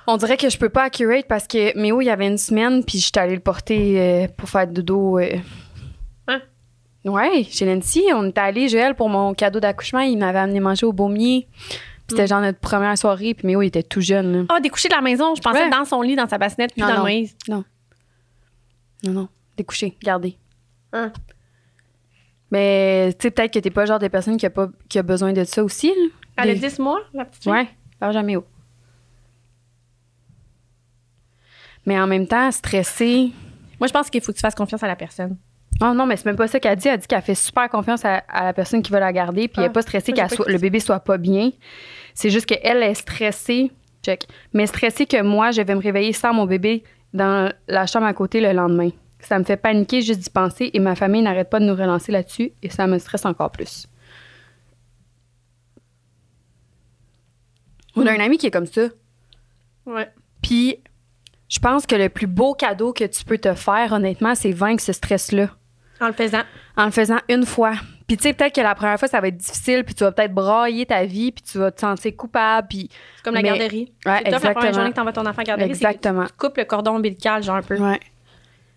[0.06, 2.84] On dirait que je peux pas accurate parce que Méo, il y avait une semaine,
[2.84, 5.18] puis j'étais allée le porter euh, pour faire dodo.
[5.18, 5.36] euh.
[7.04, 10.86] Ouais, chez Nancy, on était allé, Joël, pour mon cadeau d'accouchement, il m'avait amené manger
[10.86, 11.46] au baumier.
[12.06, 14.32] Puis C'était genre notre première soirée, puis Méo, il était tout jeune.
[14.32, 14.44] là.
[14.48, 15.34] Ah, découcher de la maison.
[15.34, 15.70] Je pensais Ouais.
[15.70, 16.98] dans son lit, dans sa bassinette, puis Non, dans non.
[17.00, 17.36] le maïs.
[17.48, 17.64] Non,
[19.04, 20.36] non, découché, gardé.
[20.92, 21.12] Hein.
[22.50, 24.98] Mais tu sais, peut-être que t'es pas le genre de personne qui a, pas, qui
[24.98, 25.88] a besoin de ça aussi.
[25.88, 25.94] là.
[26.36, 27.52] Elle a Des- 10 mois, la petite fille?
[27.52, 28.46] Ouais, par jamais haut.
[31.86, 33.32] Mais en même temps, stressé.
[33.78, 35.36] Moi, je pense qu'il faut que tu fasses confiance à la personne.
[35.80, 36.88] Oh non, mais c'est même pas ça qu'elle dit.
[36.88, 39.56] Elle dit qu'elle fait super confiance à, à la personne qui va la garder, puis
[39.58, 41.50] elle Ah, n'est pas stressée que le bébé soit pas bien.
[42.14, 43.72] C'est juste qu'elle est stressée,
[44.02, 48.06] check, mais stressée que moi, je vais me réveiller sans mon bébé dans la chambre
[48.06, 48.90] à côté le lendemain.
[49.20, 52.12] Ça me fait paniquer juste d'y penser et ma famille n'arrête pas de nous relancer
[52.12, 53.86] là-dessus et ça me stresse encore plus.
[57.96, 58.88] On a un ami qui est comme ça.
[59.86, 60.08] Ouais.
[60.42, 60.78] Puis,
[61.48, 64.82] je pense que le plus beau cadeau que tu peux te faire, honnêtement, c'est vaincre
[64.82, 65.48] ce stress-là
[66.00, 66.42] En le faisant.
[66.76, 67.74] en le faisant une fois.
[68.06, 70.12] Puis tu sais, peut-être que la première fois, ça va être difficile, puis tu vas
[70.12, 72.90] peut-être brailler ta vie, puis tu vas te sentir coupable, puis...
[73.16, 73.92] C'est comme la Mais- garderie.
[74.04, 74.72] Ouais, c'est top la première exactement.
[74.74, 75.74] journée que t'envoies ton enfant à la garderie.
[75.74, 76.24] c'est que Exactement.
[76.26, 77.78] Tu coupes le cordon ombilical, genre un peu.
[77.78, 78.00] Ouais.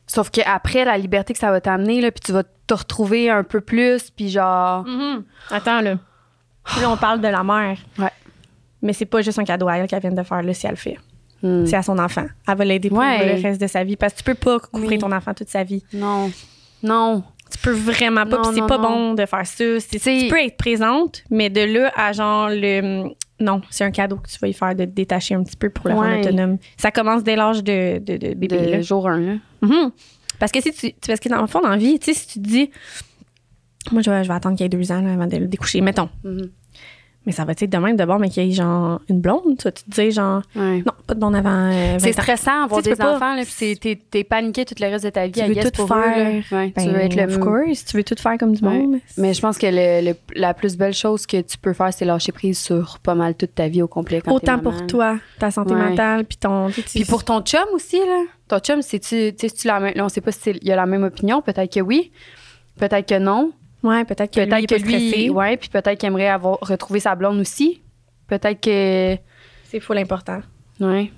[0.05, 3.43] Sauf qu'après, la liberté que ça va t'amener, là, puis tu vas te retrouver un
[3.43, 4.85] peu plus, puis genre...
[4.85, 5.23] Mhm.
[5.51, 5.95] Attends, là.
[6.81, 7.77] Là, on parle de la mère.
[7.99, 8.11] Ouais.
[8.81, 10.71] Mais c'est pas juste un cadeau à elle qu'elle vient de faire, là, si elle
[10.73, 10.97] le fait.
[11.43, 12.25] hmm, C'est à son enfant.
[12.47, 13.35] Elle va l'aider pour Ouais.
[13.35, 13.97] le reste de sa vie.
[13.97, 14.97] Parce que tu peux pas couvrir Oui.
[14.99, 15.83] ton enfant toute sa vie.
[15.93, 16.31] Non.
[16.83, 17.23] Non.
[17.51, 18.37] Tu peux vraiment pas.
[18.41, 18.89] Puis c'est pas non.
[18.89, 19.63] bon de faire ça.
[19.89, 23.09] Tu peux être présente, mais de là à genre le.
[23.39, 25.69] Non, c'est un cadeau que tu vas y faire de te détacher un petit peu
[25.69, 26.19] pour le rendre Ouais.
[26.21, 26.57] autonome.
[26.75, 28.47] Ça commence dès l'âge de, de, de bébé.
[28.47, 28.81] De là.
[28.81, 29.33] jour 1, là.
[29.61, 29.91] Mhm.
[30.39, 30.91] Parce que si tu.
[31.07, 32.69] Parce que dans le fond, dans la vie, tu sais, si tu te dis.
[33.91, 35.47] Moi, je vais, je vais attendre qu'il y ait deux ans là, avant de le
[35.47, 36.09] découcher, mettons.
[36.23, 36.49] Mhm.
[37.27, 39.57] Mais ça va être de même d'abord, mais qu'il y ait genre une blonde.
[39.59, 40.41] Tu te dire, genre.
[40.55, 40.77] Ouais.
[40.77, 41.49] Non, pas de blonde avant.
[41.71, 44.75] euh, 20 C'est stressant avoir Tu sais, des enfants, là, puis t'es, t'es paniqué tout
[44.79, 45.33] le reste de ta vie.
[45.33, 46.43] Tu veux tout pour eux, faire.
[46.53, 47.23] Ouais, Ben, tu veux être le...
[47.23, 48.71] of course, tu veux tout faire comme du Ouais.
[48.79, 48.99] monde.
[49.17, 52.05] Mais je pense que le- le- la plus belle chose que tu peux faire, c'est
[52.05, 54.21] lâcher prise sur pas mal toute ta vie au complet.
[54.23, 56.69] Quand Autant pour toi, ta santé mentale, puis ton.
[56.69, 58.23] Puis pour ton chum aussi, là.
[58.47, 59.93] Ton chum, c'est-tu, tu la même.
[59.95, 61.41] Là, on sait pas s'il y a la même opinion.
[61.41, 62.11] Peut-être que oui.
[62.79, 63.51] Peut-être que non.
[63.87, 65.29] Ouais, peut-être que Peut-être lui, que lui.
[65.29, 67.81] Ouais, puis peut-être qu'il aimerait avoir retrouvé sa blonde aussi.
[68.27, 69.17] Peut-être que.
[69.65, 70.41] C'est full important.
[70.79, 71.11] Ouais.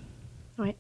[0.58, 0.76] Ouais.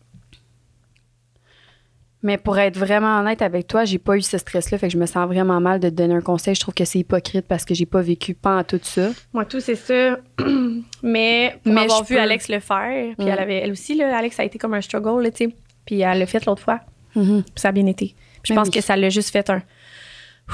[2.21, 4.77] Mais pour être vraiment honnête avec toi, j'ai pas eu ce stress-là.
[4.77, 6.53] Fait que je me sens vraiment mal de te donner un conseil.
[6.53, 9.09] Je trouve que c'est hypocrite parce que j'ai pas vécu pas en tout ça.
[9.31, 10.17] Moi, tout, c'est ça.
[11.01, 14.17] Mais pour Mais avoir vu peux- Alex le faire, puis elle avait, elle aussi, là,
[14.17, 15.55] Alex, ça a été comme un struggle, là, tu sais.
[15.85, 16.81] Puis elle l'a fait l'autre fois,
[17.15, 17.43] Mhm.
[17.43, 18.13] puis ça a bien été.
[18.43, 18.73] Puis je pense oui.
[18.73, 19.61] que ça l'a juste fait un.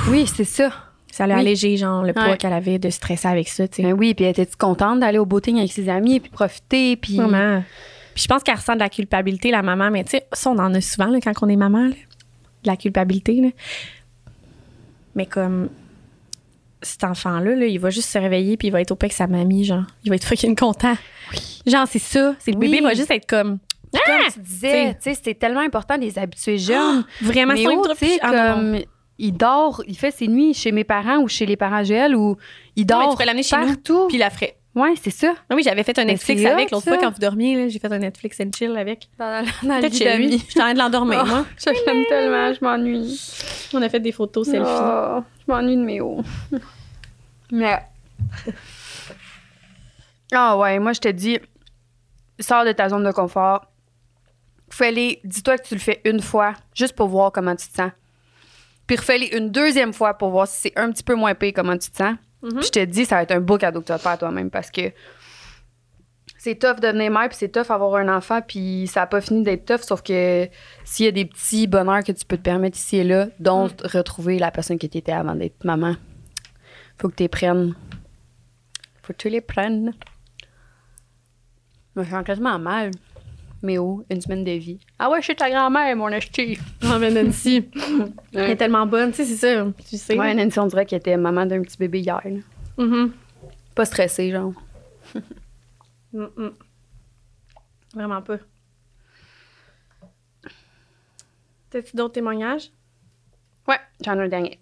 [0.10, 0.72] Oui, c'est ça.
[1.16, 1.40] Ça l'a Oui.
[1.42, 2.38] allégé, genre, le poids Ouais.
[2.38, 3.84] qu'elle avait de stresser avec ça, tu sais.
[3.84, 7.16] Ben oui, puis elle était contente d'aller au booting avec ses amis puis profiter puis
[7.16, 7.64] Vraiment.
[8.14, 10.58] Puis je pense qu'elle ressent de la culpabilité, la maman, mais tu sais, ça, on
[10.60, 13.40] en a souvent là, quand on est maman, là, de la culpabilité.
[13.40, 13.48] Là.
[15.16, 15.70] Mais comme
[16.82, 19.28] cet enfant-là, là, il va juste se réveiller puis il va être au avec sa
[19.28, 19.84] mamie, genre.
[20.04, 20.96] Il va être fucking content.
[21.66, 22.36] Genre, c'est ça.
[22.40, 22.70] C'est le Oui.
[22.70, 23.60] bébé va juste être comme.
[23.94, 24.28] comme Ah!
[24.34, 27.06] tu disais, c'était tellement important de les habituer jeunes.
[27.22, 27.84] Vraiment, mais oh,
[28.22, 28.80] ah, comme
[29.18, 32.38] il dort, il fait ses nuits chez mes parents ou chez les parents Joël ou
[32.76, 34.08] il Non, mais dort tu peux l'amener chez nous, partout.
[34.08, 34.58] Puis il la ferait.
[34.76, 35.34] Ouais, c'est ça.
[35.50, 37.70] Ah oui, j'avais fait un Netflix avec l'autre fois quand vous dormiez.
[37.70, 39.08] J'ai fait un Netflix and chill avec.
[39.18, 40.32] Dans, dans Peut-être chez lui.
[40.38, 41.46] J'étais en train de l'endormir, Oh, moi.
[41.58, 43.22] Je l'aime tellement, je m'ennuie.
[43.74, 44.68] On a fait des photos selfie.
[44.70, 46.22] Oh, je m'ennuie de mes hauts.
[47.52, 47.80] Mais.
[50.32, 51.40] Ah ouais, moi je te dis,
[52.40, 53.66] sors de ta zone de confort.
[54.70, 57.92] Fais-les, dis-toi que tu le fais une fois, juste pour voir comment tu te sens.
[58.88, 61.78] Puis refais-les une deuxième fois pour voir si c'est un petit peu moins pire comment
[61.78, 62.16] tu te sens.
[62.42, 62.56] Mhm.
[62.56, 64.18] Puis je te dis, ça va être un beau cadeau que tu vas te faire
[64.18, 64.92] toi-même parce que
[66.38, 69.20] c'est tough de devenir mère, puis c'est tough avoir un enfant, puis ça n'a pas
[69.20, 70.48] fini d'être tough, sauf que
[70.84, 73.68] s'il y a des petits bonheurs que tu peux te permettre ici et là, dont
[73.84, 75.96] retrouver la personne que tu étais avant d'être maman,
[77.00, 77.74] faut que tu les prennes.
[79.02, 79.94] Faut que tu les prennes.
[81.96, 82.92] Je me sens quasiment mal.
[83.62, 84.80] Mais oh, une semaine de vie.
[85.00, 86.58] Ah ouais, je suis ta grand-mère, mon acheté.
[86.84, 87.68] Oh, mais Nancy,
[88.34, 89.66] elle est tellement bonne, tu sais, c'est ça.
[89.90, 90.18] Tu sais.
[90.18, 92.22] ouais Nancy, on dirait qu'elle était maman d'un petit bébé hier.
[92.24, 92.40] là.
[92.78, 93.12] Mhm.
[93.74, 94.54] Pas stressée, genre.
[96.14, 96.50] Mm, mm.
[97.94, 98.38] Vraiment pas.
[101.70, 102.72] T'as-tu d'autres témoignages?
[103.68, 104.60] Ouais, j'en ai un dernier.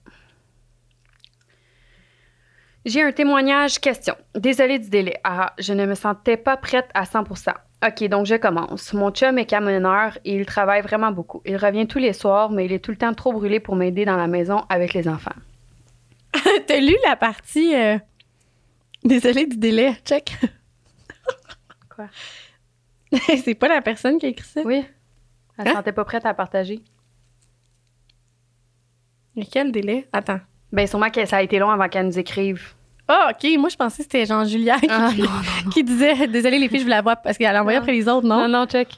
[2.85, 4.15] J'ai un témoignage question.
[4.35, 5.19] Désolée du délai.
[5.23, 7.23] Ah, je ne me sentais pas prête à 100
[7.85, 8.93] OK, donc je commence.
[8.93, 11.41] Mon chum est camionneur et il travaille vraiment beaucoup.
[11.45, 14.05] Il revient tous les soirs, mais il est tout le temps trop brûlé pour m'aider
[14.05, 15.35] dans la maison avec les enfants.
[16.67, 17.75] T'as lu la partie.
[17.75, 17.97] euh,
[19.03, 20.37] Désolée du délai, check.
[21.95, 22.07] Quoi?
[23.43, 24.61] c'est pas la personne qui a écrit ça?
[24.63, 24.85] Oui?
[25.57, 25.71] Elle Hein?
[25.71, 26.81] se sentait pas prête à partager.
[29.35, 30.07] Mais quel délai?
[30.13, 30.39] Attends.
[30.71, 32.73] Ben sûrement que ça a été long avant qu'elle nous écrive.
[33.15, 33.57] Ah, OK.
[33.59, 36.79] Moi, je pensais que c'était Jean Julia qui, Ah, non, qui disait Désolée, les filles,
[36.79, 38.47] je vous la vois parce qu'elle a envoyé après les autres, non?
[38.47, 38.89] Non, non, check.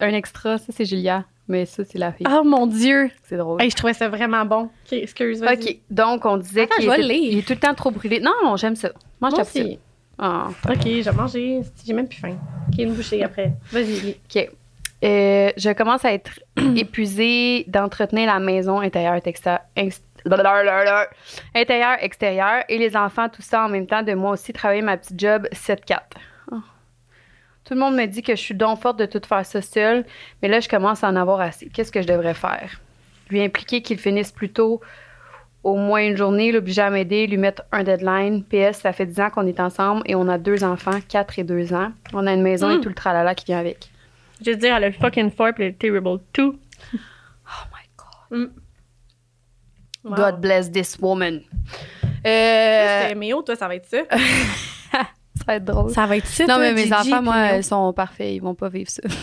[0.00, 1.24] Un extra, ça c'est Julia.
[1.48, 2.26] Mais ça, c'est la fille.
[2.30, 3.10] Oh mon Dieu!
[3.24, 3.60] C'est drôle.
[3.60, 4.62] Hey, je trouvais ça vraiment bon.
[4.86, 5.54] OK, excuse, vas-y.
[5.54, 8.20] OK, donc on disait qu'il était- il est tout le temps trop brûlé.
[8.20, 8.90] Non, non, j'aime ça.
[9.20, 9.60] Moi, Moi j'aime ça.
[9.60, 9.78] aussi.
[10.18, 11.60] Ah, OK, j'ai mangé.
[11.84, 12.36] J'ai même plus faim.
[12.68, 13.52] OK, une bouchée après.
[13.72, 14.16] Vas-y.
[14.36, 14.48] OK.
[15.02, 16.38] Euh, je commence à être
[16.76, 19.62] épuisée d'entretenir la maison intérieure blablabla.
[21.54, 22.64] Intérieur, extérieur.
[22.68, 25.46] Et les enfants, tout ça en même temps, de moi aussi travailler ma petite job
[25.52, 25.98] 7-4.
[26.52, 26.56] Oh.
[27.64, 30.04] Tout le monde me dit que je suis donc forte de tout faire ça seule,
[30.42, 31.68] mais là, je commence à en avoir assez.
[31.68, 32.80] Qu'est-ce que je devrais faire?
[33.30, 34.80] Lui impliquer qu'il finisse plus tôt,
[35.62, 38.42] au moins une journée, l'obliger à m'aider, lui mettre un deadline.
[38.44, 41.44] PS, ça fait 10 ans qu'on est ensemble et on a deux enfants, 4 et
[41.44, 41.92] 2 ans.
[42.12, 42.80] On a une maison et Mm.
[42.80, 43.90] tout le tralala qui vient avec.
[44.44, 46.58] Je veux dire, elle a fucking fort le terrible too.
[46.94, 46.96] Oh
[47.72, 48.50] my God.
[50.04, 50.14] Wow.
[50.14, 51.40] God bless this woman.
[52.26, 53.98] Euh, C'est Méo, toi, ça va être ça.
[54.92, 55.90] ça va être drôle.
[55.90, 56.44] Ça va être ça.
[56.46, 58.32] non, toi, mais mes Gigi, enfants, moi, ils sont parfaits.
[58.34, 59.02] Ils vont pas vivre ça.
[59.08, 59.14] tu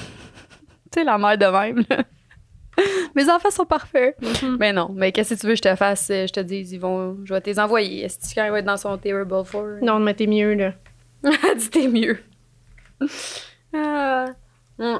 [0.93, 2.03] sais, la mère de même, là.
[3.15, 4.15] Mes enfants sont parfaits.
[4.21, 4.57] Mhm.
[4.59, 6.09] Mais non, mais qu'est-ce que tu veux que je te fasse?
[6.11, 8.05] euh, Je te dis, ils vont, je vais te les envoyer.
[8.05, 9.79] Est-ce que va être dans son Terrible 4?
[9.81, 10.73] Non, mais t'es mieux, là.
[11.57, 12.19] dis t'es mieux.
[13.73, 14.25] Ah.
[14.77, 14.97] Mm.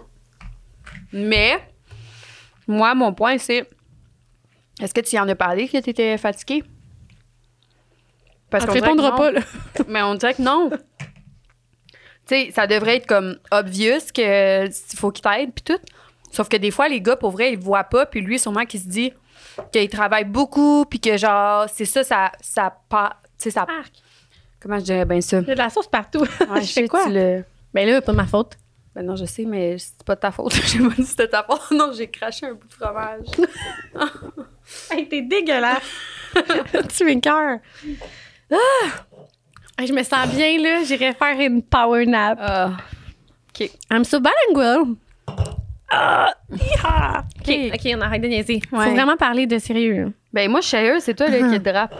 [1.13, 1.59] Mais,
[2.67, 3.69] moi, mon point, c'est
[4.81, 6.63] est-ce que tu y en as parlé que tu étais fatiguée?
[8.49, 9.41] Parce qu'on répondra pas, là.
[9.87, 10.69] Mais on dirait que non.
[10.69, 10.77] tu
[12.25, 15.79] sais, ça devrait être comme obvious que il faut qu'il t'aide puis tout.
[16.31, 18.05] Sauf que des fois, les gars, pour vrai, ils voient pas.
[18.05, 19.11] Puis lui, sûrement qu'il se dit
[19.71, 23.17] qu'il travaille beaucoup puis que genre, c'est ça, ça, ça pas.
[23.37, 23.65] Tu sais, ça.
[24.59, 25.39] Comment je dirais bien ça?
[25.39, 26.19] Il y a de la sauce partout.
[26.21, 27.07] Ouais, je sais, fais quoi?
[27.09, 28.57] le- Ben là, pas de ma faute.
[28.95, 30.53] Ben non, je sais, mais c'est pas de ta faute.
[30.65, 31.69] J'ai pas dit que c'était ta faute.
[31.71, 33.27] Non, j'ai craché un bout de fromage.
[34.91, 35.81] Hey, t'es dégueulasse.
[36.97, 37.59] tu m'écoeures.
[38.51, 38.57] Ah!
[39.77, 40.83] Hey, Je me sens bien, là.
[40.83, 42.37] J'irais faire une power nap.
[42.41, 42.71] Ah.
[43.91, 44.95] I'm so bilingual.
[45.89, 46.33] Ah!
[46.51, 47.23] Hi-ha!
[47.39, 48.61] OK, OK, on arrête de niaiser.
[48.71, 48.85] Ouais.
[48.85, 50.13] Faut vraiment parler de sérieux.
[50.33, 51.95] Ben moi, je suis c'est toi là, qui te drape.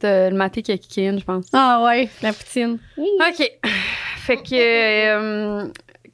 [0.00, 1.46] T'as le maté qui a kické in, je pense.
[1.52, 2.78] Ah ouais, la poutine.
[2.96, 3.50] OK.
[4.18, 4.54] Fait que.
[4.54, 5.66] euh,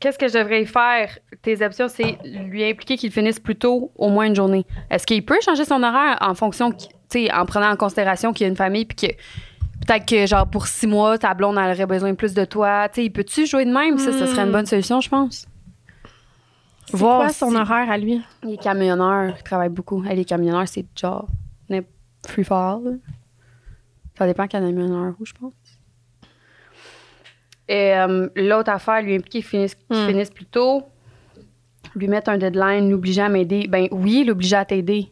[0.05, 1.19] Qu'est-ce que je devrais y faire?
[1.41, 4.67] Tes options, c'est lui impliquer qu'il finisse plus tôt, au moins une journée.
[4.91, 8.45] Est-ce qu'il peut changer son horaire en fonction, tu sais, en prenant en considération qu'il
[8.45, 9.15] y a une famille, puis que
[9.87, 12.87] peut-être que, genre, pour six mois, ta blonde elle aurait besoin plus de toi?
[12.91, 13.97] Tu sais, peux-tu jouer de même?
[13.97, 15.49] Ça, ça serait une bonne solution, je pense.
[16.91, 18.21] C'est quoi son si- horaire à lui?
[18.43, 20.05] Il est camionneur, il travaille beaucoup.
[20.07, 21.27] Elle, les camionneurs, c'est genre
[22.29, 22.85] free for all.
[22.85, 22.91] là.
[24.19, 25.55] Ça dépend camionneur où, je pense.
[27.69, 30.07] Et euh, l'autre affaire, lui impliquer qu'il finisse, Hmm.
[30.07, 30.83] finisse plus tôt,
[31.95, 33.67] lui mettre un deadline, l'obliger à m'aider.
[33.69, 35.09] Ben oui, l'obliger à t'aider.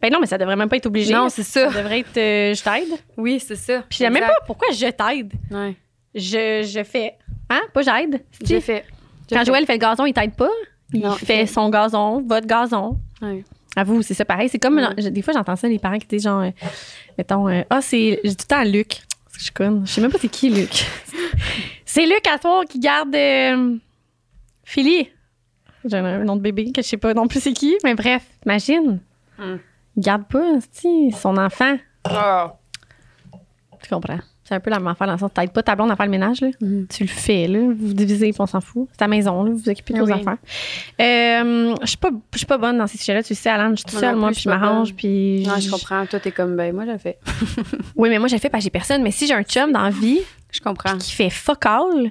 [0.00, 1.12] Ben non, mais ça devrait même pas être obligé.
[1.12, 1.70] Non, c'est ça.
[1.70, 2.98] Ça devrait être euh, je t'aide.
[3.16, 3.82] Oui, c'est ça.
[3.88, 5.32] Puis j'aime même pas pourquoi je t'aide.
[5.50, 5.74] Ouais.
[6.14, 7.14] Je, je fais.
[7.50, 7.62] Hein?
[7.72, 8.22] Pas j'aide.
[8.44, 8.84] J'ai fait.
[9.28, 9.44] J'ai Quand.
[9.44, 10.50] Joël fait le gazon, il t'aide pas.
[10.92, 12.98] Il Non, fait son gazon, votre gazon.
[13.20, 13.42] Ouais.
[13.74, 14.48] À vous, c'est ça pareil.
[14.48, 14.94] C'est comme, Ouais.
[14.96, 16.50] je- des fois, j'entends ça, les parents qui disent genre, euh,
[17.18, 19.00] mettons, euh, ah, c'est, j'ai tout le temps Luc.
[19.36, 19.86] Je suis conne.
[19.86, 20.86] Je sais même pas c'est qui, Luc.
[21.84, 23.76] c'est Luc à soir qui garde euh,
[24.64, 25.08] Philly.
[25.84, 28.24] J'ai un nom de bébé que je sais pas non plus c'est qui, mais bref,
[28.44, 29.00] imagine.
[29.38, 29.56] Hmm.
[29.96, 31.76] Il garde pas, son enfant.
[32.04, 32.56] Ah.
[33.82, 34.18] Tu comprends?
[34.48, 36.06] C'est un peu la même affaire dans le sens, t'aides pas ta blonde à faire
[36.06, 36.48] le ménage, là.
[36.60, 36.86] Mhm.
[36.88, 37.58] Tu le fais, là.
[37.58, 38.86] Vous divisez, on s'en fout.
[38.92, 39.50] C'est ta maison, là.
[39.50, 40.12] Vous vous occupez de Ah vos oui.
[40.20, 40.36] affaires.
[41.00, 43.22] Euh, je suis pas, je suis pas bonne dans ces sujets-là.
[43.22, 45.42] Tu le sais, Alan, je suis toute seule, moi, puis je je m'arrange, puis.
[45.46, 46.06] Non, je comprends.
[46.06, 47.18] Toi, t'es comme, ben, moi, j'ai fait.
[47.96, 49.02] Oui, mais moi, j'ai fait parce que j'ai personne.
[49.02, 50.20] Mais si j'ai un chum dans la vie
[50.52, 50.96] Je comprends.
[50.98, 52.10] qui fait fuck all,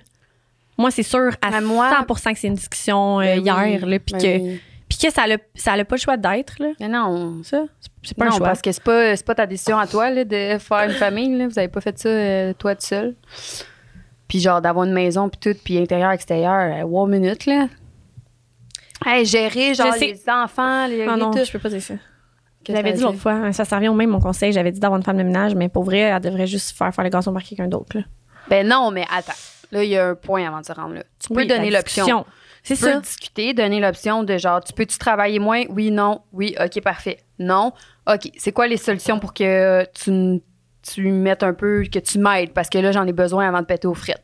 [0.77, 3.99] moi, c'est sûr à moi- 100 que c'est une discussion euh, Ben oui, hier, là,
[3.99, 4.59] puis ben que, oui.
[4.87, 6.67] Puis que ça n'a ça pas le choix d'être, là.
[6.79, 7.65] Mais non, Ça,
[8.03, 8.47] c'est pas non, un choix.
[8.47, 11.35] parce que c'est pas, c'est pas ta décision à toi là, de faire une famille.
[11.37, 11.47] Là.
[11.47, 13.15] Vous avez pas fait ça euh, toi tout seul.
[14.27, 17.67] Puis genre d'avoir une maison puis tout, puis intérieur, extérieur, euh, one minute là.
[19.05, 21.43] Hey, gérer genre les enfants, les, Ah non, tout.
[21.43, 21.95] je peux pas dire ça.
[22.67, 24.51] J'avais dit l'autre fois, hein, ça servait au même mon conseil.
[24.51, 27.03] J'avais dit d'avoir une femme de ménage, mais pour vrai, elle devrait juste faire faire
[27.03, 27.97] le gazon par quelqu'un d'autre.
[27.97, 28.03] là.
[28.49, 29.33] Ben non, mais attends.
[29.71, 31.03] Là, il y a un point avant de se rendre là.
[31.19, 32.25] Tu peux donner l'option.
[32.67, 32.99] C'est ça.
[32.99, 35.63] discuter, donner l'option de genre, tu peux-tu travailler moins?
[35.69, 36.21] Oui, non.
[36.33, 37.19] Oui, OK, parfait.
[37.39, 37.71] Non.
[38.11, 40.41] OK, c'est quoi les solutions pour que tu,
[40.81, 42.51] tu mettes un peu, que tu m'aides?
[42.53, 44.21] Parce que là, j'en ai besoin avant de péter aux frites.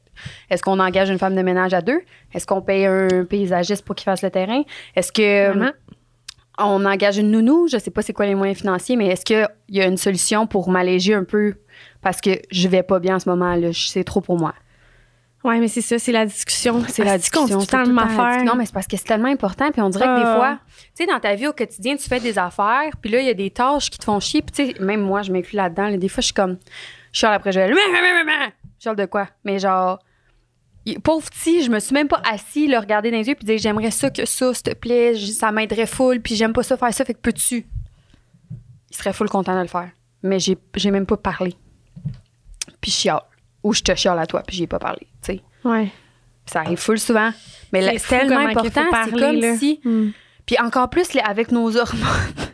[0.50, 2.02] Est-ce qu'on engage une femme de ménage à deux?
[2.34, 4.64] Est-ce qu'on paye un paysagiste pour qu'il fasse le terrain?
[4.96, 5.72] Est-ce que Vraiment?
[6.60, 7.68] on engage une nounou?
[7.68, 10.48] Je sais pas c'est quoi les moyens financiers, mais est-ce qu'il y a une solution
[10.48, 11.56] pour m'alléger un peu?
[12.02, 13.70] Parce que je vais pas bien en ce moment, là.
[13.74, 14.54] C'est trop pour moi.
[15.44, 16.84] Ouais, mais c'est ça, c'est la discussion.
[16.88, 17.60] C'est la discussion.
[17.60, 19.72] c'est tout le Non, mais c'est parce que c'est tellement important.
[19.72, 20.36] Puis on dirait que des Ah.
[20.36, 20.60] fois,
[20.96, 22.92] tu sais, dans ta vie au quotidien, tu fais des affaires.
[23.02, 24.42] Puis là, il y a des tâches qui te font chier.
[24.44, 25.88] Puis tu sais, même moi, je m'inclus là-dedans.
[25.90, 25.98] là.
[25.98, 26.58] des fois, je suis comme,
[27.12, 29.28] je chiale après, je vais, je chiale de quoi?
[29.44, 29.98] Mais genre,
[31.04, 33.58] pauvre petit, je me suis même pas assis, le regarder dans les yeux, puis dire,
[33.58, 36.22] j'aimerais ça que ça, s'il te plaît, ça m'aiderait full.
[36.22, 37.66] Puis j'aime pas ça faire ça, fait que peux-tu?
[38.92, 39.90] Il serait full content de le faire.
[40.22, 41.56] Mais j'ai même pas parlé.
[42.80, 43.22] Puis je chiale.
[43.64, 45.42] Ou je te chiale à toi, puis j'y ai pas parlé, tu sais.
[45.64, 45.90] Ouais.
[46.46, 47.32] Ça arrive full souvent.
[47.72, 48.82] Mais là, C'est tellement important.
[49.06, 49.56] C'est comme là.
[49.58, 49.80] si.
[49.84, 50.10] Hmm.
[50.46, 52.06] Puis encore plus avec nos hormones.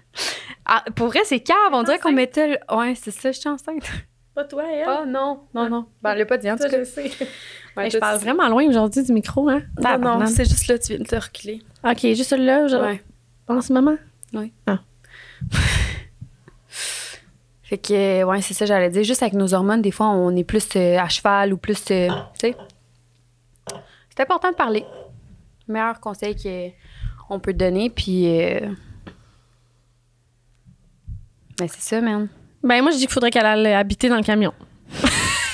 [0.70, 1.56] Ah, pour vrai, c'est cave.
[1.72, 2.48] On dirait qu'on mettait.
[2.70, 3.90] le- Ouais, c'est ça, je suis enceinte.
[4.36, 4.86] Pas toi, elle?
[4.86, 5.86] Oh non, non, non.
[6.02, 6.84] Ben, elle l'a pas dit, en tout cas.
[6.84, 7.10] sais.
[7.78, 9.62] Ouais, je parle vraiment loin aujourd'hui du micro, hein?
[10.00, 11.62] Non, c'est juste là, tu viens de te reculer.
[11.86, 12.94] OK, juste là, aujourd'hui.
[12.94, 13.04] Ouais.
[13.48, 13.96] En ce moment?
[17.70, 19.04] Fait que, ouais, c'est ça, j'allais dire.
[19.04, 21.84] Juste avec nos hormones, des fois, on est plus euh, à cheval ou plus.
[21.92, 22.08] euh,
[22.40, 22.56] tu sais.
[24.10, 24.86] C'est important de parler.
[25.68, 26.36] Meilleur conseil
[27.28, 28.40] qu'on peut donner, puis.
[28.40, 28.62] euh,
[31.60, 32.30] Ben, c'est ça, man.
[32.64, 34.54] Ben, moi, je dis qu'il faudrait qu'elle aille habiter dans le camion.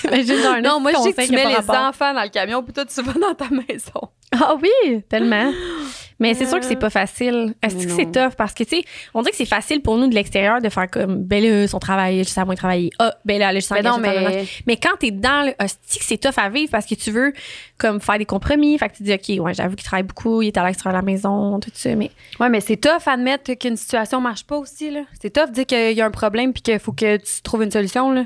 [0.05, 1.75] Ben, un Non, moi, je dis que tu mets les rapport.
[1.77, 4.09] enfants dans le camion, puis toi, tu vas dans ta maison.
[4.33, 5.51] Ah oui, tellement.
[6.19, 7.53] Mais c'est sûr que c'est pas facile.
[7.61, 8.35] Est-ce que c'est tough?
[8.37, 8.83] Parce que, tu sais,
[9.13, 11.79] on dirait que c'est facile pour nous de l'extérieur de faire comme, ben là, son
[11.79, 12.91] travail, je sais à moins travailler.
[12.99, 14.45] Ah, ben là, là, je sens Mais non, mais.
[14.67, 17.33] Mais quand t'es dans le hostie, c'est tough à vivre parce que tu veux,
[17.77, 18.77] comme, faire des compromis.
[18.77, 21.05] Fait que tu dis, OK, ouais, j'avoue qu'il travaille beaucoup, il est à l'extérieur de
[21.05, 22.11] la maison, tout ça, mais.
[22.39, 25.01] Ouais, mais c'est tough admettre qu'une situation marche pas aussi, là.
[25.21, 27.71] C'est tough dire qu'il y a un problème puis qu'il faut que tu trouves une
[27.71, 28.25] solution, là.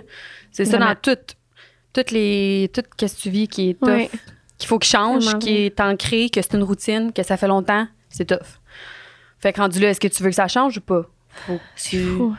[0.51, 1.17] C'est ça dans tout.
[1.93, 2.69] Toutes les.
[2.73, 3.89] Tout ce que tu vis qui est tough.
[3.89, 4.09] Ouais.
[4.57, 7.47] Qu'il faut qu'il change, Tellement qui est ancré, que c'est une routine, que ça fait
[7.47, 7.87] longtemps.
[8.09, 8.59] C'est tough.
[9.39, 11.03] Fait que rendu là, est-ce que tu veux que ça change ou pas?
[11.29, 12.35] Faut que tu- fou.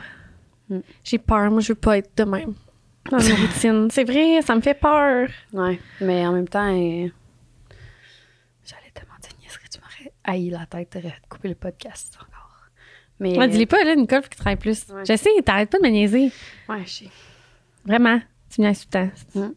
[0.69, 0.79] Mm.
[1.03, 1.49] J'ai peur.
[1.49, 2.53] Moi, je veux pas être de même.
[3.09, 3.87] Dans une routine.
[3.89, 5.27] C'est vrai, ça me fait peur.
[5.53, 5.79] Ouais.
[6.01, 7.07] Mais en même temps, euh,
[8.65, 12.65] j'allais te mentir, niaiserie, tu m'aurais haï la tête, t'aurais coupé le podcast encore?
[13.19, 13.37] Mais.
[13.37, 14.85] Ouais, dis-les pas, là, Nicole, faut que tu travailles plus.
[14.93, 15.03] Ouais.
[15.07, 16.31] Je sais, t'arrêtes pas de me niaiser.
[16.67, 17.09] Ouais, je sais.
[17.85, 18.19] Vraiment.
[18.49, 19.11] Tu me niaises tout le temps.
[19.35, 19.53] Mm.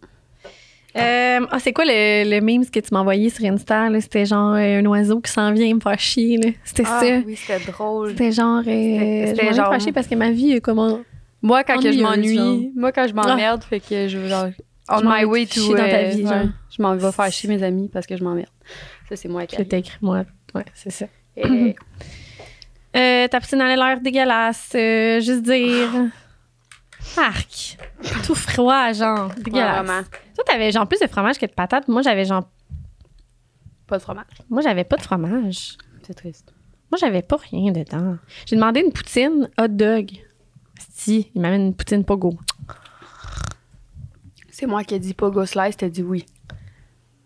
[0.94, 3.88] Euh, ah, c'est quoi le, le meme que tu m'as envoyé sur Insta?
[4.00, 6.58] C'était genre euh, un oiseau qui s'en vient me faire chier.
[6.64, 7.06] C'était Ah, ça.
[7.26, 8.10] oui, c'était drôle.
[8.10, 8.62] C'était genre.
[8.66, 11.00] Euh, C'était- genre- fâchée parce que ma vie est comment.
[11.40, 14.48] Moi, quand que je m'ennuie, moi, quand je m'emmerde, fait que je genre.
[14.90, 15.68] On Je my way to.
[15.70, 16.48] dans ta euh, ouais.
[16.76, 18.50] Je m'en vais faire chier mes amis parce que je m'emmerde.
[19.08, 19.56] Ça, c'est moi qui.
[19.56, 20.24] Je écrit, moi.
[20.54, 21.06] Ouais, c'est ça.
[21.36, 21.74] Et-
[22.94, 24.72] Euh, ta piscine avait l'air dégueulasse.
[25.24, 25.88] juste dire.
[27.16, 27.76] Arc.
[28.24, 29.28] Tout froid, genre.
[29.28, 29.84] Ouais, Dégueulasse.
[29.84, 30.02] vraiment.
[30.34, 31.88] Toi, t'avais genre plus de fromage que de patates.
[31.88, 32.48] Moi, j'avais genre.
[33.86, 34.26] Pas de fromage.
[34.48, 35.76] Moi, j'avais pas de fromage.
[36.06, 36.52] C'est triste.
[36.90, 38.16] Moi, j'avais pas rien dedans.
[38.46, 40.10] J'ai demandé une poutine hot dog.
[40.94, 42.38] Si, il m'amène une poutine pogo.
[44.50, 46.26] C'est moi qui ai dit Pogo Slice, t'as dit oui.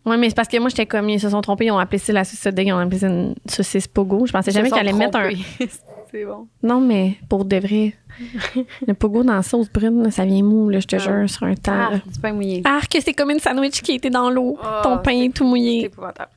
[0.04, 1.98] Ouais, mais c'est parce que moi, j'étais comme, ils se sont trompés, ils ont appelé
[1.98, 4.24] ça la saucisse hot dog, ils ont appelé ça une saucisse pogo.
[4.26, 5.30] Je pensais jamais Ils se qu'elle allait sont mettre un.
[6.10, 6.48] c'est bon.
[6.62, 7.94] Non, mais pour de vrai.
[8.86, 10.98] le pogo dans la sauce brune, ça vient mou, là, je te Ah.
[10.98, 11.88] jure, sur un temps.
[11.92, 12.62] Ah, du pain mouillé.
[12.64, 14.56] Ah, que c'est comme une sandwich qui était dans l'eau.
[14.62, 15.84] Ah, Ton pain est tout C'est mouillé.
[15.86, 16.30] épouvantable.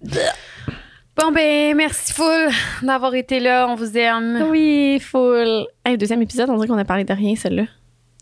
[1.18, 2.50] Bon, ben, merci full
[2.82, 3.68] d'avoir été là.
[3.70, 4.46] On vous aime.
[4.50, 5.66] Oui, full.
[5.86, 7.64] Hey, deuxième épisode, on dirait qu'on a parlé de rien, celle-là.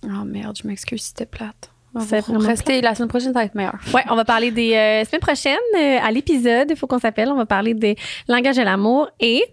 [0.06, 1.72] Oh merde, je m'excuse si c'était plate.
[1.96, 3.76] On C'est va vraiment rester la semaine prochaine, ça va être meilleur.
[3.94, 6.68] Ouais, on va parler des euh, semaines prochaines euh, à l'épisode.
[6.70, 7.30] Il faut qu'on s'appelle.
[7.30, 7.96] On va parler des
[8.28, 9.44] langages de l'amour et.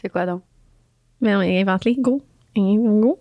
[0.00, 0.42] C'est quoi donc?
[1.20, 1.96] Mais on invente-les.
[1.96, 2.22] Go.
[2.56, 3.18] Go.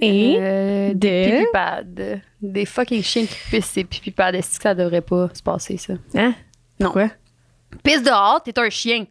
[0.00, 0.36] Et.
[0.38, 1.82] Euh, de- des pipipads.
[2.40, 4.32] Des fucking chiens qui pissent ces pipipads.
[4.32, 5.94] Est-ce que ça devrait pas se passer, ça?
[6.14, 6.34] Hein?
[6.80, 6.90] Non.
[6.92, 7.08] Quoi?
[7.82, 9.04] Pisse dehors, t'es un chien.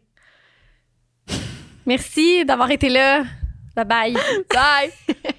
[1.86, 3.24] Merci d'avoir été là.
[3.76, 4.14] Bye bye.
[4.54, 5.36] Bye!